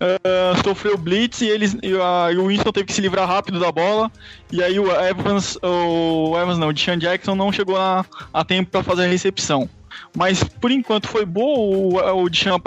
uh, 0.00 0.62
sofreu 0.64 0.96
blitz 0.96 1.40
e, 1.40 1.46
eles, 1.46 1.74
e, 1.82 1.88
e, 1.88 2.38
o 2.38 2.46
Winston 2.48 2.72
teve 2.72 2.86
que 2.86 2.92
se 2.92 3.00
livrar 3.00 3.28
rápido 3.28 3.58
da 3.58 3.70
bola. 3.72 4.10
E 4.52 4.62
aí 4.62 4.78
o 4.78 4.90
Evans, 4.90 5.58
o 5.62 6.36
Evans 6.38 6.58
não, 6.58 6.68
o 6.68 6.72
Deshaun 6.72 6.98
Jackson 6.98 7.34
não 7.34 7.52
chegou 7.52 7.76
a, 7.76 8.04
a 8.32 8.44
tempo 8.44 8.70
para 8.70 8.82
fazer 8.82 9.04
a 9.04 9.08
recepção 9.08 9.68
mas 10.16 10.42
por 10.42 10.70
enquanto 10.70 11.08
foi 11.08 11.24
boa. 11.24 12.12
O, 12.14 12.24
o 12.24 12.30
Deshaun 12.30 12.58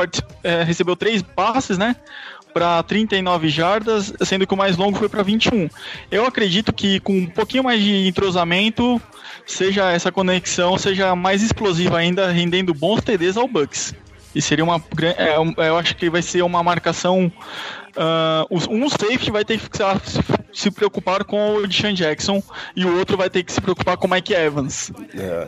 é, 0.43 0.63
recebeu 0.63 0.95
três 0.95 1.21
passes, 1.21 1.77
né? 1.77 1.95
Para 2.53 2.81
39 2.83 3.49
jardas, 3.49 4.13
sendo 4.21 4.45
que 4.45 4.53
o 4.53 4.57
mais 4.57 4.77
longo 4.77 4.97
foi 4.97 5.09
para 5.09 5.23
21. 5.23 5.69
Eu 6.11 6.25
acredito 6.25 6.73
que 6.73 6.99
com 6.99 7.17
um 7.17 7.25
pouquinho 7.27 7.63
mais 7.63 7.81
de 7.81 8.07
entrosamento, 8.07 9.01
seja 9.45 9.91
essa 9.91 10.11
conexão 10.11 10.77
seja 10.77 11.15
mais 11.15 11.43
explosiva 11.43 11.97
ainda, 11.97 12.31
rendendo 12.31 12.73
bons 12.73 13.01
TDs 13.01 13.37
ao 13.37 13.47
Bucks. 13.47 13.93
E 14.33 14.41
seria 14.41 14.63
uma. 14.63 14.81
É, 15.17 15.37
eu 15.67 15.77
acho 15.77 15.95
que 15.95 16.09
vai 16.09 16.21
ser 16.21 16.43
uma 16.43 16.61
marcação. 16.63 17.31
Uh, 17.89 18.73
um 18.73 18.87
safety 18.87 19.31
vai 19.31 19.43
ter 19.43 19.59
que 19.59 19.77
se 20.53 20.71
preocupar 20.71 21.23
com 21.23 21.55
o 21.55 21.67
Deshaun 21.67 21.93
Jackson 21.93 22.41
e 22.75 22.85
o 22.85 22.97
outro 22.97 23.17
vai 23.17 23.29
ter 23.29 23.43
que 23.43 23.51
se 23.51 23.59
preocupar 23.59 23.97
com 23.97 24.07
o 24.07 24.09
Mike 24.09 24.33
Evans. 24.33 24.91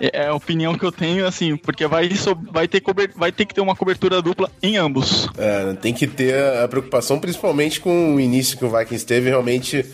É, 0.01 0.23
é 0.23 0.27
a 0.27 0.33
opinião 0.33 0.75
que 0.75 0.83
eu 0.83 0.91
tenho, 0.91 1.25
assim, 1.25 1.55
porque 1.55 1.85
vai, 1.87 2.09
vai, 2.51 2.67
ter, 2.67 2.81
vai 3.15 3.31
ter 3.31 3.45
que 3.45 3.53
ter 3.53 3.61
uma 3.61 3.75
cobertura 3.75 4.21
dupla 4.21 4.49
em 4.61 4.75
ambos. 4.75 5.29
É, 5.37 5.73
tem 5.75 5.93
que 5.93 6.07
ter 6.07 6.35
a 6.57 6.67
preocupação, 6.67 7.19
principalmente 7.19 7.79
com 7.79 8.15
o 8.15 8.19
início 8.19 8.57
que 8.57 8.65
o 8.65 8.75
Vikings 8.75 9.05
teve, 9.05 9.29
realmente 9.29 9.85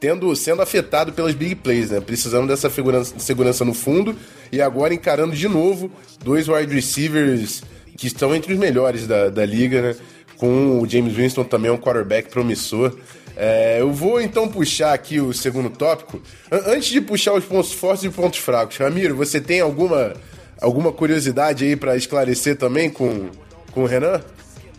tendo, 0.00 0.34
sendo 0.36 0.62
afetado 0.62 1.12
pelas 1.12 1.34
big 1.34 1.56
plays, 1.56 1.90
né? 1.90 2.00
Precisando 2.00 2.46
dessa 2.46 2.70
segurança, 2.70 3.18
segurança 3.18 3.64
no 3.64 3.74
fundo 3.74 4.16
e 4.52 4.62
agora 4.62 4.94
encarando 4.94 5.34
de 5.34 5.48
novo 5.48 5.90
dois 6.22 6.48
wide 6.48 6.72
receivers 6.72 7.62
que 7.98 8.06
estão 8.06 8.34
entre 8.34 8.52
os 8.52 8.58
melhores 8.58 9.06
da, 9.06 9.28
da 9.28 9.44
liga, 9.44 9.82
né? 9.82 9.96
Com 10.36 10.80
o 10.80 10.88
James 10.88 11.12
Winston 11.14 11.42
também 11.42 11.68
é 11.68 11.74
um 11.74 11.76
quarterback 11.76 12.30
promissor. 12.30 12.96
É, 13.36 13.80
eu 13.80 13.92
vou 13.92 14.20
então 14.20 14.48
puxar 14.48 14.94
aqui 14.94 15.20
o 15.20 15.32
segundo 15.32 15.68
tópico. 15.68 16.22
Antes 16.50 16.88
de 16.88 17.00
puxar 17.00 17.34
os 17.34 17.44
pontos 17.44 17.72
fortes 17.72 18.04
e 18.04 18.10
pontos 18.10 18.38
fracos, 18.38 18.76
Ramiro, 18.76 19.16
você 19.16 19.40
tem 19.40 19.60
alguma, 19.60 20.14
alguma 20.60 20.92
curiosidade 20.92 21.64
aí 21.64 21.74
para 21.74 21.96
esclarecer 21.96 22.56
também 22.56 22.88
com, 22.88 23.30
com 23.72 23.82
o 23.82 23.86
Renan? 23.86 24.20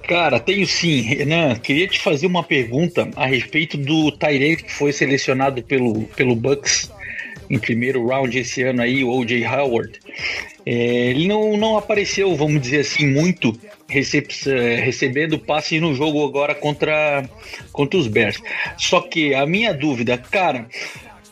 Cara, 0.08 0.40
tenho 0.40 0.66
sim. 0.66 1.02
Renan, 1.02 1.56
queria 1.56 1.90
te 1.90 2.00
fazer 2.02 2.26
uma 2.26 2.44
pergunta 2.44 3.10
a 3.18 3.26
respeito 3.26 3.78
do 3.78 4.14
Tyrese 4.14 4.64
que 4.64 4.74
foi 4.74 4.94
selecionado 4.94 5.62
pelo, 5.62 6.06
pelo 6.16 6.36
Bucks 6.36 6.90
em 7.50 7.58
primeiro 7.58 8.06
round 8.08 8.38
esse 8.38 8.62
ano 8.64 8.82
aí, 8.82 9.04
o 9.04 9.10
O.J. 9.10 9.46
Howard. 9.46 10.00
É, 10.66 10.72
ele 11.10 11.28
não, 11.28 11.58
não 11.58 11.78
apareceu, 11.78 12.36
vamos 12.36 12.62
dizer 12.62 12.82
assim, 12.82 13.08
muito 13.08 13.58
recebendo 13.88 15.40
passe 15.40 15.80
no 15.80 15.96
jogo 15.96 16.24
agora 16.24 16.54
contra, 16.54 17.28
contra 17.72 18.00
os 18.00 18.08
Bears. 18.08 18.40
Só 18.78 19.02
que 19.02 19.34
a 19.34 19.46
minha 19.46 19.74
dúvida, 19.74 20.18
cara, 20.18 20.68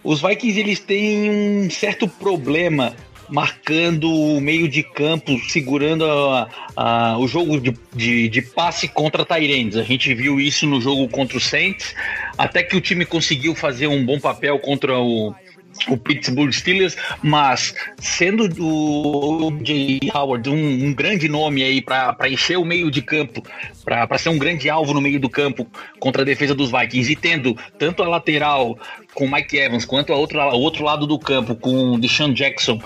os 0.04 0.22
Vikings 0.22 0.60
eles 0.60 0.80
têm 0.80 1.30
um 1.30 1.70
certo 1.70 2.08
problema 2.08 2.96
marcando 3.30 4.10
o 4.10 4.40
meio 4.40 4.68
de 4.68 4.82
campo, 4.82 5.38
segurando 5.50 6.06
a, 6.06 6.50
a, 6.76 7.18
o 7.20 7.28
jogo 7.28 7.60
de, 7.60 7.78
de, 7.94 8.30
de 8.30 8.42
passe 8.42 8.88
contra 8.88 9.26
Tyrands. 9.26 9.76
A 9.76 9.84
gente 9.84 10.14
viu 10.16 10.40
isso 10.40 10.66
no 10.66 10.80
jogo 10.80 11.08
contra 11.10 11.38
o 11.38 11.42
Saints, 11.42 11.94
até 12.38 12.64
que 12.64 12.76
o 12.76 12.82
time 12.82 13.06
conseguiu 13.06 13.54
fazer 13.54 13.88
um 13.88 14.06
bom 14.06 14.20
papel 14.20 14.58
contra 14.60 14.98
o, 14.98 15.36
o 15.88 15.98
Pittsburgh 15.98 16.52
Steelers, 16.52 16.96
mas 17.22 17.74
sendo 17.98 18.50
o 18.62 19.52
Jay 19.64 20.00
Howard 20.14 20.50
um, 20.50 20.86
um, 20.86 20.94
grande 20.94 21.28
nome 21.28 21.64
aí 21.64 21.82
para 21.82 22.30
encher 22.30 22.58
o 22.58 22.66
meio 22.66 22.90
de 22.90 23.02
campo, 23.02 23.44
para 23.84 24.18
ser 24.18 24.30
um 24.30 24.38
grande 24.38 24.70
alvo 24.70 24.94
no 24.94 25.02
meio 25.02 25.20
do 25.20 25.30
campo 25.30 25.68
contra 26.00 26.22
a 26.22 26.26
defesa 26.26 26.56
dos 26.56 26.72
Vikings, 26.72 27.12
e 27.12 27.16
tendo 27.16 27.58
tanto 27.78 28.04
a 28.04 28.08
lateral 28.08 28.78
com 29.14 29.30
Mike 29.30 29.58
Evans 29.58 29.86
quanto 29.86 30.14
a 30.14 30.16
outra, 30.16 30.48
o 30.54 30.60
outro 30.60 30.84
lado 30.84 31.08
do 31.08 31.18
campo 31.18 31.56
com 31.56 31.94
o 31.94 32.00
Deshaun 32.00 32.34
Jackson 32.34 32.82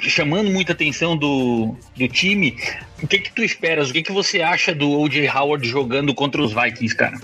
chamando 0.00 0.50
muita 0.50 0.72
atenção 0.72 1.16
do, 1.16 1.74
do 1.96 2.08
time, 2.08 2.56
o 3.02 3.06
que 3.06 3.18
que 3.18 3.32
tu 3.32 3.42
esperas? 3.42 3.90
O 3.90 3.92
que 3.92 4.02
que 4.02 4.12
você 4.12 4.40
acha 4.40 4.74
do 4.74 4.88
O.J. 4.90 5.28
Howard 5.28 5.66
jogando 5.68 6.14
contra 6.14 6.40
os 6.40 6.52
Vikings, 6.52 6.94
cara? 6.94 7.18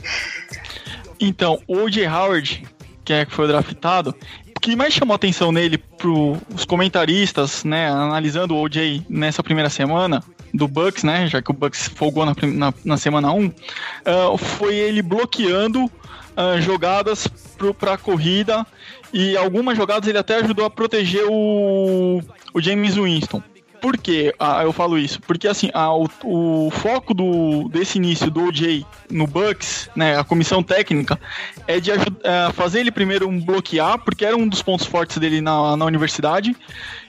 Então, 1.20 1.60
o 1.66 1.82
O.J. 1.84 2.06
Howard, 2.06 2.64
que 3.04 3.12
é 3.12 3.24
que 3.24 3.32
foi 3.32 3.46
draftado, 3.46 4.14
que 4.60 4.76
mais 4.76 4.92
chamou 4.92 5.14
atenção 5.14 5.52
nele 5.52 5.78
para 5.78 6.08
os 6.08 6.64
comentaristas, 6.66 7.64
né, 7.64 7.88
analisando 7.88 8.54
o 8.54 8.62
OJ 8.62 9.04
nessa 9.08 9.42
primeira 9.42 9.70
semana 9.70 10.22
do 10.52 10.66
Bucks, 10.66 11.04
né, 11.04 11.26
já 11.26 11.42
que 11.42 11.50
o 11.50 11.54
Bucks 11.54 11.88
folgou 11.88 12.24
na, 12.24 12.34
na, 12.42 12.74
na 12.84 12.96
semana 12.96 13.32
1, 13.32 13.46
uh, 13.46 13.52
foi 14.38 14.76
ele 14.76 15.02
bloqueando 15.02 15.84
uh, 15.84 16.60
jogadas 16.60 17.28
para 17.78 17.94
a 17.94 17.98
corrida 17.98 18.66
e 19.12 19.36
algumas 19.36 19.76
jogadas 19.76 20.08
ele 20.08 20.18
até 20.18 20.36
ajudou 20.36 20.64
a 20.64 20.70
proteger 20.70 21.24
o, 21.28 22.22
o 22.54 22.60
James 22.60 22.96
Winston. 22.96 23.42
Por 23.80 23.96
que 23.96 24.34
ah, 24.38 24.62
eu 24.62 24.72
falo 24.72 24.98
isso? 24.98 25.20
Porque 25.22 25.46
assim, 25.46 25.70
ah, 25.72 25.94
o, 25.94 26.08
o, 26.24 26.70
foco 26.70 27.14
do, 27.14 27.68
desse 27.68 27.98
início 27.98 28.30
do 28.30 28.48
OJ 28.48 28.84
no 29.10 29.26
Bucks, 29.26 29.88
né, 29.94 30.18
a 30.18 30.24
comissão 30.24 30.62
técnica, 30.62 31.18
é 31.66 31.78
de 31.78 31.90
é, 31.92 31.96
fazer 32.52 32.80
ele 32.80 32.90
primeiro 32.90 33.28
um 33.28 33.40
bloquear, 33.40 33.98
porque 33.98 34.24
era 34.24 34.36
um 34.36 34.48
dos 34.48 34.62
pontos 34.62 34.86
fortes 34.86 35.18
dele 35.18 35.40
na, 35.40 35.76
na 35.76 35.84
universidade. 35.84 36.56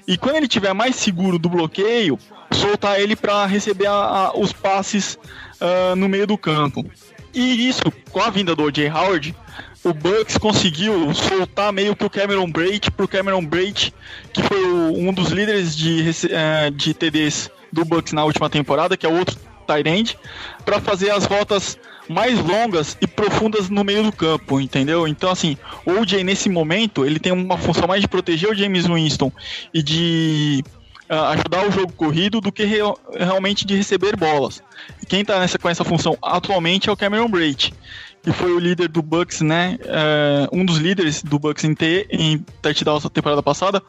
E 0.07 0.17
quando 0.17 0.35
ele 0.35 0.47
tiver 0.47 0.73
mais 0.73 0.95
seguro 0.95 1.39
do 1.39 1.49
bloqueio, 1.49 2.19
soltar 2.51 2.99
ele 2.99 3.15
para 3.15 3.45
receber 3.45 3.87
a, 3.87 3.93
a, 3.93 4.37
os 4.37 4.51
passes 4.51 5.17
uh, 5.61 5.95
no 5.95 6.07
meio 6.07 6.27
do 6.27 6.37
campo. 6.37 6.85
E 7.33 7.67
isso, 7.67 7.83
com 8.11 8.21
a 8.21 8.29
vinda 8.29 8.55
do 8.55 8.63
O.J. 8.63 8.89
Howard, 8.89 9.35
o 9.83 9.93
Bucks 9.93 10.37
conseguiu 10.37 11.13
soltar 11.13 11.71
meio 11.71 11.95
que 11.95 12.05
o 12.05 12.09
Cameron 12.09 12.49
Braid 12.51 12.91
pro 12.91 13.07
Cameron 13.07 13.45
Braid, 13.45 13.93
que 14.33 14.43
foi 14.43 14.61
o, 14.63 14.97
um 14.97 15.13
dos 15.13 15.29
líderes 15.29 15.75
de, 15.75 16.09
uh, 16.09 16.71
de 16.71 16.93
TDs 16.93 17.49
do 17.71 17.85
Bucks 17.85 18.13
na 18.13 18.23
última 18.25 18.49
temporada, 18.49 18.97
que 18.97 19.05
é 19.05 19.09
outro 19.09 19.37
tight 19.65 20.17
para 20.65 20.81
fazer 20.81 21.11
as 21.11 21.25
rotas 21.25 21.77
mais 22.09 22.39
longas 22.39 22.97
e 22.99 23.05
profundas 23.05 23.69
no 23.69 23.83
meio 23.83 24.03
do 24.03 24.11
campo, 24.11 24.59
entendeu? 24.59 25.07
Então, 25.07 25.29
assim, 25.29 25.55
o 25.85 25.91
OJ 25.91 26.23
nesse 26.23 26.49
momento, 26.49 27.05
ele 27.05 27.19
tem 27.19 27.31
uma 27.31 27.57
função 27.57 27.87
mais 27.87 28.01
de 28.01 28.07
proteger 28.07 28.49
o 28.49 28.55
James 28.55 28.87
Winston 28.87 29.31
e 29.71 29.83
de 29.83 30.63
uh, 31.09 31.13
ajudar 31.33 31.67
o 31.67 31.71
jogo 31.71 31.93
corrido 31.93 32.41
do 32.41 32.51
que 32.51 32.65
real, 32.65 32.97
realmente 33.15 33.63
de 33.63 33.75
receber 33.75 34.15
bolas. 34.15 34.61
E 35.01 35.05
quem 35.05 35.23
tá 35.23 35.39
nessa, 35.39 35.59
com 35.59 35.69
essa 35.69 35.83
função 35.83 36.17
atualmente 36.19 36.89
é 36.89 36.91
o 36.91 36.97
Cameron 36.97 37.29
Braid 37.29 37.73
que 38.21 38.31
foi 38.33 38.51
o 38.51 38.59
líder 38.59 38.89
do 38.89 39.01
Bucks, 39.01 39.41
né? 39.41 39.77
É, 39.83 40.47
um 40.51 40.65
dos 40.65 40.77
líderes 40.77 41.23
do 41.23 41.39
Bucks 41.39 41.63
em, 41.63 41.73
ter, 41.73 42.07
em 42.09 42.43
touchdown 42.61 42.99
da 42.99 43.09
temporada 43.09 43.41
passada. 43.41 43.81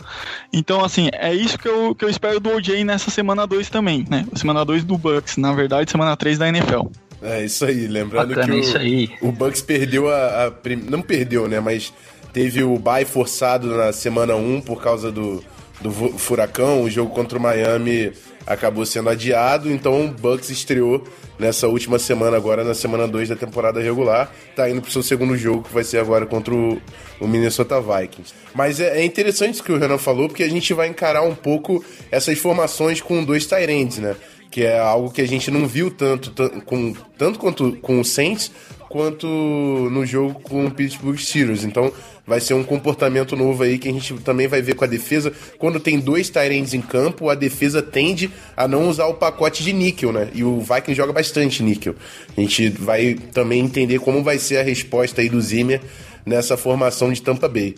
Então, 0.52 0.84
assim, 0.84 1.08
é 1.12 1.34
isso 1.34 1.58
que 1.58 1.68
eu, 1.68 1.94
que 1.94 2.04
eu 2.04 2.08
espero 2.08 2.38
do 2.38 2.50
OJ 2.50 2.84
nessa 2.84 3.10
semana 3.10 3.46
2 3.46 3.68
também, 3.68 4.04
né? 4.08 4.26
Semana 4.34 4.64
2 4.64 4.84
do 4.84 4.96
Bucks, 4.96 5.36
na 5.36 5.52
verdade, 5.52 5.90
semana 5.90 6.16
3 6.16 6.38
da 6.38 6.48
NFL. 6.48 6.86
É 7.22 7.44
isso 7.44 7.64
aí, 7.64 7.86
lembrando 7.86 8.34
Bacana, 8.34 8.60
que 8.60 8.70
o, 8.70 8.78
aí. 8.78 9.10
o 9.20 9.32
Bucks 9.32 9.60
perdeu 9.60 10.08
a, 10.08 10.46
a 10.46 10.50
prim... 10.50 10.76
não 10.76 11.02
perdeu, 11.02 11.46
né, 11.46 11.60
mas 11.60 11.92
teve 12.32 12.62
o 12.62 12.78
bye 12.78 13.04
forçado 13.04 13.76
na 13.76 13.92
semana 13.92 14.34
1 14.34 14.62
por 14.62 14.80
causa 14.82 15.12
do, 15.12 15.44
do 15.82 15.90
furacão, 15.90 16.82
o 16.82 16.88
jogo 16.88 17.12
contra 17.14 17.38
o 17.38 17.42
Miami 17.42 18.12
acabou 18.46 18.84
sendo 18.86 19.08
adiado, 19.10 19.70
então 19.70 20.04
o 20.04 20.08
Bucks 20.08 20.50
estreou 20.50 21.04
nessa 21.38 21.68
última 21.68 21.98
semana 21.98 22.36
agora, 22.36 22.64
na 22.64 22.74
semana 22.74 23.06
2 23.06 23.28
da 23.28 23.36
temporada 23.36 23.80
regular. 23.80 24.32
Tá 24.56 24.68
indo 24.68 24.80
pro 24.82 24.90
seu 24.90 25.02
segundo 25.02 25.36
jogo, 25.36 25.62
que 25.62 25.72
vai 25.72 25.84
ser 25.84 25.98
agora 25.98 26.26
contra 26.26 26.54
o, 26.54 26.80
o 27.20 27.26
Minnesota 27.28 27.80
Vikings. 27.80 28.32
Mas 28.54 28.80
é, 28.80 29.00
é, 29.00 29.04
interessante 29.04 29.54
isso 29.54 29.64
que 29.64 29.72
o 29.72 29.78
Renan 29.78 29.98
falou, 29.98 30.28
porque 30.28 30.42
a 30.42 30.48
gente 30.48 30.72
vai 30.74 30.88
encarar 30.88 31.22
um 31.22 31.34
pouco 31.34 31.84
essas 32.10 32.38
formações 32.38 33.00
com 33.00 33.24
dois 33.24 33.46
Tyrands, 33.46 33.98
né? 33.98 34.16
que 34.50 34.64
é 34.64 34.78
algo 34.80 35.12
que 35.12 35.22
a 35.22 35.28
gente 35.28 35.48
não 35.48 35.64
viu 35.64 35.92
tanto, 35.92 36.30
tan- 36.32 36.60
com, 36.60 36.92
tanto 37.16 37.38
quanto 37.38 37.76
com 37.76 38.00
o 38.00 38.04
Saints, 38.04 38.50
quanto 38.88 39.24
no 39.28 40.04
jogo 40.04 40.40
com 40.40 40.66
o 40.66 40.70
Pittsburgh 40.72 41.16
Steelers. 41.16 41.62
Então 41.62 41.92
vai 42.30 42.38
ser 42.38 42.54
um 42.54 42.62
comportamento 42.62 43.34
novo 43.34 43.64
aí 43.64 43.76
que 43.76 43.88
a 43.88 43.92
gente 43.92 44.14
também 44.20 44.46
vai 44.46 44.62
ver 44.62 44.76
com 44.76 44.84
a 44.84 44.86
defesa. 44.86 45.32
Quando 45.58 45.80
tem 45.80 45.98
dois 45.98 46.30
Tyrants 46.30 46.72
em 46.72 46.80
campo, 46.80 47.28
a 47.28 47.34
defesa 47.34 47.82
tende 47.82 48.30
a 48.56 48.68
não 48.68 48.88
usar 48.88 49.06
o 49.06 49.14
pacote 49.14 49.64
de 49.64 49.72
níquel, 49.72 50.12
né? 50.12 50.28
E 50.32 50.44
o 50.44 50.60
Vikings 50.60 50.94
joga 50.94 51.12
bastante 51.12 51.60
níquel. 51.60 51.96
A 52.36 52.40
gente 52.40 52.68
vai 52.68 53.14
também 53.14 53.58
entender 53.58 53.98
como 53.98 54.22
vai 54.22 54.38
ser 54.38 54.58
a 54.58 54.62
resposta 54.62 55.20
aí 55.20 55.28
do 55.28 55.40
Zimmer 55.40 55.80
nessa 56.24 56.56
formação 56.56 57.12
de 57.12 57.20
Tampa 57.20 57.48
Bay. 57.48 57.74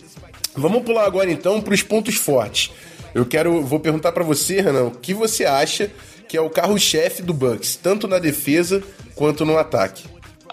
Vamos 0.55 0.83
pular 0.83 1.07
agora 1.07 1.31
então 1.31 1.59
para 1.59 1.73
os 1.73 1.81
pontos 1.81 2.13
fortes. 2.13 2.71
Eu 3.11 3.25
quero, 3.25 3.63
vou 3.63 3.79
perguntar 3.79 4.11
para 4.11 4.23
você, 4.23 4.61
Renan, 4.61 4.83
o 4.83 4.91
que 4.91 5.15
você 5.15 5.45
acha 5.45 5.89
que 6.29 6.37
é 6.37 6.41
o 6.41 6.49
carro-chefe 6.51 7.23
do 7.23 7.33
Bucks, 7.33 7.75
tanto 7.75 8.07
na 8.07 8.19
defesa 8.19 8.83
quanto 9.15 9.45
no 9.45 9.57
ataque? 9.57 10.03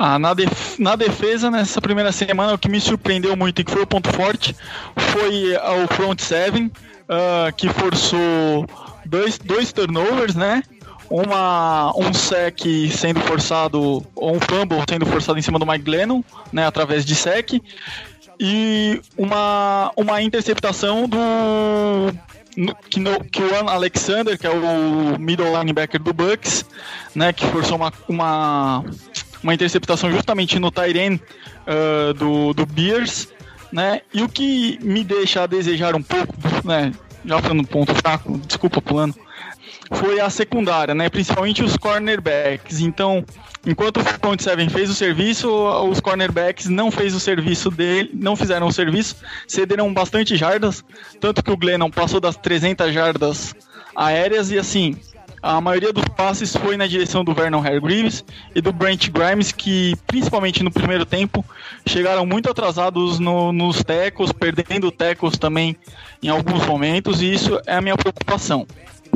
Ah, 0.02 0.18
na, 0.18 0.32
def- 0.32 0.78
na 0.78 0.96
defesa, 0.96 1.50
nessa 1.50 1.78
primeira 1.78 2.10
semana, 2.10 2.54
o 2.54 2.58
que 2.58 2.70
me 2.70 2.80
surpreendeu 2.80 3.36
muito 3.36 3.60
e 3.60 3.64
que 3.64 3.70
foi 3.70 3.82
o 3.82 3.86
ponto 3.86 4.10
forte 4.10 4.56
foi 4.96 5.54
ah, 5.56 5.74
o 5.84 5.94
front 5.94 6.18
seven, 6.18 6.72
ah, 7.06 7.52
que 7.52 7.68
forçou 7.68 8.66
dois, 9.04 9.36
dois 9.38 9.70
turnovers, 9.74 10.34
né? 10.34 10.62
Uma, 11.10 11.92
um 11.98 12.14
sec 12.14 12.62
sendo 12.96 13.20
forçado, 13.20 14.02
ou 14.14 14.36
um 14.36 14.40
fumble 14.40 14.82
sendo 14.88 15.04
forçado 15.04 15.38
em 15.38 15.42
cima 15.42 15.58
do 15.58 15.66
Mike 15.66 15.84
Glennon, 15.84 16.24
né? 16.50 16.66
Através 16.66 17.04
de 17.04 17.14
sec. 17.14 17.60
E 18.40 19.02
uma, 19.18 19.92
uma 19.94 20.22
interceptação 20.22 21.06
do 21.06 21.18
que, 22.88 22.98
no, 22.98 23.22
que 23.24 23.42
o 23.42 23.68
Alexander, 23.68 24.38
que 24.38 24.46
é 24.46 24.50
o 24.50 25.18
middle 25.18 25.58
linebacker 25.58 26.00
do 26.02 26.14
Bucks, 26.14 26.64
né, 27.14 27.34
que 27.34 27.46
forçou 27.46 27.76
uma, 27.76 27.92
uma, 28.08 28.84
uma 29.42 29.54
interceptação 29.54 30.10
justamente 30.10 30.58
no 30.58 30.70
Tyren 30.70 31.18
do, 32.16 32.52
do 32.52 32.66
Bears, 32.66 33.28
né, 33.72 34.02
e 34.12 34.22
o 34.22 34.28
que 34.28 34.78
me 34.82 35.04
deixa 35.04 35.42
a 35.42 35.46
desejar 35.46 35.94
um 35.94 36.02
pouco, 36.02 36.34
né, 36.64 36.92
já 37.24 37.40
falando 37.40 37.66
ponto 37.66 37.94
fraco, 37.94 38.38
desculpa 38.38 38.82
pulando, 38.82 39.14
foi 39.92 40.20
a 40.20 40.30
secundária, 40.30 40.94
né? 40.94 41.08
Principalmente 41.08 41.62
os 41.62 41.76
cornerbacks. 41.76 42.80
Então, 42.80 43.24
enquanto 43.66 43.98
o 43.98 44.04
front 44.04 44.40
seven 44.40 44.68
fez 44.68 44.88
o 44.88 44.94
serviço, 44.94 45.50
os 45.88 46.00
cornerbacks 46.00 46.68
não 46.68 46.90
fez 46.90 47.14
o 47.14 47.20
serviço 47.20 47.70
dele, 47.70 48.10
não 48.14 48.36
fizeram 48.36 48.68
o 48.68 48.72
serviço, 48.72 49.16
cederam 49.48 49.92
bastante 49.92 50.36
jardas, 50.36 50.84
tanto 51.20 51.42
que 51.42 51.50
o 51.50 51.56
Glennon 51.56 51.90
passou 51.90 52.20
das 52.20 52.36
300 52.36 52.92
jardas 52.92 53.54
aéreas 53.94 54.50
e 54.50 54.58
assim, 54.58 54.96
a 55.42 55.60
maioria 55.60 55.92
dos 55.92 56.04
passes 56.16 56.54
foi 56.54 56.76
na 56.76 56.86
direção 56.86 57.24
do 57.24 57.32
Vernon 57.34 57.60
Hargreaves 57.64 58.24
e 58.54 58.60
do 58.60 58.72
Brent 58.72 59.08
Grimes, 59.10 59.52
que 59.52 59.94
principalmente 60.06 60.62
no 60.62 60.70
primeiro 60.70 61.06
tempo 61.06 61.44
chegaram 61.86 62.26
muito 62.26 62.50
atrasados 62.50 63.18
no- 63.18 63.52
nos 63.52 63.82
tecos, 63.82 64.32
perdendo 64.32 64.90
tecos 64.90 65.38
também 65.38 65.76
em 66.22 66.28
alguns 66.28 66.66
momentos, 66.66 67.22
e 67.22 67.32
isso 67.32 67.58
é 67.66 67.74
a 67.76 67.80
minha 67.80 67.96
preocupação. 67.96 68.66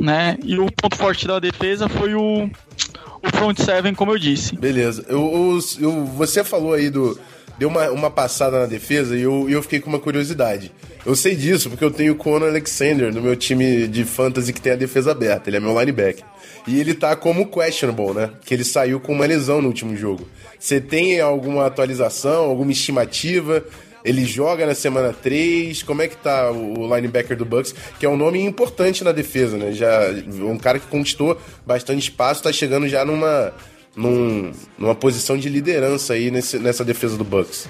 Né? 0.00 0.36
E 0.42 0.58
o 0.58 0.66
ponto 0.72 0.96
forte 0.96 1.26
da 1.26 1.38
defesa 1.38 1.88
foi 1.88 2.14
o, 2.14 2.46
o 2.46 3.28
front 3.36 3.58
seven, 3.60 3.94
como 3.94 4.10
eu 4.12 4.18
disse. 4.18 4.56
Beleza. 4.56 5.04
Eu, 5.08 5.58
eu- 5.78 6.04
você 6.06 6.42
falou 6.42 6.72
aí 6.72 6.90
do. 6.90 7.18
Deu 7.58 7.68
uma, 7.68 7.90
uma 7.90 8.10
passada 8.10 8.60
na 8.60 8.66
defesa 8.66 9.16
e 9.16 9.22
eu, 9.22 9.48
eu 9.48 9.62
fiquei 9.62 9.80
com 9.80 9.88
uma 9.88 9.98
curiosidade. 9.98 10.72
Eu 11.06 11.14
sei 11.14 11.36
disso 11.36 11.68
porque 11.68 11.84
eu 11.84 11.90
tenho 11.90 12.14
o 12.14 12.16
Conor 12.16 12.48
Alexander 12.48 13.12
no 13.12 13.20
meu 13.20 13.36
time 13.36 13.86
de 13.86 14.04
fantasy 14.04 14.52
que 14.52 14.60
tem 14.60 14.72
a 14.72 14.76
defesa 14.76 15.12
aberta. 15.12 15.50
Ele 15.50 15.58
é 15.58 15.60
meu 15.60 15.78
linebacker. 15.78 16.24
E 16.66 16.80
ele 16.80 16.94
tá 16.94 17.14
como 17.14 17.46
questionable, 17.46 18.14
né? 18.14 18.30
Que 18.44 18.54
ele 18.54 18.64
saiu 18.64 18.98
com 18.98 19.12
uma 19.12 19.26
lesão 19.26 19.60
no 19.60 19.68
último 19.68 19.94
jogo. 19.96 20.26
Você 20.58 20.80
tem 20.80 21.20
alguma 21.20 21.66
atualização, 21.66 22.44
alguma 22.44 22.72
estimativa? 22.72 23.62
Ele 24.02 24.24
joga 24.24 24.66
na 24.66 24.74
semana 24.74 25.12
3. 25.12 25.82
Como 25.82 26.02
é 26.02 26.08
que 26.08 26.16
tá 26.16 26.50
o 26.50 26.94
linebacker 26.94 27.36
do 27.36 27.44
Bucks? 27.44 27.74
Que 28.00 28.06
é 28.06 28.08
um 28.08 28.16
nome 28.16 28.40
importante 28.40 29.04
na 29.04 29.12
defesa, 29.12 29.58
né? 29.58 29.72
Já, 29.72 30.10
um 30.40 30.58
cara 30.58 30.78
que 30.78 30.86
conquistou 30.86 31.38
bastante 31.66 32.02
espaço, 32.02 32.42
tá 32.42 32.52
chegando 32.52 32.88
já 32.88 33.04
numa, 33.04 33.52
num- 33.96 34.52
numa 34.78 34.94
posição 34.94 35.36
de 35.36 35.48
liderança 35.48 36.14
aí 36.14 36.30
nesse- 36.30 36.58
nessa 36.58 36.84
defesa 36.84 37.16
do 37.16 37.24
Bucks. 37.24 37.68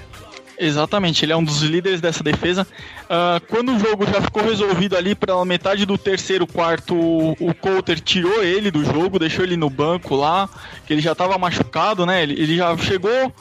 Exatamente, 0.57 1.25
ele 1.25 1.33
é 1.33 1.35
um 1.35 1.43
dos 1.43 1.61
líderes 1.63 1.99
dessa 1.99 2.23
defesa. 2.23 2.65
Ah, 3.09 3.41
quando 3.49 3.73
o 3.75 3.79
jogo 3.79 4.05
já 4.05 4.21
ficou 4.21 4.41
resolvido 4.41 4.95
ali 4.95 5.13
para 5.13 5.43
metade 5.43 5.85
do 5.85 5.97
terceiro 5.97 6.47
quarto, 6.47 6.95
o 6.97 7.53
Coulter 7.59 7.99
tirou 7.99 8.41
ele 8.41 8.71
do 8.71 8.83
jogo, 8.85 9.19
deixou 9.19 9.43
ele 9.43 9.57
no 9.57 9.69
banco 9.69 10.15
lá, 10.15 10.49
que 10.87 10.93
ele 10.93 11.01
já 11.01 11.11
estava 11.11 11.37
machucado, 11.37 12.05
né? 12.05 12.23
Ele, 12.23 12.41
ele 12.41 12.55
já 12.55 12.75
chegou 12.77 13.33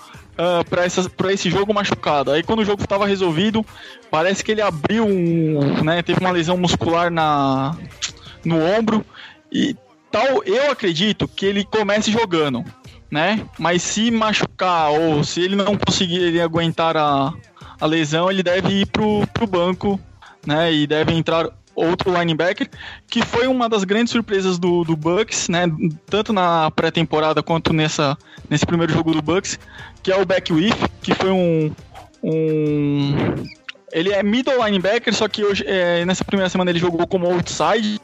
para 0.68 1.32
esse 1.32 1.49
jogo 1.49 1.72
machucado. 1.72 2.32
Aí 2.32 2.43
quando 2.43 2.59
o 2.61 2.64
jogo 2.64 2.82
estava 2.82 3.07
resolvido, 3.07 3.64
parece 4.11 4.43
que 4.43 4.51
ele 4.51 4.61
abriu 4.61 5.07
um, 5.07 5.85
né? 5.85 6.03
Teve 6.03 6.18
uma 6.18 6.32
lesão 6.32 6.57
muscular 6.57 7.12
na 7.12 7.76
no 8.45 8.61
ombro 8.61 9.05
e 9.53 9.76
tal. 10.14 10.42
Eu 10.44 10.70
acredito 10.70 11.26
que 11.26 11.44
ele 11.44 11.64
comece 11.64 12.10
jogando 12.10 12.64
né? 13.10 13.46
Mas 13.58 13.80
se 13.82 14.10
machucar 14.10 14.90
ou 14.90 15.22
se 15.22 15.40
ele 15.40 15.54
não 15.54 15.76
conseguir 15.76 16.40
aguentar 16.40 16.96
a, 16.96 17.32
a 17.80 17.86
lesão, 17.86 18.28
ele 18.28 18.42
deve 18.42 18.80
ir 18.80 18.86
pro, 18.86 19.24
pro 19.32 19.46
banco, 19.46 20.00
né? 20.44 20.72
E 20.72 20.84
deve 20.84 21.12
entrar 21.12 21.48
outro 21.76 22.12
linebacker, 22.12 22.68
que 23.06 23.24
foi 23.24 23.46
uma 23.46 23.68
das 23.68 23.84
grandes 23.84 24.10
surpresas 24.10 24.58
do, 24.58 24.82
do 24.82 24.96
Bucks, 24.96 25.48
né? 25.48 25.66
Tanto 26.06 26.32
na 26.32 26.72
pré-temporada 26.72 27.40
quanto 27.40 27.72
nessa, 27.72 28.18
nesse 28.50 28.66
primeiro 28.66 28.92
jogo 28.92 29.12
do 29.12 29.22
Bucks, 29.22 29.60
que 30.02 30.10
é 30.10 30.20
o 30.20 30.26
Beckwith, 30.26 30.76
que 31.00 31.14
foi 31.14 31.30
um, 31.30 31.72
um 32.20 33.14
ele 33.92 34.12
é 34.12 34.24
middle 34.24 34.64
linebacker, 34.64 35.14
só 35.14 35.28
que 35.28 35.44
hoje, 35.44 35.62
é, 35.68 36.04
nessa 36.04 36.24
primeira 36.24 36.48
semana 36.48 36.72
ele 36.72 36.80
jogou 36.80 37.06
como 37.06 37.32
outside. 37.32 38.00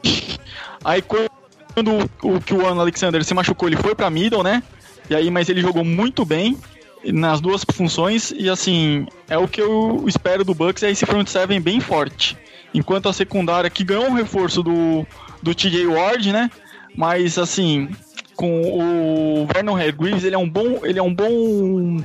Aí 0.85 1.01
quando 1.01 1.40
o, 1.75 2.35
o 2.35 2.41
que 2.41 2.53
o 2.53 2.67
Alexander 2.67 3.23
se 3.23 3.33
machucou, 3.33 3.69
ele 3.69 3.77
foi 3.77 3.95
para 3.95 4.09
middle, 4.09 4.43
né? 4.43 4.61
E 5.09 5.15
aí, 5.15 5.29
mas 5.29 5.49
ele 5.49 5.61
jogou 5.61 5.83
muito 5.83 6.25
bem 6.25 6.57
nas 7.03 7.41
duas 7.41 7.63
funções 7.73 8.31
e 8.35 8.49
assim, 8.49 9.07
é 9.27 9.37
o 9.37 9.47
que 9.47 9.61
eu 9.61 10.03
espero 10.07 10.43
do 10.43 10.53
Bucks, 10.53 10.83
é 10.83 10.91
esse 10.91 11.05
front 11.05 11.27
seven 11.27 11.59
bem 11.59 11.79
forte. 11.79 12.37
Enquanto 12.73 13.09
a 13.09 13.13
secundária 13.13 13.69
que 13.69 13.83
ganhou 13.83 14.05
um 14.05 14.13
reforço 14.13 14.61
do, 14.63 15.05
do 15.41 15.53
TJ 15.53 15.87
Ward, 15.87 16.31
né? 16.31 16.49
Mas 16.95 17.37
assim, 17.37 17.89
com 18.35 18.61
o 18.61 19.47
Vernon 19.53 19.75
Hargreaves, 19.75 20.23
ele 20.23 20.35
é 20.35 20.37
um 20.37 20.49
bom, 20.49 20.79
ele 20.83 20.99
é 20.99 21.03
um 21.03 21.13
bom 21.13 22.01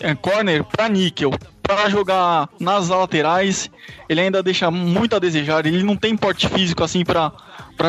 é, 0.00 0.14
corner 0.14 0.64
para 0.64 0.88
níquel. 0.88 1.32
Para 1.62 1.88
jogar 1.88 2.48
nas 2.60 2.88
laterais, 2.88 3.70
ele 4.08 4.20
ainda 4.20 4.42
deixa 4.42 4.70
muito 4.70 5.16
a 5.16 5.18
desejar. 5.18 5.64
Ele 5.64 5.82
não 5.82 5.96
tem 5.96 6.14
porte 6.16 6.46
físico 6.48 6.84
assim 6.84 7.04
para 7.04 7.32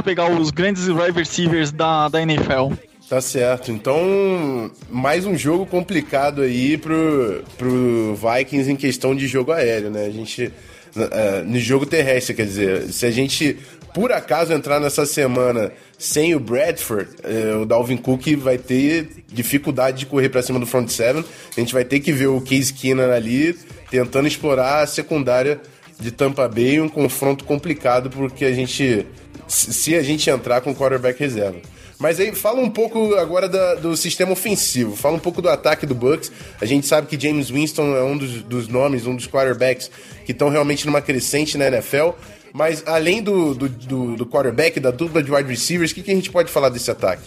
pegar 0.04 0.30
os 0.30 0.52
grandes 0.52 0.88
wide 0.88 1.12
receivers 1.18 1.72
da, 1.72 2.10
da 2.10 2.22
NFL. 2.22 2.74
Tá 3.08 3.22
certo. 3.22 3.72
Então, 3.72 4.72
mais 4.90 5.26
um 5.26 5.38
jogo 5.38 5.66
complicado 5.66 6.42
aí 6.42 6.76
pro, 6.78 7.44
pro 7.58 8.16
Vikings 8.16 8.72
em 8.72 8.76
questão 8.76 9.16
de 9.16 9.28
jogo 9.28 9.52
aéreo, 9.52 9.92
né? 9.92 10.06
A 10.06 10.12
gente. 10.12 10.52
Uh, 10.96 11.44
no 11.46 11.60
jogo 11.60 11.86
terrestre, 11.86 12.34
quer 12.34 12.46
dizer, 12.46 12.84
se 12.84 13.06
a 13.06 13.12
gente 13.12 13.58
por 13.96 14.12
acaso 14.12 14.52
entrar 14.52 14.80
nessa 14.80 15.06
semana 15.06 15.72
sem 15.98 16.36
o 16.36 16.40
Bradford, 16.40 17.10
uh, 17.24 17.62
o 17.62 17.66
Dalvin 17.66 17.96
Cook 17.96 18.36
vai 18.36 18.58
ter 18.58 19.24
dificuldade 19.28 20.00
de 20.00 20.06
correr 20.06 20.28
para 20.28 20.42
cima 20.42 20.60
do 20.60 20.66
front 20.66 20.90
seven. 20.90 21.24
A 21.56 21.60
gente 21.60 21.74
vai 21.74 21.86
ter 21.86 22.02
que 22.02 22.12
ver 22.12 22.28
o 22.28 22.42
Case 22.42 22.74
Keenan 22.74 23.14
ali 23.14 23.58
tentando 23.90 24.28
explorar 24.28 24.84
a 24.84 24.88
secundária 24.88 25.62
de 26.00 26.12
Tampa 26.12 26.48
Bay, 26.48 26.80
um 26.80 26.90
confronto 26.90 27.44
complicado 27.46 28.10
porque 28.10 28.46
a 28.46 28.52
gente 28.52 29.06
se 29.48 29.96
a 29.96 30.02
gente 30.02 30.30
entrar 30.30 30.62
com 30.62 30.74
quarterback 30.74 31.20
reserva. 31.20 31.60
Mas 32.00 32.20
aí 32.20 32.34
fala 32.36 32.60
um 32.60 32.70
pouco 32.70 33.16
agora 33.16 33.48
da, 33.48 33.76
do 33.76 33.96
sistema 33.96 34.34
ofensivo, 34.34 34.96
fala 34.96 35.16
um 35.16 35.20
pouco 35.20 35.42
do 35.42 35.50
ataque 35.50 35.86
do 35.86 35.96
Bucks. 35.96 36.32
A 36.60 36.66
gente 36.66 36.86
sabe 36.86 37.08
que 37.08 37.20
James 37.20 37.50
Winston 37.50 37.96
é 37.96 38.04
um 38.04 38.18
dos, 38.18 38.44
dos 38.44 38.68
nomes, 38.68 39.08
um 39.08 39.16
dos 39.16 39.28
quarterbacks 39.28 39.90
que 40.26 40.32
estão 40.32 40.50
realmente 40.50 40.86
numa 40.86 41.02
crescente 41.02 41.58
na 41.58 41.68
NFL. 41.68 42.10
Mas 42.54 42.84
além 42.86 43.22
do, 43.22 43.54
do, 43.54 43.70
do, 43.70 44.16
do 44.16 44.26
quarterback, 44.26 44.80
da 44.80 44.92
dupla 44.92 45.24
de 45.24 45.32
wide 45.32 45.50
receivers, 45.50 45.92
o 45.92 45.96
que, 45.96 46.02
que 46.02 46.12
a 46.12 46.16
gente 46.16 46.30
pode 46.30 46.52
falar 46.52 46.70
desse 46.70 46.92
ataque? 46.92 47.24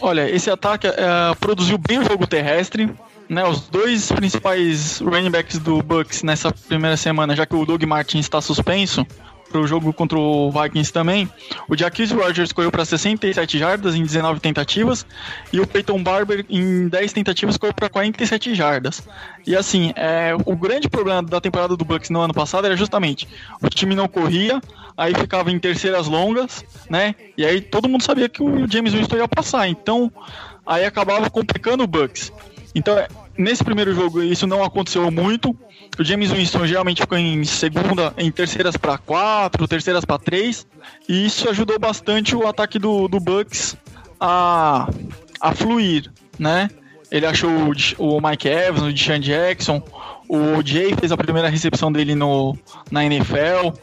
Olha, 0.00 0.28
esse 0.30 0.50
ataque 0.50 0.86
é, 0.86 0.94
produziu 1.38 1.76
bem 1.76 1.98
o 1.98 2.04
jogo 2.04 2.26
terrestre. 2.26 2.90
Né, 3.30 3.44
os 3.44 3.60
dois 3.68 4.10
principais 4.10 4.98
running 4.98 5.30
backs 5.30 5.56
do 5.60 5.80
Bucks 5.84 6.24
nessa 6.24 6.50
primeira 6.50 6.96
semana, 6.96 7.36
já 7.36 7.46
que 7.46 7.54
o 7.54 7.64
Doug 7.64 7.80
Martin 7.84 8.18
está 8.18 8.40
suspenso, 8.40 9.06
pro 9.50 9.66
jogo 9.68 9.92
contra 9.92 10.18
o 10.18 10.50
Vikings 10.50 10.92
também, 10.92 11.28
o 11.68 11.76
Jacquizzi 11.76 12.14
Rogers 12.14 12.52
correu 12.52 12.70
para 12.70 12.84
67 12.84 13.58
jardas 13.58 13.94
em 13.94 14.02
19 14.02 14.40
tentativas 14.40 15.04
e 15.52 15.60
o 15.60 15.66
Peyton 15.66 16.02
Barber 16.02 16.44
em 16.48 16.88
10 16.88 17.12
tentativas 17.12 17.56
correu 17.56 17.74
para 17.74 17.88
47 17.88 18.54
jardas. 18.54 19.02
E 19.46 19.54
assim, 19.54 19.92
é, 19.96 20.34
o 20.46 20.56
grande 20.56 20.88
problema 20.88 21.22
da 21.22 21.40
temporada 21.40 21.76
do 21.76 21.84
Bucks 21.84 22.10
no 22.10 22.20
ano 22.20 22.32
passado 22.32 22.64
era 22.64 22.76
justamente 22.76 23.28
o 23.62 23.68
time 23.68 23.94
não 23.94 24.08
corria, 24.08 24.60
aí 24.96 25.14
ficava 25.14 25.50
em 25.50 25.58
terceiras 25.58 26.06
longas, 26.06 26.64
né? 26.88 27.14
E 27.36 27.44
aí 27.44 27.60
todo 27.60 27.88
mundo 27.88 28.02
sabia 28.02 28.28
que 28.28 28.42
o 28.42 28.70
James 28.70 28.92
Winston 28.92 29.16
ia 29.16 29.28
passar, 29.28 29.68
então 29.68 30.12
aí 30.66 30.84
acabava 30.84 31.28
complicando 31.28 31.82
o 31.82 31.86
Bucks. 31.86 32.32
Então, 32.74 32.96
é, 32.96 33.08
nesse 33.36 33.64
primeiro 33.64 33.94
jogo 33.94 34.22
isso 34.22 34.46
não 34.46 34.62
aconteceu 34.62 35.10
muito. 35.10 35.56
O 35.98 36.04
James 36.04 36.30
Winston 36.30 36.66
geralmente 36.66 37.00
ficou 37.02 37.18
em 37.18 37.44
segunda, 37.44 38.14
em 38.16 38.30
terceiras 38.30 38.76
para 38.76 38.96
quatro, 38.96 39.66
terceiras 39.66 40.04
para 40.04 40.18
três, 40.18 40.66
e 41.08 41.26
isso 41.26 41.48
ajudou 41.48 41.78
bastante 41.78 42.34
o 42.34 42.46
ataque 42.46 42.78
do, 42.78 43.08
do 43.08 43.18
Bucks 43.18 43.76
a, 44.20 44.88
a 45.40 45.52
fluir, 45.52 46.10
né? 46.38 46.70
Ele 47.10 47.26
achou 47.26 47.50
o, 47.50 48.16
o 48.16 48.20
Mike 48.20 48.48
Evans, 48.48 48.82
o 48.82 48.92
Deshaun 48.92 49.18
Jackson, 49.18 49.82
o 50.28 50.64
Jay 50.64 50.94
fez 50.94 51.10
a 51.10 51.16
primeira 51.16 51.48
recepção 51.48 51.90
dele 51.90 52.14
no, 52.14 52.56
na 52.90 53.04
NFL. 53.04 53.74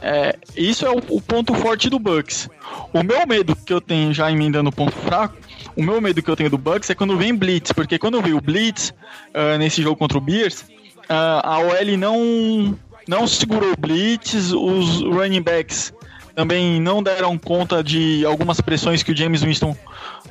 É, 0.00 0.36
isso 0.56 0.86
é 0.86 0.90
o, 0.90 0.98
o, 1.08 1.20
ponto 1.20 1.52
forte 1.54 1.90
do 1.90 1.98
Bucks. 1.98 2.48
O 2.92 3.02
meu 3.02 3.26
medo 3.26 3.56
que 3.56 3.72
eu 3.72 3.80
tenho, 3.80 4.14
já 4.14 4.30
emendando 4.30 4.70
o 4.70 4.72
ponto 4.72 4.92
fraco, 4.92 5.36
o 5.78 5.82
meu 5.82 6.00
medo 6.00 6.20
que 6.20 6.28
eu 6.28 6.34
tenho 6.34 6.50
do 6.50 6.58
Bucks 6.58 6.90
é 6.90 6.94
quando 6.94 7.16
vem 7.16 7.32
Blitz, 7.32 7.70
porque 7.70 8.00
quando 8.00 8.14
eu 8.16 8.22
vi 8.22 8.34
o 8.34 8.40
Blitz 8.40 8.90
uh, 9.28 9.56
nesse 9.58 9.80
jogo 9.80 9.94
contra 9.94 10.18
o 10.18 10.20
Bears, 10.20 10.62
uh, 10.62 11.40
a 11.44 11.60
OL 11.60 11.96
não, 11.96 12.76
não 13.06 13.28
segurou 13.28 13.72
o 13.72 13.80
Blitz, 13.80 14.52
os 14.52 15.02
running 15.02 15.40
backs 15.40 15.94
também 16.34 16.80
não 16.80 17.00
deram 17.00 17.38
conta 17.38 17.82
de 17.82 18.26
algumas 18.26 18.60
pressões 18.60 19.04
que 19.04 19.12
o 19.12 19.16
James 19.16 19.42
Winston 19.42 19.76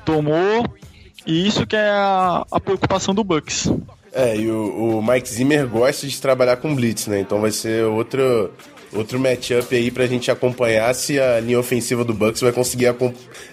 tomou, 0.04 0.66
e 1.26 1.48
isso 1.48 1.66
que 1.66 1.78
é 1.78 1.92
a, 1.92 2.46
a 2.52 2.60
preocupação 2.60 3.16
do 3.16 3.24
Bucks. 3.24 3.72
É, 4.12 4.36
e 4.36 4.50
o, 4.50 4.98
o, 4.98 5.02
Mike 5.02 5.30
Zimmer 5.30 5.66
gosta 5.66 6.08
de 6.08 6.22
trabalhar 6.22 6.58
com 6.58 6.76
Blitz, 6.76 7.08
né? 7.08 7.22
Então 7.22 7.40
vai 7.40 7.52
ser 7.52 7.86
outro, 7.86 8.52
outro 8.94 9.18
matchup 9.18 9.74
aí 9.74 9.92
pra 9.92 10.08
gente 10.08 10.30
acompanhar 10.30 10.94
se 10.94 11.18
a 11.20 11.40
linha 11.40 11.60
ofensiva 11.60 12.04
do 12.04 12.14
Bucks 12.14 12.42
vai 12.42 12.52
conseguir 12.52 12.94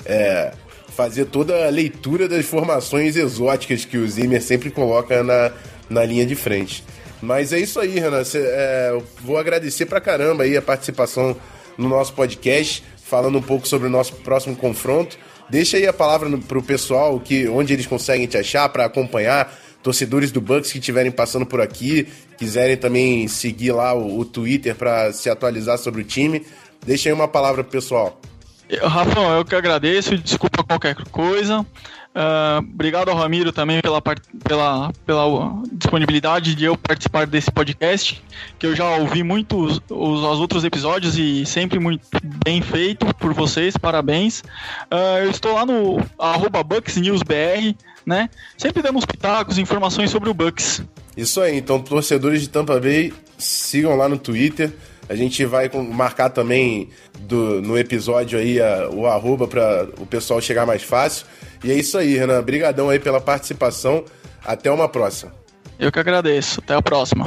é, 0.04 0.52
fazer 0.94 1.26
toda 1.26 1.66
a 1.66 1.70
leitura 1.70 2.28
das 2.28 2.46
formações 2.46 3.16
exóticas 3.16 3.84
que 3.84 3.98
o 3.98 4.08
Zimmer 4.08 4.40
sempre 4.40 4.70
coloca 4.70 5.22
na, 5.22 5.52
na 5.90 6.04
linha 6.04 6.24
de 6.24 6.34
frente. 6.34 6.84
Mas 7.20 7.52
é 7.52 7.58
isso 7.58 7.80
aí, 7.80 7.98
Renan. 7.98 8.22
Cê, 8.22 8.38
é, 8.42 8.98
vou 9.22 9.36
agradecer 9.36 9.86
pra 9.86 10.00
caramba 10.00 10.44
aí 10.44 10.56
a 10.56 10.62
participação 10.62 11.36
no 11.76 11.88
nosso 11.88 12.12
podcast, 12.12 12.84
falando 13.02 13.38
um 13.38 13.42
pouco 13.42 13.66
sobre 13.66 13.88
o 13.88 13.90
nosso 13.90 14.14
próximo 14.16 14.54
confronto. 14.54 15.18
Deixa 15.50 15.76
aí 15.76 15.86
a 15.86 15.92
palavra 15.92 16.30
pro 16.38 16.62
pessoal 16.62 17.18
que 17.20 17.48
onde 17.48 17.72
eles 17.72 17.86
conseguem 17.86 18.26
te 18.26 18.36
achar 18.36 18.68
para 18.68 18.84
acompanhar 18.84 19.52
torcedores 19.82 20.30
do 20.30 20.40
Bucks 20.40 20.72
que 20.72 20.78
estiverem 20.78 21.12
passando 21.12 21.44
por 21.44 21.60
aqui, 21.60 22.08
quiserem 22.38 22.76
também 22.76 23.28
seguir 23.28 23.72
lá 23.72 23.92
o, 23.92 24.18
o 24.18 24.24
Twitter 24.24 24.74
para 24.74 25.12
se 25.12 25.28
atualizar 25.28 25.76
sobre 25.76 26.00
o 26.00 26.04
time. 26.04 26.44
Deixa 26.86 27.08
aí 27.08 27.12
uma 27.12 27.28
palavra 27.28 27.62
pro 27.62 27.72
pessoal. 27.72 28.18
Rafão, 28.82 29.30
eu 29.32 29.44
que 29.44 29.54
agradeço, 29.54 30.16
desculpa 30.16 30.64
qualquer 30.64 30.94
coisa. 31.10 31.64
Uh, 32.14 32.58
obrigado 32.58 33.08
ao 33.08 33.16
Ramiro 33.16 33.50
também 33.50 33.80
pela, 33.80 34.00
pela, 34.00 34.92
pela 35.04 35.62
disponibilidade 35.72 36.54
de 36.54 36.64
eu 36.64 36.76
participar 36.76 37.26
desse 37.26 37.50
podcast, 37.50 38.22
que 38.56 38.66
eu 38.66 38.76
já 38.76 38.88
ouvi 38.98 39.24
muitos 39.24 39.80
os, 39.90 40.20
os 40.20 40.40
outros 40.40 40.62
episódios 40.62 41.18
e 41.18 41.44
sempre 41.44 41.80
muito 41.80 42.06
bem 42.44 42.62
feito 42.62 43.12
por 43.16 43.34
vocês, 43.34 43.76
parabéns. 43.76 44.40
Uh, 44.92 45.24
eu 45.24 45.30
estou 45.30 45.54
lá 45.54 45.66
no 45.66 46.00
arroba 46.16 46.62
BucksNewsBR, 46.62 47.76
né? 48.06 48.30
Sempre 48.56 48.80
dando 48.80 48.96
uns 48.96 49.04
pitacos, 49.04 49.58
informações 49.58 50.10
sobre 50.10 50.30
o 50.30 50.34
Bucks. 50.34 50.84
Isso 51.16 51.40
aí, 51.40 51.56
então 51.56 51.80
torcedores 51.80 52.40
de 52.40 52.48
Tampa 52.48 52.80
Bay, 52.80 53.12
sigam 53.38 53.96
lá 53.96 54.08
no 54.08 54.18
Twitter. 54.18 54.72
A 55.08 55.14
gente 55.14 55.44
vai 55.44 55.70
marcar 55.92 56.30
também 56.30 56.88
do, 57.20 57.60
no 57.60 57.78
episódio 57.78 58.38
aí 58.38 58.60
a, 58.60 58.88
o 58.88 59.06
arroba 59.06 59.46
para 59.46 59.88
o 59.98 60.06
pessoal 60.06 60.40
chegar 60.40 60.64
mais 60.64 60.82
fácil. 60.82 61.26
E 61.62 61.70
é 61.70 61.74
isso 61.74 61.98
aí, 61.98 62.16
Renan. 62.16 62.38
Obrigadão 62.38 62.88
aí 62.88 62.98
pela 62.98 63.20
participação. 63.20 64.04
Até 64.44 64.70
uma 64.70 64.88
próxima. 64.88 65.32
Eu 65.78 65.90
que 65.90 65.98
agradeço. 65.98 66.60
Até 66.60 66.74
a 66.74 66.82
próxima. 66.82 67.26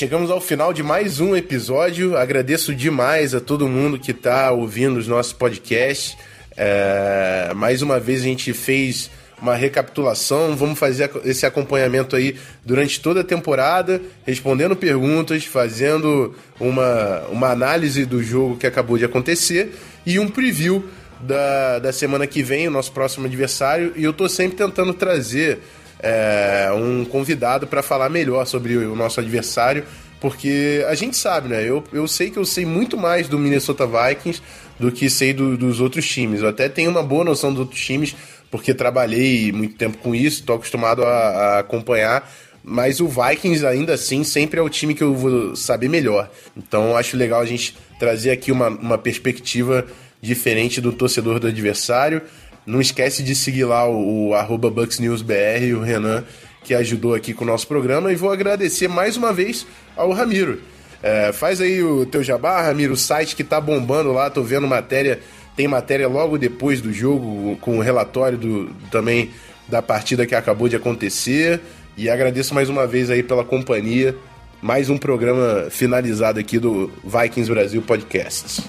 Chegamos 0.00 0.30
ao 0.30 0.40
final 0.40 0.72
de 0.72 0.82
mais 0.82 1.20
um 1.20 1.36
episódio. 1.36 2.16
Agradeço 2.16 2.74
demais 2.74 3.34
a 3.34 3.40
todo 3.40 3.68
mundo 3.68 3.98
que 3.98 4.12
está 4.12 4.50
ouvindo 4.50 4.96
os 4.96 5.06
nossos 5.06 5.34
podcasts. 5.34 6.16
É, 6.56 7.52
mais 7.54 7.82
uma 7.82 8.00
vez 8.00 8.22
a 8.22 8.24
gente 8.24 8.54
fez 8.54 9.10
uma 9.42 9.54
recapitulação. 9.54 10.56
Vamos 10.56 10.78
fazer 10.78 11.10
esse 11.26 11.44
acompanhamento 11.44 12.16
aí 12.16 12.34
durante 12.64 12.98
toda 12.98 13.20
a 13.20 13.24
temporada, 13.24 14.00
respondendo 14.24 14.74
perguntas, 14.74 15.44
fazendo 15.44 16.34
uma, 16.58 17.26
uma 17.30 17.50
análise 17.50 18.06
do 18.06 18.22
jogo 18.22 18.56
que 18.56 18.66
acabou 18.66 18.96
de 18.96 19.04
acontecer 19.04 19.70
e 20.06 20.18
um 20.18 20.28
preview 20.28 20.82
da, 21.20 21.78
da 21.78 21.92
semana 21.92 22.26
que 22.26 22.42
vem, 22.42 22.66
o 22.68 22.70
nosso 22.70 22.90
próximo 22.90 23.26
adversário. 23.26 23.92
E 23.94 24.04
eu 24.04 24.12
estou 24.12 24.30
sempre 24.30 24.56
tentando 24.56 24.94
trazer 24.94 25.58
é, 26.02 26.70
um 26.74 27.04
convidado 27.04 27.66
para 27.66 27.82
falar 27.82 28.08
melhor 28.08 28.46
sobre 28.46 28.76
o 28.76 28.96
nosso 28.96 29.20
adversário, 29.20 29.84
porque 30.20 30.84
a 30.88 30.94
gente 30.94 31.16
sabe, 31.16 31.48
né? 31.48 31.62
Eu, 31.62 31.82
eu 31.92 32.06
sei 32.06 32.30
que 32.30 32.38
eu 32.38 32.44
sei 32.44 32.66
muito 32.66 32.96
mais 32.96 33.28
do 33.28 33.38
Minnesota 33.38 33.86
Vikings 33.86 34.42
do 34.78 34.90
que 34.90 35.08
sei 35.10 35.32
do, 35.32 35.56
dos 35.56 35.80
outros 35.80 36.06
times. 36.06 36.40
Eu 36.42 36.48
até 36.48 36.68
tenho 36.68 36.90
uma 36.90 37.02
boa 37.02 37.24
noção 37.24 37.50
dos 37.50 37.60
outros 37.60 37.80
times, 37.80 38.14
porque 38.50 38.74
trabalhei 38.74 39.52
muito 39.52 39.76
tempo 39.76 39.98
com 39.98 40.14
isso, 40.14 40.40
estou 40.40 40.56
acostumado 40.56 41.04
a, 41.04 41.08
a 41.08 41.58
acompanhar. 41.60 42.30
Mas 42.62 43.00
o 43.00 43.08
Vikings, 43.08 43.64
ainda 43.64 43.94
assim, 43.94 44.22
sempre 44.22 44.60
é 44.60 44.62
o 44.62 44.68
time 44.68 44.94
que 44.94 45.02
eu 45.02 45.14
vou 45.14 45.56
saber 45.56 45.88
melhor. 45.88 46.30
Então 46.56 46.96
acho 46.96 47.16
legal 47.16 47.40
a 47.40 47.46
gente 47.46 47.76
trazer 47.98 48.30
aqui 48.30 48.52
uma, 48.52 48.68
uma 48.68 48.98
perspectiva 48.98 49.86
diferente 50.20 50.80
do 50.80 50.92
torcedor 50.92 51.38
do 51.40 51.46
adversário. 51.46 52.22
Não 52.66 52.80
esquece 52.80 53.22
de 53.22 53.34
seguir 53.34 53.64
lá 53.64 53.88
o, 53.88 54.32
o 54.32 54.58
BucksNewsBR, 54.58 55.74
o 55.74 55.80
Renan, 55.80 56.24
que 56.62 56.74
ajudou 56.74 57.14
aqui 57.14 57.32
com 57.32 57.44
o 57.44 57.46
nosso 57.46 57.66
programa. 57.66 58.12
E 58.12 58.16
vou 58.16 58.30
agradecer 58.30 58.88
mais 58.88 59.16
uma 59.16 59.32
vez 59.32 59.66
ao 59.96 60.12
Ramiro. 60.12 60.60
É, 61.02 61.32
faz 61.32 61.60
aí 61.60 61.82
o 61.82 62.04
teu 62.04 62.22
jabá, 62.22 62.60
Ramiro, 62.60 62.92
o 62.92 62.96
site 62.96 63.34
que 63.34 63.42
tá 63.42 63.60
bombando 63.60 64.12
lá, 64.12 64.28
tô 64.28 64.42
vendo 64.42 64.66
matéria, 64.66 65.20
tem 65.56 65.66
matéria 65.66 66.06
logo 66.06 66.36
depois 66.36 66.80
do 66.80 66.92
jogo, 66.92 67.56
com 67.60 67.78
o 67.78 67.80
relatório 67.80 68.36
do, 68.36 68.66
também 68.90 69.30
da 69.66 69.80
partida 69.80 70.26
que 70.26 70.34
acabou 70.34 70.68
de 70.68 70.76
acontecer. 70.76 71.60
E 71.96 72.08
agradeço 72.08 72.54
mais 72.54 72.68
uma 72.68 72.86
vez 72.86 73.10
aí 73.10 73.22
pela 73.22 73.44
companhia. 73.44 74.14
Mais 74.60 74.90
um 74.90 74.98
programa 74.98 75.68
finalizado 75.70 76.38
aqui 76.38 76.58
do 76.58 76.92
Vikings 77.02 77.50
Brasil 77.50 77.80
Podcasts. 77.80 78.60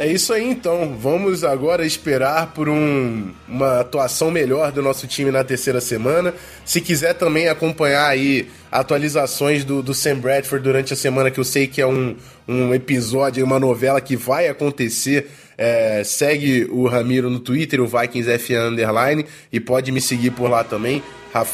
É 0.00 0.06
isso 0.06 0.32
aí 0.32 0.48
então. 0.48 0.96
Vamos 0.98 1.44
agora 1.44 1.84
esperar 1.84 2.54
por 2.54 2.70
um, 2.70 3.32
uma 3.46 3.80
atuação 3.80 4.30
melhor 4.30 4.72
do 4.72 4.80
nosso 4.80 5.06
time 5.06 5.30
na 5.30 5.44
terceira 5.44 5.78
semana. 5.78 6.32
Se 6.64 6.80
quiser 6.80 7.12
também 7.12 7.48
acompanhar 7.48 8.08
aí 8.08 8.48
atualizações 8.72 9.62
do, 9.62 9.82
do 9.82 9.92
Sam 9.92 10.16
Bradford 10.16 10.64
durante 10.64 10.94
a 10.94 10.96
semana, 10.96 11.30
que 11.30 11.38
eu 11.38 11.44
sei 11.44 11.66
que 11.66 11.82
é 11.82 11.86
um, 11.86 12.16
um 12.48 12.72
episódio, 12.72 13.44
uma 13.44 13.60
novela 13.60 14.00
que 14.00 14.16
vai 14.16 14.48
acontecer. 14.48 15.28
É, 15.58 16.02
segue 16.02 16.66
o 16.70 16.86
Ramiro 16.86 17.28
no 17.28 17.38
Twitter, 17.38 17.82
o 17.82 17.86
VikingsFA 17.86 18.68
Underline, 18.68 19.26
e 19.52 19.60
pode 19.60 19.92
me 19.92 20.00
seguir 20.00 20.30
por 20.30 20.48
lá 20.48 20.64
também. 20.64 21.02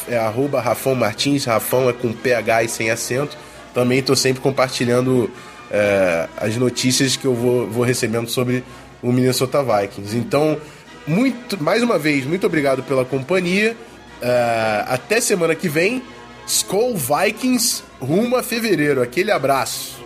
É 0.07 0.17
arroba 0.17 0.61
Rafão 0.61 0.95
Martins, 0.95 1.43
Rafão 1.43 1.89
é 1.89 1.91
com 1.91 2.13
PH 2.13 2.63
e 2.63 2.69
sem 2.69 2.91
acento. 2.91 3.37
Também 3.73 3.99
estou 3.99 4.15
sempre 4.15 4.41
compartilhando 4.41 5.29
é, 5.71 6.27
as 6.37 6.55
notícias 6.57 7.15
que 7.15 7.25
eu 7.25 7.33
vou, 7.33 7.67
vou 7.67 7.83
recebendo 7.83 8.29
sobre 8.29 8.63
o 9.01 9.11
Minnesota 9.11 9.63
Vikings. 9.63 10.17
Então, 10.17 10.57
muito, 11.05 11.61
mais 11.61 11.83
uma 11.83 11.97
vez, 11.97 12.25
muito 12.25 12.45
obrigado 12.45 12.83
pela 12.83 13.05
companhia. 13.05 13.75
É, 14.21 14.83
até 14.87 15.21
semana 15.21 15.55
que 15.55 15.69
vem. 15.69 16.01
Skull 16.45 16.95
Vikings 16.95 17.83
rumo 17.99 18.35
a 18.35 18.43
fevereiro. 18.43 19.01
Aquele 19.01 19.31
abraço. 19.31 19.96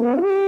Mm-hmm. 0.00 0.39